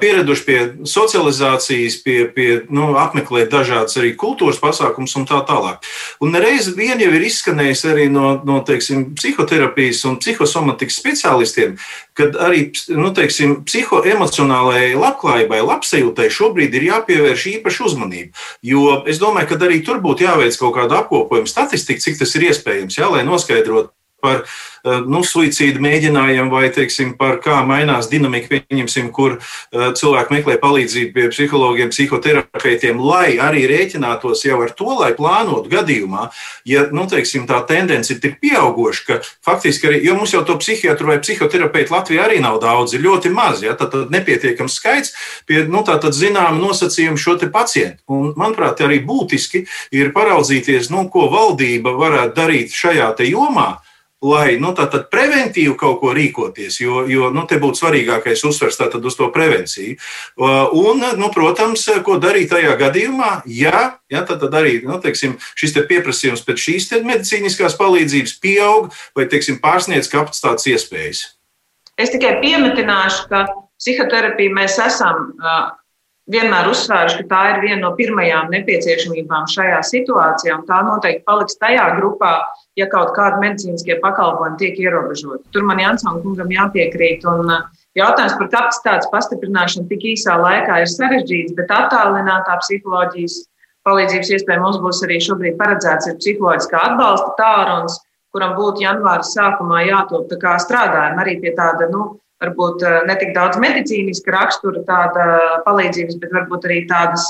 pieraduši 0.00 0.46
pie 0.46 0.58
socializācijas, 0.88 1.98
pie, 2.04 2.16
pie 2.32 2.48
nu, 2.72 2.94
apmeklēt 3.00 3.52
dažādas 3.52 3.98
arī 4.00 4.14
kultūras 4.16 4.60
pasākumus 4.62 5.16
un 5.20 5.26
tā 5.28 5.42
tālāk. 5.44 5.84
Un 6.24 6.32
reiz 6.40 6.70
vien 6.78 7.00
jau 7.00 7.12
ir 7.12 7.26
izskanējis 7.28 7.84
arī 7.92 8.08
no, 8.12 8.38
no 8.48 8.62
teiksim, 8.64 9.10
psihoterapijas 9.18 10.00
un 10.08 10.16
psihosomatikas 10.22 10.96
speciālistiem, 11.02 11.76
kad 12.16 12.38
arī 12.40 12.70
nu, 12.94 13.10
teiksim, 13.12 13.58
psihoemocionālajai 13.68 14.94
labklājībai, 14.96 15.60
labsajūtai 15.66 16.30
šobrīd 16.32 16.76
ir 16.78 16.88
jāpievērš 16.88 17.46
īpaša 17.58 17.88
uzmanība. 17.90 18.44
Jo 18.64 19.02
es 19.10 19.20
domāju, 19.20 19.52
ka 19.52 19.60
arī 19.68 19.82
tur 19.84 20.00
būtu 20.04 20.24
jāveic 20.24 20.56
kaut 20.60 20.76
kāda 20.78 21.02
apkopojuma 21.34 21.50
statistika, 21.50 22.00
cik 22.00 22.18
tas 22.20 22.34
ir 22.36 22.48
iespējams, 22.48 22.98
jā, 22.98 23.08
lai 23.10 23.24
noskaidrotu 23.26 23.92
par 24.24 24.42
eh, 24.44 25.02
nu, 25.10 25.20
suicīdu 25.26 25.82
mēģinājumiem, 25.84 26.50
vai 26.52 26.68
teiksim, 26.74 27.14
par 27.20 27.38
kā 27.44 27.60
mainās 27.68 28.08
dinamika, 28.10 28.50
pieņemsim, 28.54 29.10
kur 29.14 29.36
uh, 29.38 29.90
cilvēki 29.96 30.34
meklē 30.34 30.56
palīdzību 30.62 31.12
pie 31.14 31.28
psihologiem, 31.32 31.92
psihoterapeitiem, 31.92 33.00
lai 33.00 33.36
arī 33.42 33.64
rēķinātos 33.70 34.44
jau 34.46 34.60
ar 34.64 34.72
to, 34.76 34.90
lai 35.00 35.12
plānotu 35.16 35.72
gadījumā, 35.72 36.28
ja 36.68 36.86
nu, 36.94 37.06
teiksim, 37.10 37.46
tā 37.48 37.60
tendence 37.68 38.14
ir 38.14 38.36
pieauguša, 38.40 39.04
ka 39.08 39.18
faktiski 39.46 39.90
arī, 39.90 40.02
jo 40.06 40.16
mums 40.18 40.34
jau 40.34 40.42
to 40.46 40.56
psihiatru 40.60 41.12
vai 41.12 41.18
psihoterapeitu 41.22 41.94
Latvijā 41.94 42.26
arī 42.28 42.40
nav 42.44 42.60
daudz, 42.62 42.96
ir 42.96 43.04
ļoti 43.04 43.32
maz, 43.34 43.64
ja, 43.64 43.76
tad, 43.78 43.92
tad 43.94 44.12
nepietiekams 44.14 44.78
skaits 44.80 45.14
pie 45.48 45.64
nu, 45.70 45.84
zināmu 45.84 46.62
nosacījumu 46.62 47.20
šo 47.20 47.36
pacientu. 47.52 48.02
Un, 48.08 48.32
manuprāt, 48.38 48.80
arī 48.84 49.00
būtiski 49.04 49.64
ir 49.94 50.12
paraudzīties, 50.14 50.90
nu, 50.94 51.06
ko 51.12 51.28
valdība 51.32 51.94
varētu 51.98 52.36
darīt 52.38 52.74
šajā 52.74 53.12
jomā 53.28 53.83
lai 54.24 54.56
nu, 54.60 54.72
preventīvi 55.12 55.74
kaut 55.78 56.00
ko 56.00 56.14
rīkoties, 56.16 56.78
jo, 56.80 57.02
jo 57.10 57.28
nu, 57.34 57.44
te 57.48 57.58
būtu 57.60 57.82
svarīgākais 57.82 58.44
uzsvers 58.48 58.80
uz 58.80 59.18
to 59.18 59.28
prevenciju. 59.34 59.96
Un, 60.80 61.04
nu, 61.20 61.30
protams, 61.34 61.86
ko 62.06 62.16
darīt 62.22 62.50
tajā 62.54 62.74
gadījumā, 62.80 63.44
ja, 63.46 64.00
ja 64.10 64.24
tad, 64.24 64.40
tad 64.44 64.56
arī 64.56 64.80
nu, 64.86 64.98
teiksim, 65.02 65.36
šis 65.58 65.76
te 65.76 65.84
pieprasījums 65.88 66.44
pēc 66.46 66.64
šīs 66.66 66.90
medicīniskās 67.04 67.76
palīdzības 67.80 68.36
pieaug 68.40 68.90
vai 69.16 69.28
teiksim, 69.30 69.60
pārsniedz 69.62 70.10
kapacitātes 70.12 70.68
iespējas. 70.72 71.24
Es 72.00 72.10
tikai 72.10 72.40
piemetināšu, 72.42 73.28
ka 73.30 73.44
psihoterapiju 73.78 74.54
mēs 74.56 74.80
esam 74.82 75.34
vienmēr 76.30 76.70
uzsvēruši, 76.72 77.20
ka 77.22 77.30
tā 77.30 77.42
ir 77.52 77.62
viena 77.66 77.80
no 77.84 77.92
pirmajām 77.98 78.50
nepieciešamībām 78.54 79.46
šajā 79.52 79.80
situācijā, 79.90 80.58
un 80.58 80.66
tā 80.68 80.80
noteikti 80.86 81.24
paliks 81.28 81.58
tajā 81.60 81.90
grupā, 81.98 82.38
ja 82.78 82.86
kaut 82.90 83.14
kāda 83.16 83.38
medicīniskie 83.42 83.98
pakalpojumi 84.02 84.58
tiek 84.60 84.78
ierobežoti. 84.82 85.44
Tur 85.54 85.66
man 85.68 85.80
Jansona 85.82 86.22
kungam 86.24 86.50
jāpiekrīt. 86.52 87.26
Un 87.30 87.50
uh, 87.50 87.66
jautājums 87.98 88.36
par 88.40 88.50
kapacitātes 88.54 89.10
pastiprināšanu 89.12 89.88
tik 89.90 90.06
īsā 90.14 90.36
laikā 90.40 90.80
ir 90.82 90.90
sarežģīts, 90.90 91.54
bet 91.58 91.70
attālinātā 91.74 92.58
psiholoģijas 92.64 93.38
palīdzības 93.86 94.32
iespēja 94.38 94.64
mums 94.64 94.80
būs 94.82 95.04
arī 95.06 95.20
šobrīd 95.22 95.56
paredzēts 95.60 96.10
ir 96.10 96.18
psiholoģiskā 96.18 96.82
atbalsta 96.88 97.34
tālrunis, 97.38 98.00
kuram 98.34 98.56
būtu 98.58 98.82
janvāra 98.82 99.26
sākumā 99.28 99.84
jātop 99.86 100.32
strādājumi 100.32 101.22
arī 101.22 101.38
pie 101.42 101.54
tāda, 101.54 101.90
nu, 101.92 102.14
varbūt 102.42 102.82
uh, 102.82 103.00
ne 103.06 103.14
tik 103.20 103.34
daudz 103.36 103.60
medicīniska 103.62 104.34
rakstura 104.34 104.82
tāda 104.88 105.62
palīdzības, 105.68 106.18
bet 106.18 106.34
varbūt 106.34 106.66
arī 106.66 106.82
tādas 106.90 107.28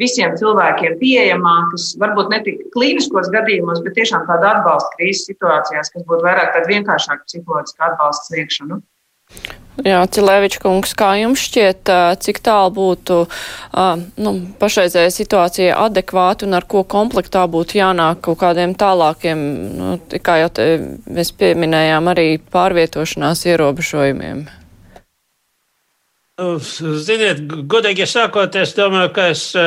visiem 0.00 0.34
cilvēkiem 0.38 0.98
pieejamākas, 1.00 1.92
varbūt 2.00 2.32
ne 2.32 2.42
tik 2.46 2.66
klīniskos 2.74 3.30
gadījumos, 3.34 3.82
bet 3.84 3.96
tiešām 3.98 4.26
tāda 4.28 4.56
atbalsta 4.56 4.92
krīzes 4.98 5.28
situācijās, 5.30 5.92
kas 5.94 6.04
būtu 6.08 6.26
vairāk 6.26 6.52
tāda 6.56 6.70
vienkāršāka 6.72 7.26
psiholoģiska 7.28 7.90
atbalsta 7.90 8.30
sniegšana. 8.30 8.82
Jā, 9.84 9.98
Cilēviča 10.08 10.60
kungs, 10.62 10.94
kā 10.96 11.10
jums 11.20 11.42
šķiet, 11.50 11.90
cik 12.24 12.38
tālu 12.46 12.70
būtu 12.78 13.16
nu, 14.24 14.32
pašreizējā 14.60 15.10
situācija 15.12 15.76
adekvāta 15.82 16.46
un 16.46 16.56
ar 16.56 16.64
ko 16.64 16.80
komplektā 16.88 17.42
būtu 17.50 17.76
jānāk 17.82 18.22
kaut 18.24 18.40
kādiem 18.40 18.72
tālākiem, 18.78 19.42
nu, 19.76 19.98
kā 20.24 20.38
jau 20.40 20.52
te 20.56 20.68
mēs 21.04 21.34
pieminējām, 21.36 22.08
arī 22.14 22.28
pārvietošanās 22.54 23.44
ierobežojumiem? 23.50 24.46
Nu, 26.36 26.58
ziniet, 27.00 27.38
godīgi 27.64 28.04
sakot, 28.04 28.58
es 28.60 28.74
domāju, 28.76 29.08
ka 29.16 29.22
es 29.32 29.44
e, 29.56 29.62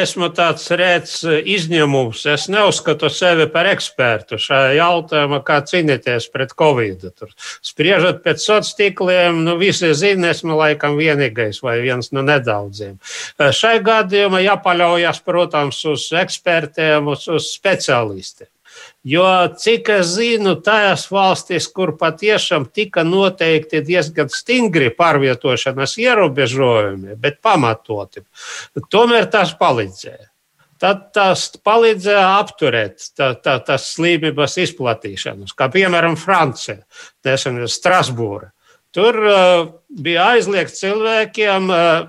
esmu 0.00 0.32
tāds 0.34 0.64
rēts 0.74 1.20
izņēmums. 1.22 2.24
Es 2.32 2.48
neuzskatu 2.50 3.06
sevi 3.14 3.46
par 3.52 3.68
ekspertu 3.70 4.34
šajā 4.42 4.72
jautājumā, 4.80 5.38
kā 5.46 5.60
cīnīties 5.70 6.26
pret 6.34 6.56
covid. 6.58 7.06
Tur 7.14 7.30
spriežot 7.38 8.24
pēc 8.26 8.42
sociāliem 8.42 8.80
tīkliem, 8.80 9.40
nu 9.46 9.54
visi 9.62 9.92
zina, 9.94 10.32
esmu 10.34 10.58
laikam 10.58 10.98
vienīgais 10.98 11.62
vai 11.62 11.78
viens 11.86 12.10
no 12.10 12.26
nedaudziem. 12.26 12.98
E, 12.98 13.52
šai 13.54 13.76
gadījumā 13.86 14.42
jāpaļaujas, 14.42 15.22
protams, 15.22 15.84
uz 15.86 16.10
ekspertiem, 16.18 17.14
uz, 17.14 17.28
uz 17.30 17.52
speciālistiem. 17.54 18.50
Jo, 19.06 19.24
cik 19.54 19.92
es 19.94 20.08
zinu, 20.16 20.56
tajās 20.64 21.04
valstīs, 21.12 21.68
kur 21.70 21.92
patiešām 22.00 22.66
tika 22.74 23.04
noteikti 23.06 23.80
diezgan 23.86 24.30
stingri 24.32 24.90
pārvietošanās 24.90 25.94
ierobežojumi, 26.02 27.14
bet 27.22 27.38
pamatoti, 27.44 28.24
tomēr 28.90 29.30
tas 29.30 29.54
palīdzēja. 29.60 30.26
Tad 30.78 31.08
tas 31.14 31.46
palīdzēja 31.66 32.26
apturēt 32.38 33.08
tā, 33.18 33.32
tā, 33.42 33.56
tās 33.66 33.88
slimības 33.96 34.58
izplatīšanos, 34.62 35.54
kā 35.58 35.66
piemēram 35.74 36.14
Francija, 36.18 36.82
nesen 37.26 37.58
Strasbūra. 37.70 38.52
Tur 38.94 39.18
uh, 39.20 39.64
bija 39.90 40.30
aizliegts 40.34 40.78
cilvēkiem 40.82 41.66
uh, 41.70 42.06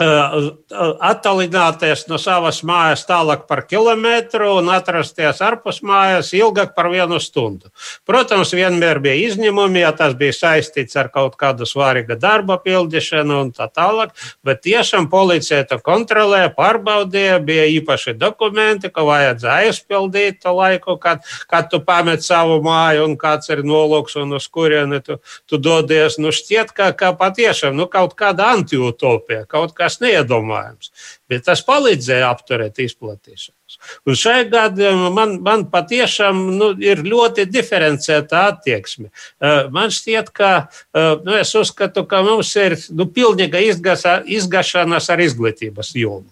attālināties 0.00 2.06
no 2.08 2.18
savas 2.20 2.62
mājas 2.66 3.04
tālāk 3.08 3.46
par 3.48 3.64
kilometru 3.68 4.56
un 4.58 4.70
atrasties 4.72 5.42
ārpus 5.44 5.82
mājas 5.84 6.32
ilgāk 6.36 6.72
par 6.76 6.88
vienu 6.92 7.20
stundu. 7.20 7.70
Protams, 8.08 8.52
vienmēr 8.56 9.00
bija 9.04 9.28
izņēmumi, 9.28 9.82
ja 9.84 9.92
tas 9.96 10.16
bija 10.18 10.36
saistīts 10.36 10.96
ar 11.00 11.10
kaut 11.12 11.36
kādu 11.40 11.68
svarīgu 11.68 12.16
darba 12.20 12.58
pildīšanu 12.62 13.40
un 13.44 13.52
tā 13.56 13.68
tālāk, 13.68 14.14
bet 14.46 14.62
tiešām 14.64 15.10
policija 15.12 15.66
to 15.68 15.80
kontrolēja, 15.84 16.52
pārbaudīja, 16.56 17.40
bija 17.44 17.68
īpaši 17.76 18.16
dokumenti, 18.18 18.92
ko 18.94 19.06
vajadzēja 19.10 19.70
aizpildīt 19.70 20.40
to 20.44 20.54
laiku, 20.56 20.96
kad, 21.00 21.24
kad 21.50 21.68
tu 21.72 21.82
pamet 21.84 22.24
savu 22.24 22.60
māju 22.64 23.04
un 23.08 23.16
kāds 23.20 23.52
ir 23.52 23.64
nolūks 23.66 24.16
un 24.20 24.36
uz 24.38 24.48
kurieni 24.48 25.02
tu, 25.04 25.18
tu 25.50 25.60
dodies. 25.60 26.18
Nu, 26.22 26.32
šķiet, 26.34 26.72
ka, 26.76 26.90
ka 26.96 27.12
patiešām 27.18 27.76
nu, 27.76 27.88
kaut 27.90 28.16
kāda 28.18 28.52
antiutopija, 28.54 29.44
kaut 29.50 29.74
kas 29.76 29.89
nekas 29.90 30.00
neiedomājams. 30.02 30.90
Bet 31.28 31.44
tas 31.46 31.62
palīdzēja 31.66 32.30
apturēt 32.30 32.78
izplatīšanos. 32.78 33.78
Un 34.06 34.14
šajā 34.18 34.48
gadījumā 34.50 35.10
man, 35.14 35.36
man 35.42 35.66
patiešām 35.70 36.58
nu, 36.58 36.72
ir 36.78 37.02
ļoti 37.02 37.46
diferencēta 37.50 38.48
attieksme. 38.50 39.10
Eh, 39.40 39.68
man 39.70 39.90
šķiet, 39.90 40.30
ka 40.32 40.68
eh, 40.94 41.16
nu, 41.24 41.36
es 41.38 41.54
uzskatu, 41.54 42.04
ka 42.06 42.22
mums 42.22 42.54
ir 42.56 42.76
nu, 42.90 43.06
pilnīga 43.06 43.60
izgašanās 43.60 45.10
ar 45.10 45.20
izglītības 45.20 45.94
jomu. 45.94 46.30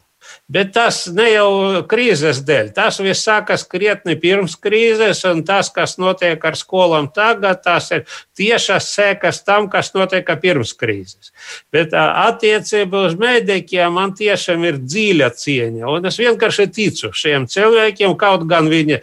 Bet 0.49 0.72
tas 0.72 1.03
ne 1.12 1.26
jau 1.29 1.49
krīzes 1.89 2.41
dēļ. 2.49 2.70
Tas 2.76 3.01
viss 3.05 3.26
sākas 3.26 3.66
krietni 3.68 4.16
pirms 4.16 4.55
krīzes, 4.57 5.20
un 5.29 5.43
tas, 5.45 5.68
kas 5.74 5.99
notiek 6.01 6.41
ar 6.45 6.57
skolām 6.57 7.11
tagad, 7.12 7.61
tas 7.64 7.91
ir 7.93 8.07
tiešas 8.39 8.87
sekas 8.95 9.43
tam, 9.45 9.66
kas 9.68 9.93
notiek 9.97 10.29
pirms 10.41 10.72
krīzes. 10.79 11.33
Bet 11.74 11.93
attiecībā 11.93 13.05
uz 13.11 13.18
medikiem 13.20 13.99
man 13.99 14.14
tiešām 14.16 14.64
ir 14.68 14.81
dziļa 14.81 15.31
cieņa. 15.37 15.85
Un 15.93 16.09
es 16.09 16.16
vienkārši 16.20 16.68
ticu 16.72 17.12
šiem 17.12 17.45
cilvēkiem, 17.51 18.16
kaut 18.20 18.47
gan 18.49 18.70
viņi 18.72 19.03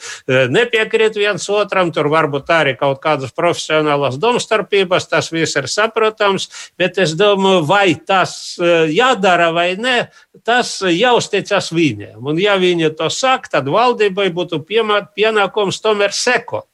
nepiekrīt 0.54 1.20
viens 1.20 1.46
otram, 1.54 1.94
tur 1.94 2.10
varbūt 2.14 2.52
arī 2.58 2.76
kaut 2.80 3.02
kādas 3.04 3.34
profesionālas 3.36 4.18
domstarpības, 4.22 5.10
tas 5.14 5.30
viss 5.34 5.62
ir 5.62 5.70
saprotams, 5.72 6.50
bet 6.80 6.98
es 7.02 7.14
domāju, 7.20 7.66
vai 7.70 7.96
tas 8.02 8.56
jādara 8.92 9.52
vai 9.56 9.74
ne, 9.78 9.98
tas 10.44 10.80
jāuztiek 10.82 11.36
uzticas 11.36 11.72
viņiem. 11.72 12.24
Un, 12.24 12.40
ja 12.40 12.56
viņi 12.58 12.96
to 12.96 13.10
saka, 13.10 13.50
tad 13.58 13.68
valdībai 13.68 14.30
būtu 14.34 14.64
pienākums 14.66 15.82
tomēr 15.82 16.14
sekot 16.14 16.68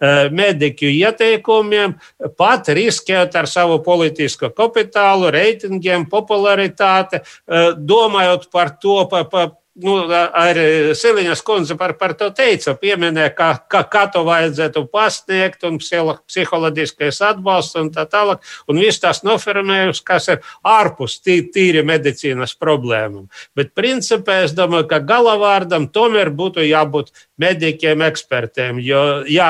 eh, 0.00 0.28
mediķu 0.30 0.88
ieteikumiem, 0.90 1.96
pat 2.36 2.68
riskēt 2.68 3.36
ar 3.36 3.46
savu 3.46 3.80
politisko 3.82 4.50
kapitālu, 4.50 5.30
reitingiem, 5.30 6.08
popularitāti, 6.10 7.22
eh, 7.22 7.72
domājot 7.76 8.50
par 8.50 8.76
to, 8.80 9.06
pa, 9.08 9.24
pa, 9.24 9.50
nu, 9.82 9.94
arī 10.10 10.94
Siliņas 10.98 11.42
kundze 11.46 11.76
par, 11.78 11.94
par 12.00 12.14
to 12.18 12.28
teica, 12.34 12.74
pieminēja, 12.78 13.32
ka, 13.36 13.48
ka, 13.70 13.82
kā 13.90 14.04
to 14.12 14.24
vajadzētu 14.26 14.84
pasniegt, 14.92 15.64
un 15.68 15.78
psiholoģiskais 15.78 17.20
atbalsts 17.30 17.78
un 17.80 17.90
tā 17.94 18.04
tālāk. 18.10 18.42
Un 18.70 18.80
viss 18.82 19.02
tās 19.02 19.22
noformējums, 19.26 20.02
kas 20.06 20.30
ir 20.34 20.42
ārpus 20.66 21.18
tī, 21.22 21.40
tīri 21.54 21.84
medicīnas 21.86 22.56
problēmām. 22.58 23.28
Bet 23.58 23.74
principā 23.78 24.42
es 24.46 24.54
domāju, 24.56 24.88
ka 24.90 25.00
galavārdam 25.04 25.88
tomēr 25.94 26.32
būtu 26.34 26.66
jābūt 26.66 27.12
mediķiem, 27.38 28.02
ekspertiem. 28.08 28.80
Jo, 28.82 29.02
jā, 29.30 29.48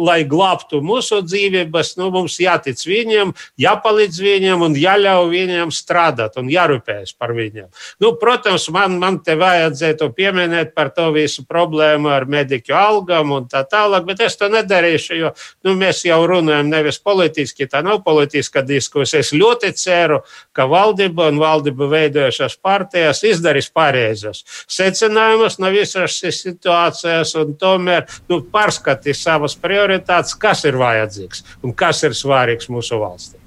lai 0.00 0.20
glābtu 0.28 0.80
mūsu 0.84 1.20
dzīvības, 1.26 1.94
nu, 2.00 2.10
mums 2.14 2.38
jātic 2.40 2.80
viņiem, 2.86 3.34
jāpalīdz 3.60 4.20
viņiem 4.24 4.64
un 4.66 4.76
jāļauj 4.78 5.28
viņiem 5.34 5.74
strādāt 5.74 6.38
un 6.40 6.48
jārūpējas 6.52 7.14
par 7.18 7.34
viņiem. 7.36 7.68
Nu, 8.00 8.14
protams, 8.20 8.68
man, 8.72 8.96
man 9.02 9.20
te 9.24 9.36
vajadzētu 9.50 10.10
pieminēt 10.16 10.72
par 10.76 10.90
to 10.94 11.08
visu 11.14 11.44
problēmu 11.48 12.10
ar 12.12 12.26
mediķu 12.30 12.74
algām 12.76 13.34
un 13.36 13.48
tā 13.50 13.62
tālāk, 13.68 14.06
bet 14.08 14.22
es 14.26 14.38
to 14.38 14.50
nedarīšu, 14.52 15.18
jo 15.18 15.32
nu, 15.66 15.74
mēs 15.78 16.04
jau 16.06 16.20
runājam 16.28 16.70
nevis 16.70 17.00
politiski, 17.02 17.68
tā 17.70 17.82
nav 17.86 18.02
politiska 18.06 18.62
diskusija. 18.66 19.24
Es 19.24 19.32
ļoti 19.36 19.72
ceru, 19.78 20.20
ka 20.56 20.66
valdība 20.70 21.30
un 21.30 21.40
valdība 21.42 21.90
veidojušās 21.90 22.58
partijas 22.62 23.24
izdarīs 23.26 23.70
pareizos 23.74 24.44
secinājumus 24.70 25.58
no 25.60 25.70
visas 25.74 26.16
šīs 26.20 26.42
situācijas 26.46 27.34
un 27.40 27.54
tomēr 27.60 28.06
nu, 28.30 28.42
pārskatīs 28.52 29.22
savas 29.26 29.56
prioritātes, 29.60 30.36
kas 30.40 30.64
ir 30.68 30.80
vajadzīgs 30.80 31.44
un 31.64 31.76
kas 31.76 32.04
ir 32.06 32.16
svarīgs 32.16 32.70
mūsu 32.72 33.00
valstī. 33.00 33.40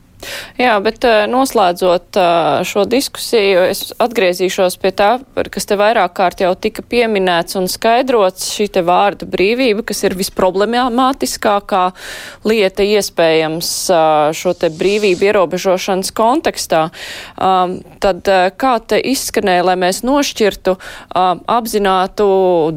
Jā, 0.60 0.76
bet 0.84 1.06
eh, 1.08 1.24
noslēdzot 1.30 2.18
eh, 2.20 2.64
šo 2.68 2.86
diskusiju, 2.90 3.66
es 3.72 3.82
atgriezīšos 4.02 4.78
pie 4.82 4.92
tā, 4.96 5.10
kas 5.54 5.68
te 5.70 5.78
vairāk 5.80 6.14
kārt 6.18 6.44
jau 6.44 6.52
tika 6.54 6.84
pieminēts 6.86 7.58
un 7.60 7.70
skaidrots, 7.72 8.52
šī 8.54 8.70
te 8.76 8.84
vārda 8.86 9.28
brīvība, 9.30 9.86
kas 9.90 10.04
ir 10.06 10.18
visproblemātiskākā 10.20 11.84
lieta 12.50 12.86
iespējams 12.86 13.72
eh, 13.90 14.34
šo 14.38 14.54
te 14.58 14.70
brīvību 14.74 15.30
ierobežošanas 15.30 16.12
kontekstā. 16.16 16.84
Tad 18.04 18.30
kā 18.60 18.74
te 18.88 18.98
izskanēja, 19.14 19.64
lai 19.68 19.76
mēs 19.80 20.02
nošķirtu 20.06 20.76
apzinātu 21.14 22.28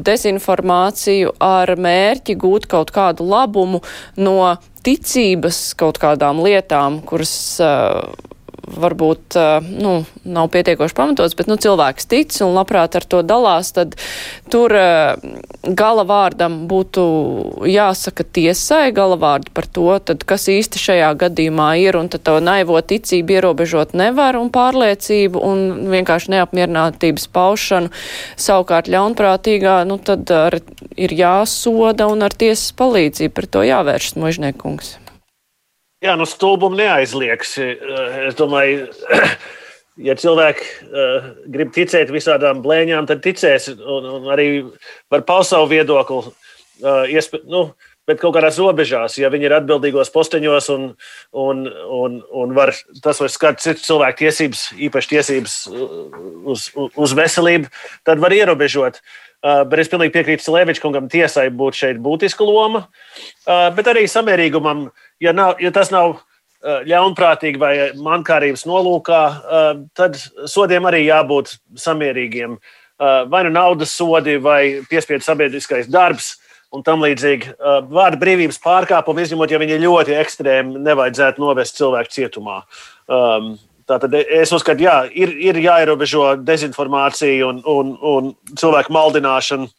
dezinformāciju 0.07 1.35
ar 1.43 1.73
mērķi 1.77 2.37
gūt 2.39 2.67
kaut 2.71 2.93
kādu 2.95 3.27
labumu 3.27 3.83
no 4.17 4.55
ticības 4.85 5.61
kaut 5.79 5.99
kādām 6.01 6.41
lietām, 6.45 7.01
kuras 7.07 7.33
uh, 7.63 8.01
varbūt 8.67 9.37
nu, 9.63 9.93
nav 10.27 10.49
pietiekoši 10.51 10.95
pamatots, 10.97 11.35
bet 11.37 11.49
nu, 11.49 11.55
cilvēks 11.61 12.09
tic 12.11 12.35
un 12.43 12.55
labprāt 12.57 12.97
ar 12.99 13.05
to 13.07 13.21
dalās, 13.23 13.71
tad 13.75 13.95
tur 14.51 14.73
gala 15.63 16.05
vārdam 16.07 16.59
būtu 16.69 17.05
jāsaka 17.67 18.25
tiesai 18.37 18.91
gala 18.95 19.17
vārdu 19.19 19.53
par 19.55 19.69
to, 19.71 19.87
tad 20.03 20.25
kas 20.27 20.47
īsti 20.51 20.81
šajā 20.83 21.13
gadījumā 21.23 21.69
ir, 21.83 21.97
un 21.99 22.11
tad 22.11 22.25
to 22.27 22.37
naivo 22.43 22.79
ticību 22.81 23.37
ierobežot 23.39 23.95
nevar 23.97 24.39
un 24.39 24.51
pārliecību 24.53 25.41
un 25.47 25.65
vienkārši 25.93 26.35
neapmierinātības 26.35 27.27
paušanu 27.33 27.91
savukārt 28.35 28.91
ļaunprātīgā, 28.91 29.79
nu 29.87 29.99
tad 29.99 30.29
ar, 30.33 30.59
ir 30.99 31.15
jāsoda 31.15 32.11
un 32.11 32.27
ar 32.27 32.35
tiesas 32.35 32.71
palīdzību 32.77 33.35
par 33.37 33.51
to 33.51 33.67
jāvēršas 33.67 34.17
mužniekungs. 34.19 34.97
Jā, 36.03 36.13
nu 36.13 36.27
stulbumu 36.29 36.77
neaizliegs. 36.77 37.55
Es 38.27 38.37
domāju, 38.37 38.85
ja 40.07 40.13
cilvēki 40.19 40.67
uh, 40.85 41.29
grib 41.49 41.73
ticēt 41.73 42.13
visādām 42.13 42.61
blēņām, 42.65 43.09
tad 43.09 43.23
ticēs 43.25 43.71
un, 43.73 44.05
un 44.19 44.31
arī 44.33 44.49
var 45.13 45.25
paust 45.25 45.55
savu 45.55 45.71
viedokli. 45.73 46.33
Uh, 46.77 47.07
iespē, 47.09 47.39
nu, 47.49 47.71
bet 48.05 48.19
kaut 48.21 48.35
kādās 48.35 48.59
robežās, 48.61 49.15
ja 49.17 49.31
viņi 49.33 49.47
ir 49.49 49.55
atbildīgos 49.57 50.11
posteņos 50.13 50.67
un, 50.75 50.83
un, 51.33 51.63
un, 51.97 52.19
un 52.29 52.53
var, 52.53 52.69
tas 53.01 53.17
var 53.23 53.33
skart 53.33 53.63
citu 53.63 53.81
cilvēku 53.81 54.21
tiesības, 54.21 54.67
īpaši 54.77 55.15
tiesības 55.15 55.55
uz, 56.53 56.67
uz 56.77 57.15
veselību, 57.17 57.73
tad 58.05 58.21
var 58.21 58.37
ierobežot. 58.37 59.01
Uh, 59.01 59.26
bet 59.41 59.83
es 59.83 59.91
pilnīgi 59.91 60.15
piekrītu 60.15 60.53
Leviča 60.53 60.83
kungam, 60.83 61.09
tiesai 61.11 61.47
būtu 61.53 61.81
šeit 61.81 62.01
būtiska 62.03 62.45
loma, 62.47 62.85
uh, 62.87 63.67
bet 63.77 63.91
arī 63.91 64.07
samērīgumam, 64.09 64.87
ja, 65.23 65.35
nav, 65.35 65.57
ja 65.63 65.71
tas 65.75 65.93
nav 65.93 66.15
uh, 66.15 66.81
ļaunprātīgi 66.87 67.61
vai 67.61 67.73
mankārības 67.93 68.65
nolūkā, 68.67 69.21
tad 69.97 70.17
sodiem 70.49 70.89
arī 70.89 71.05
jābūt 71.05 71.57
samērīgiem. 71.77 72.57
Vai 72.97 73.43
nu 73.45 73.51
naudas 73.53 73.91
sodi, 73.93 74.39
vai 74.41 74.81
piespiedu 74.89 75.21
sabiedriskais 75.21 75.85
darbs, 75.85 76.31
un 76.73 76.83
tam 76.85 77.03
līdzīgi. 77.05 77.53
Vārda 77.93 78.19
brīvības 78.21 78.57
pārkāpumi, 78.63 79.23
izņemot, 79.27 79.53
ja 79.53 79.59
viņi 79.61 79.75
ir 79.77 79.83
ļoti 79.85 80.15
ekstrēmi, 80.17 80.81
nevajadzētu 80.87 81.43
novest 81.43 81.77
cilvēku 81.77 82.15
cietumā. 82.15 82.61
Tātad 83.87 84.15
es 84.19 84.51
uzskatu, 84.51 84.83
ka 84.83 84.97
ir, 85.15 85.31
ir 85.39 85.59
jāierobežo 85.63 86.33
dezinformācija 86.43 87.47
un, 87.47 87.61
un, 87.63 87.93
un 88.03 88.31
cilvēku 88.59 88.91
maldināšana, 88.91 89.69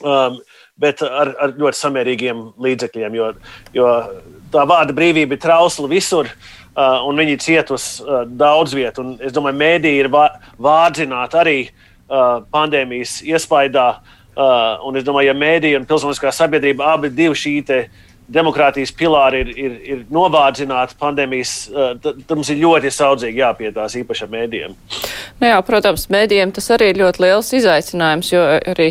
um, 0.00 0.38
bet 0.80 1.02
ar, 1.04 1.34
ar 1.44 1.54
ļoti 1.56 1.80
samērīgiem 1.80 2.42
līdzekļiem. 2.64 3.18
Jo, 3.18 3.32
jo 3.76 3.90
tā 4.52 4.64
vārda 4.68 4.96
brīvība 4.96 5.36
ir 5.36 5.42
trausla 5.44 5.90
visur, 5.92 6.30
uh, 6.32 7.04
un 7.04 7.20
viņi 7.20 7.38
cietus 7.44 7.88
uh, 8.00 8.24
daudz 8.24 8.76
vietu. 8.76 9.04
Un 9.04 9.16
es 9.20 9.36
domāju, 9.36 9.58
ka 9.58 9.64
mēdī 9.64 9.96
ir 10.00 10.10
vārdzināti 10.12 11.42
arī 11.42 11.58
uh, 11.66 12.40
pandēmijas 12.56 13.20
iespaidā. 13.28 13.90
Uh, 13.96 14.12
Uh, 14.36 14.76
un 14.84 14.98
es 15.00 15.04
domāju, 15.06 15.30
ja 15.30 15.32
mēdīja 15.32 15.78
un 15.80 15.86
pilsoniskā 15.88 16.28
sabiedrība 16.28 16.90
abi 16.92 17.08
šī 17.08 17.54
demokrātijas 18.32 18.92
pilāri 18.96 19.42
ir, 19.44 19.50
ir, 19.54 19.74
ir 19.86 20.00
novārdzināti 20.12 20.96
pandēmijas, 21.00 21.54
uh, 21.70 21.92
tad 22.02 22.34
mums 22.34 22.50
ir 22.50 22.60
ļoti 22.62 22.90
saudzīgi 22.94 23.42
jāpietās 23.42 23.96
īpaši 24.00 24.26
ar 24.26 24.32
mēdījiem. 24.32 24.76
Nu 25.36 25.50
jā, 25.50 25.58
protams, 25.66 26.06
mēdījiem 26.12 26.52
tas 26.56 26.70
arī 26.74 26.90
ir 26.92 27.00
ļoti 27.02 27.22
liels 27.22 27.52
izaicinājums, 27.58 28.32
jo 28.32 28.42
arī 28.72 28.88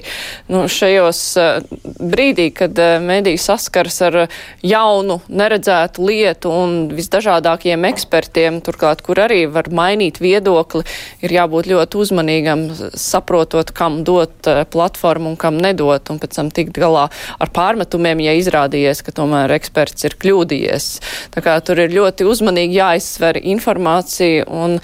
nu, 0.52 0.66
šajos 0.72 1.22
uh, 1.42 1.80
brīdī, 2.00 2.50
kad 2.56 2.80
uh, 2.80 2.96
mēdīji 3.04 3.42
saskars 3.42 4.00
ar 4.08 4.20
jaunu, 4.64 5.20
neredzētu 5.28 6.06
lietu 6.06 6.54
un 6.54 6.78
visdažādākiem 6.96 7.88
ekspertiem, 7.92 8.62
turklāt, 8.66 9.04
kur 9.06 9.20
arī 9.26 9.44
var 9.52 9.68
mainīt 9.74 10.22
viedokli, 10.24 10.86
ir 11.26 11.36
jābūt 11.36 11.70
ļoti 11.74 12.02
uzmanīgam, 12.06 12.66
saprotot, 13.00 13.74
kam 13.76 14.04
dot 14.08 14.48
platformu 14.72 15.34
un 15.34 15.40
kam 15.40 15.60
nedot, 15.62 16.14
un 16.14 16.22
pēc 16.22 16.40
tam 16.40 16.52
tikt 16.54 16.78
galā 16.78 17.08
ar 17.42 17.52
pārmetumiem, 17.56 18.24
ja 18.24 18.36
izrādījies, 18.38 19.04
ka 19.06 19.16
tomēr 19.26 19.56
eksperts 19.58 20.08
ir 20.08 20.16
kļūdījies. 20.22 20.90
Tā 21.34 21.44
kā 21.46 21.58
tur 21.66 21.82
ir 21.84 21.94
ļoti 21.96 22.28
uzmanīgi 22.30 22.80
jāizsver 22.80 23.40
informācija 23.42 24.46
un, 24.54 24.78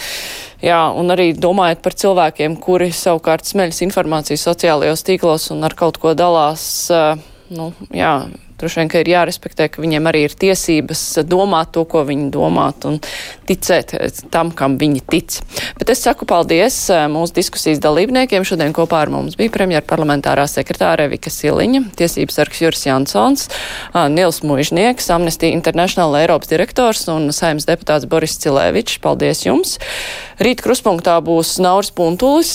jā, 0.63 0.81
un 0.97 1.13
arī 1.13 1.31
domājot 1.37 1.83
par 1.85 1.97
cilvēkiem, 2.03 2.57
kuri 2.61 2.91
savukārt 2.95 3.47
smeļas 3.49 3.83
informāciju 3.87 4.41
sociālajos 4.41 5.05
tīklos 5.07 5.51
un 5.53 5.67
ar 5.67 5.77
kaut 5.77 6.01
ko 6.01 6.15
dalās, 6.17 6.63
nu, 7.53 7.71
jā, 7.93 8.15
Droši 8.61 8.81
vien, 8.81 8.91
ka 8.91 9.01
ir 9.01 9.09
jārespektē, 9.09 9.67
ka 9.73 9.81
viņiem 9.81 10.07
arī 10.11 10.25
ir 10.27 10.35
tiesības 10.37 11.01
domāt 11.25 11.73
to, 11.75 11.83
ko 11.89 12.03
viņi 12.05 12.29
domāt 12.33 12.85
un 12.85 12.99
ticēt 13.49 13.95
tam, 14.33 14.51
kam 14.55 14.77
viņi 14.81 15.01
tic. 15.09 15.39
Bet 15.79 15.89
es 15.93 16.03
saku 16.05 16.27
paldies 16.29 16.77
eh, 16.93 17.07
mūsu 17.11 17.35
diskusijas 17.39 17.81
dalībniekiem. 17.83 18.45
Šodien 18.47 18.75
kopā 18.77 19.01
ar 19.05 19.13
mums 19.13 19.37
bija 19.39 19.53
premjera 19.53 19.85
parlamentārā 19.87 20.45
sekretāra 20.49 21.09
Vika 21.11 21.33
Siliņa, 21.33 21.87
tiesības 21.97 22.37
sargs 22.37 22.61
Juris 22.61 22.85
Jansons, 22.85 23.47
eh, 23.49 24.07
Nils 24.13 24.43
Muižnieks, 24.45 25.09
Amnesty 25.13 25.51
International 25.55 26.15
Eiropas 26.21 26.51
direktors 26.51 27.07
un 27.11 27.31
saimnes 27.35 27.67
deputāts 27.69 28.09
Boris 28.09 28.37
Cilēvičs. 28.41 29.01
Paldies 29.01 29.45
jums! 29.47 29.79
Rīt 30.41 30.63
kruspunktā 30.65 31.19
būs 31.21 31.59
Nauris 31.61 31.93
Puntulis, 31.93 32.51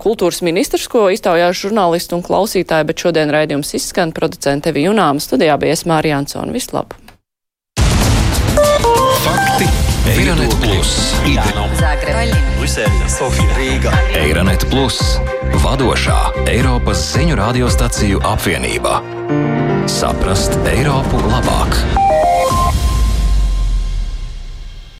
kultūras 0.00 0.38
ministrs, 0.46 0.86
ko 0.88 1.08
iztaujās 1.10 1.58
žurnālisti 1.58 2.14
un 2.14 2.22
klausītāji, 2.22 2.86
bet 2.88 3.02
šodien 3.02 3.32
raidījums 3.34 3.74
izskan 3.74 4.14
producente 4.14 4.70
Vijunā 4.70 5.02
runām. 5.02 5.20
Studijā 5.20 5.58
bija 5.58 5.74
Esmāra 5.74 6.14
Jansona. 6.14 6.52
Vislab! 6.52 6.94
Fakti! 9.22 9.68
Eironet 10.12 10.54
Plus! 10.60 11.14
Zagreba! 11.78 12.22
Sofija! 13.08 13.56
Rīga! 13.58 13.92
Eironet 14.18 14.66
Plus! 14.70 15.00
Vadošā 15.62 16.46
Eiropas 16.50 17.02
ziņu 17.14 17.36
radiostaciju 17.38 18.22
apvienība. 18.24 19.00
Saprast 19.90 20.58
Eiropu 20.66 21.22
labāk! 21.28 21.78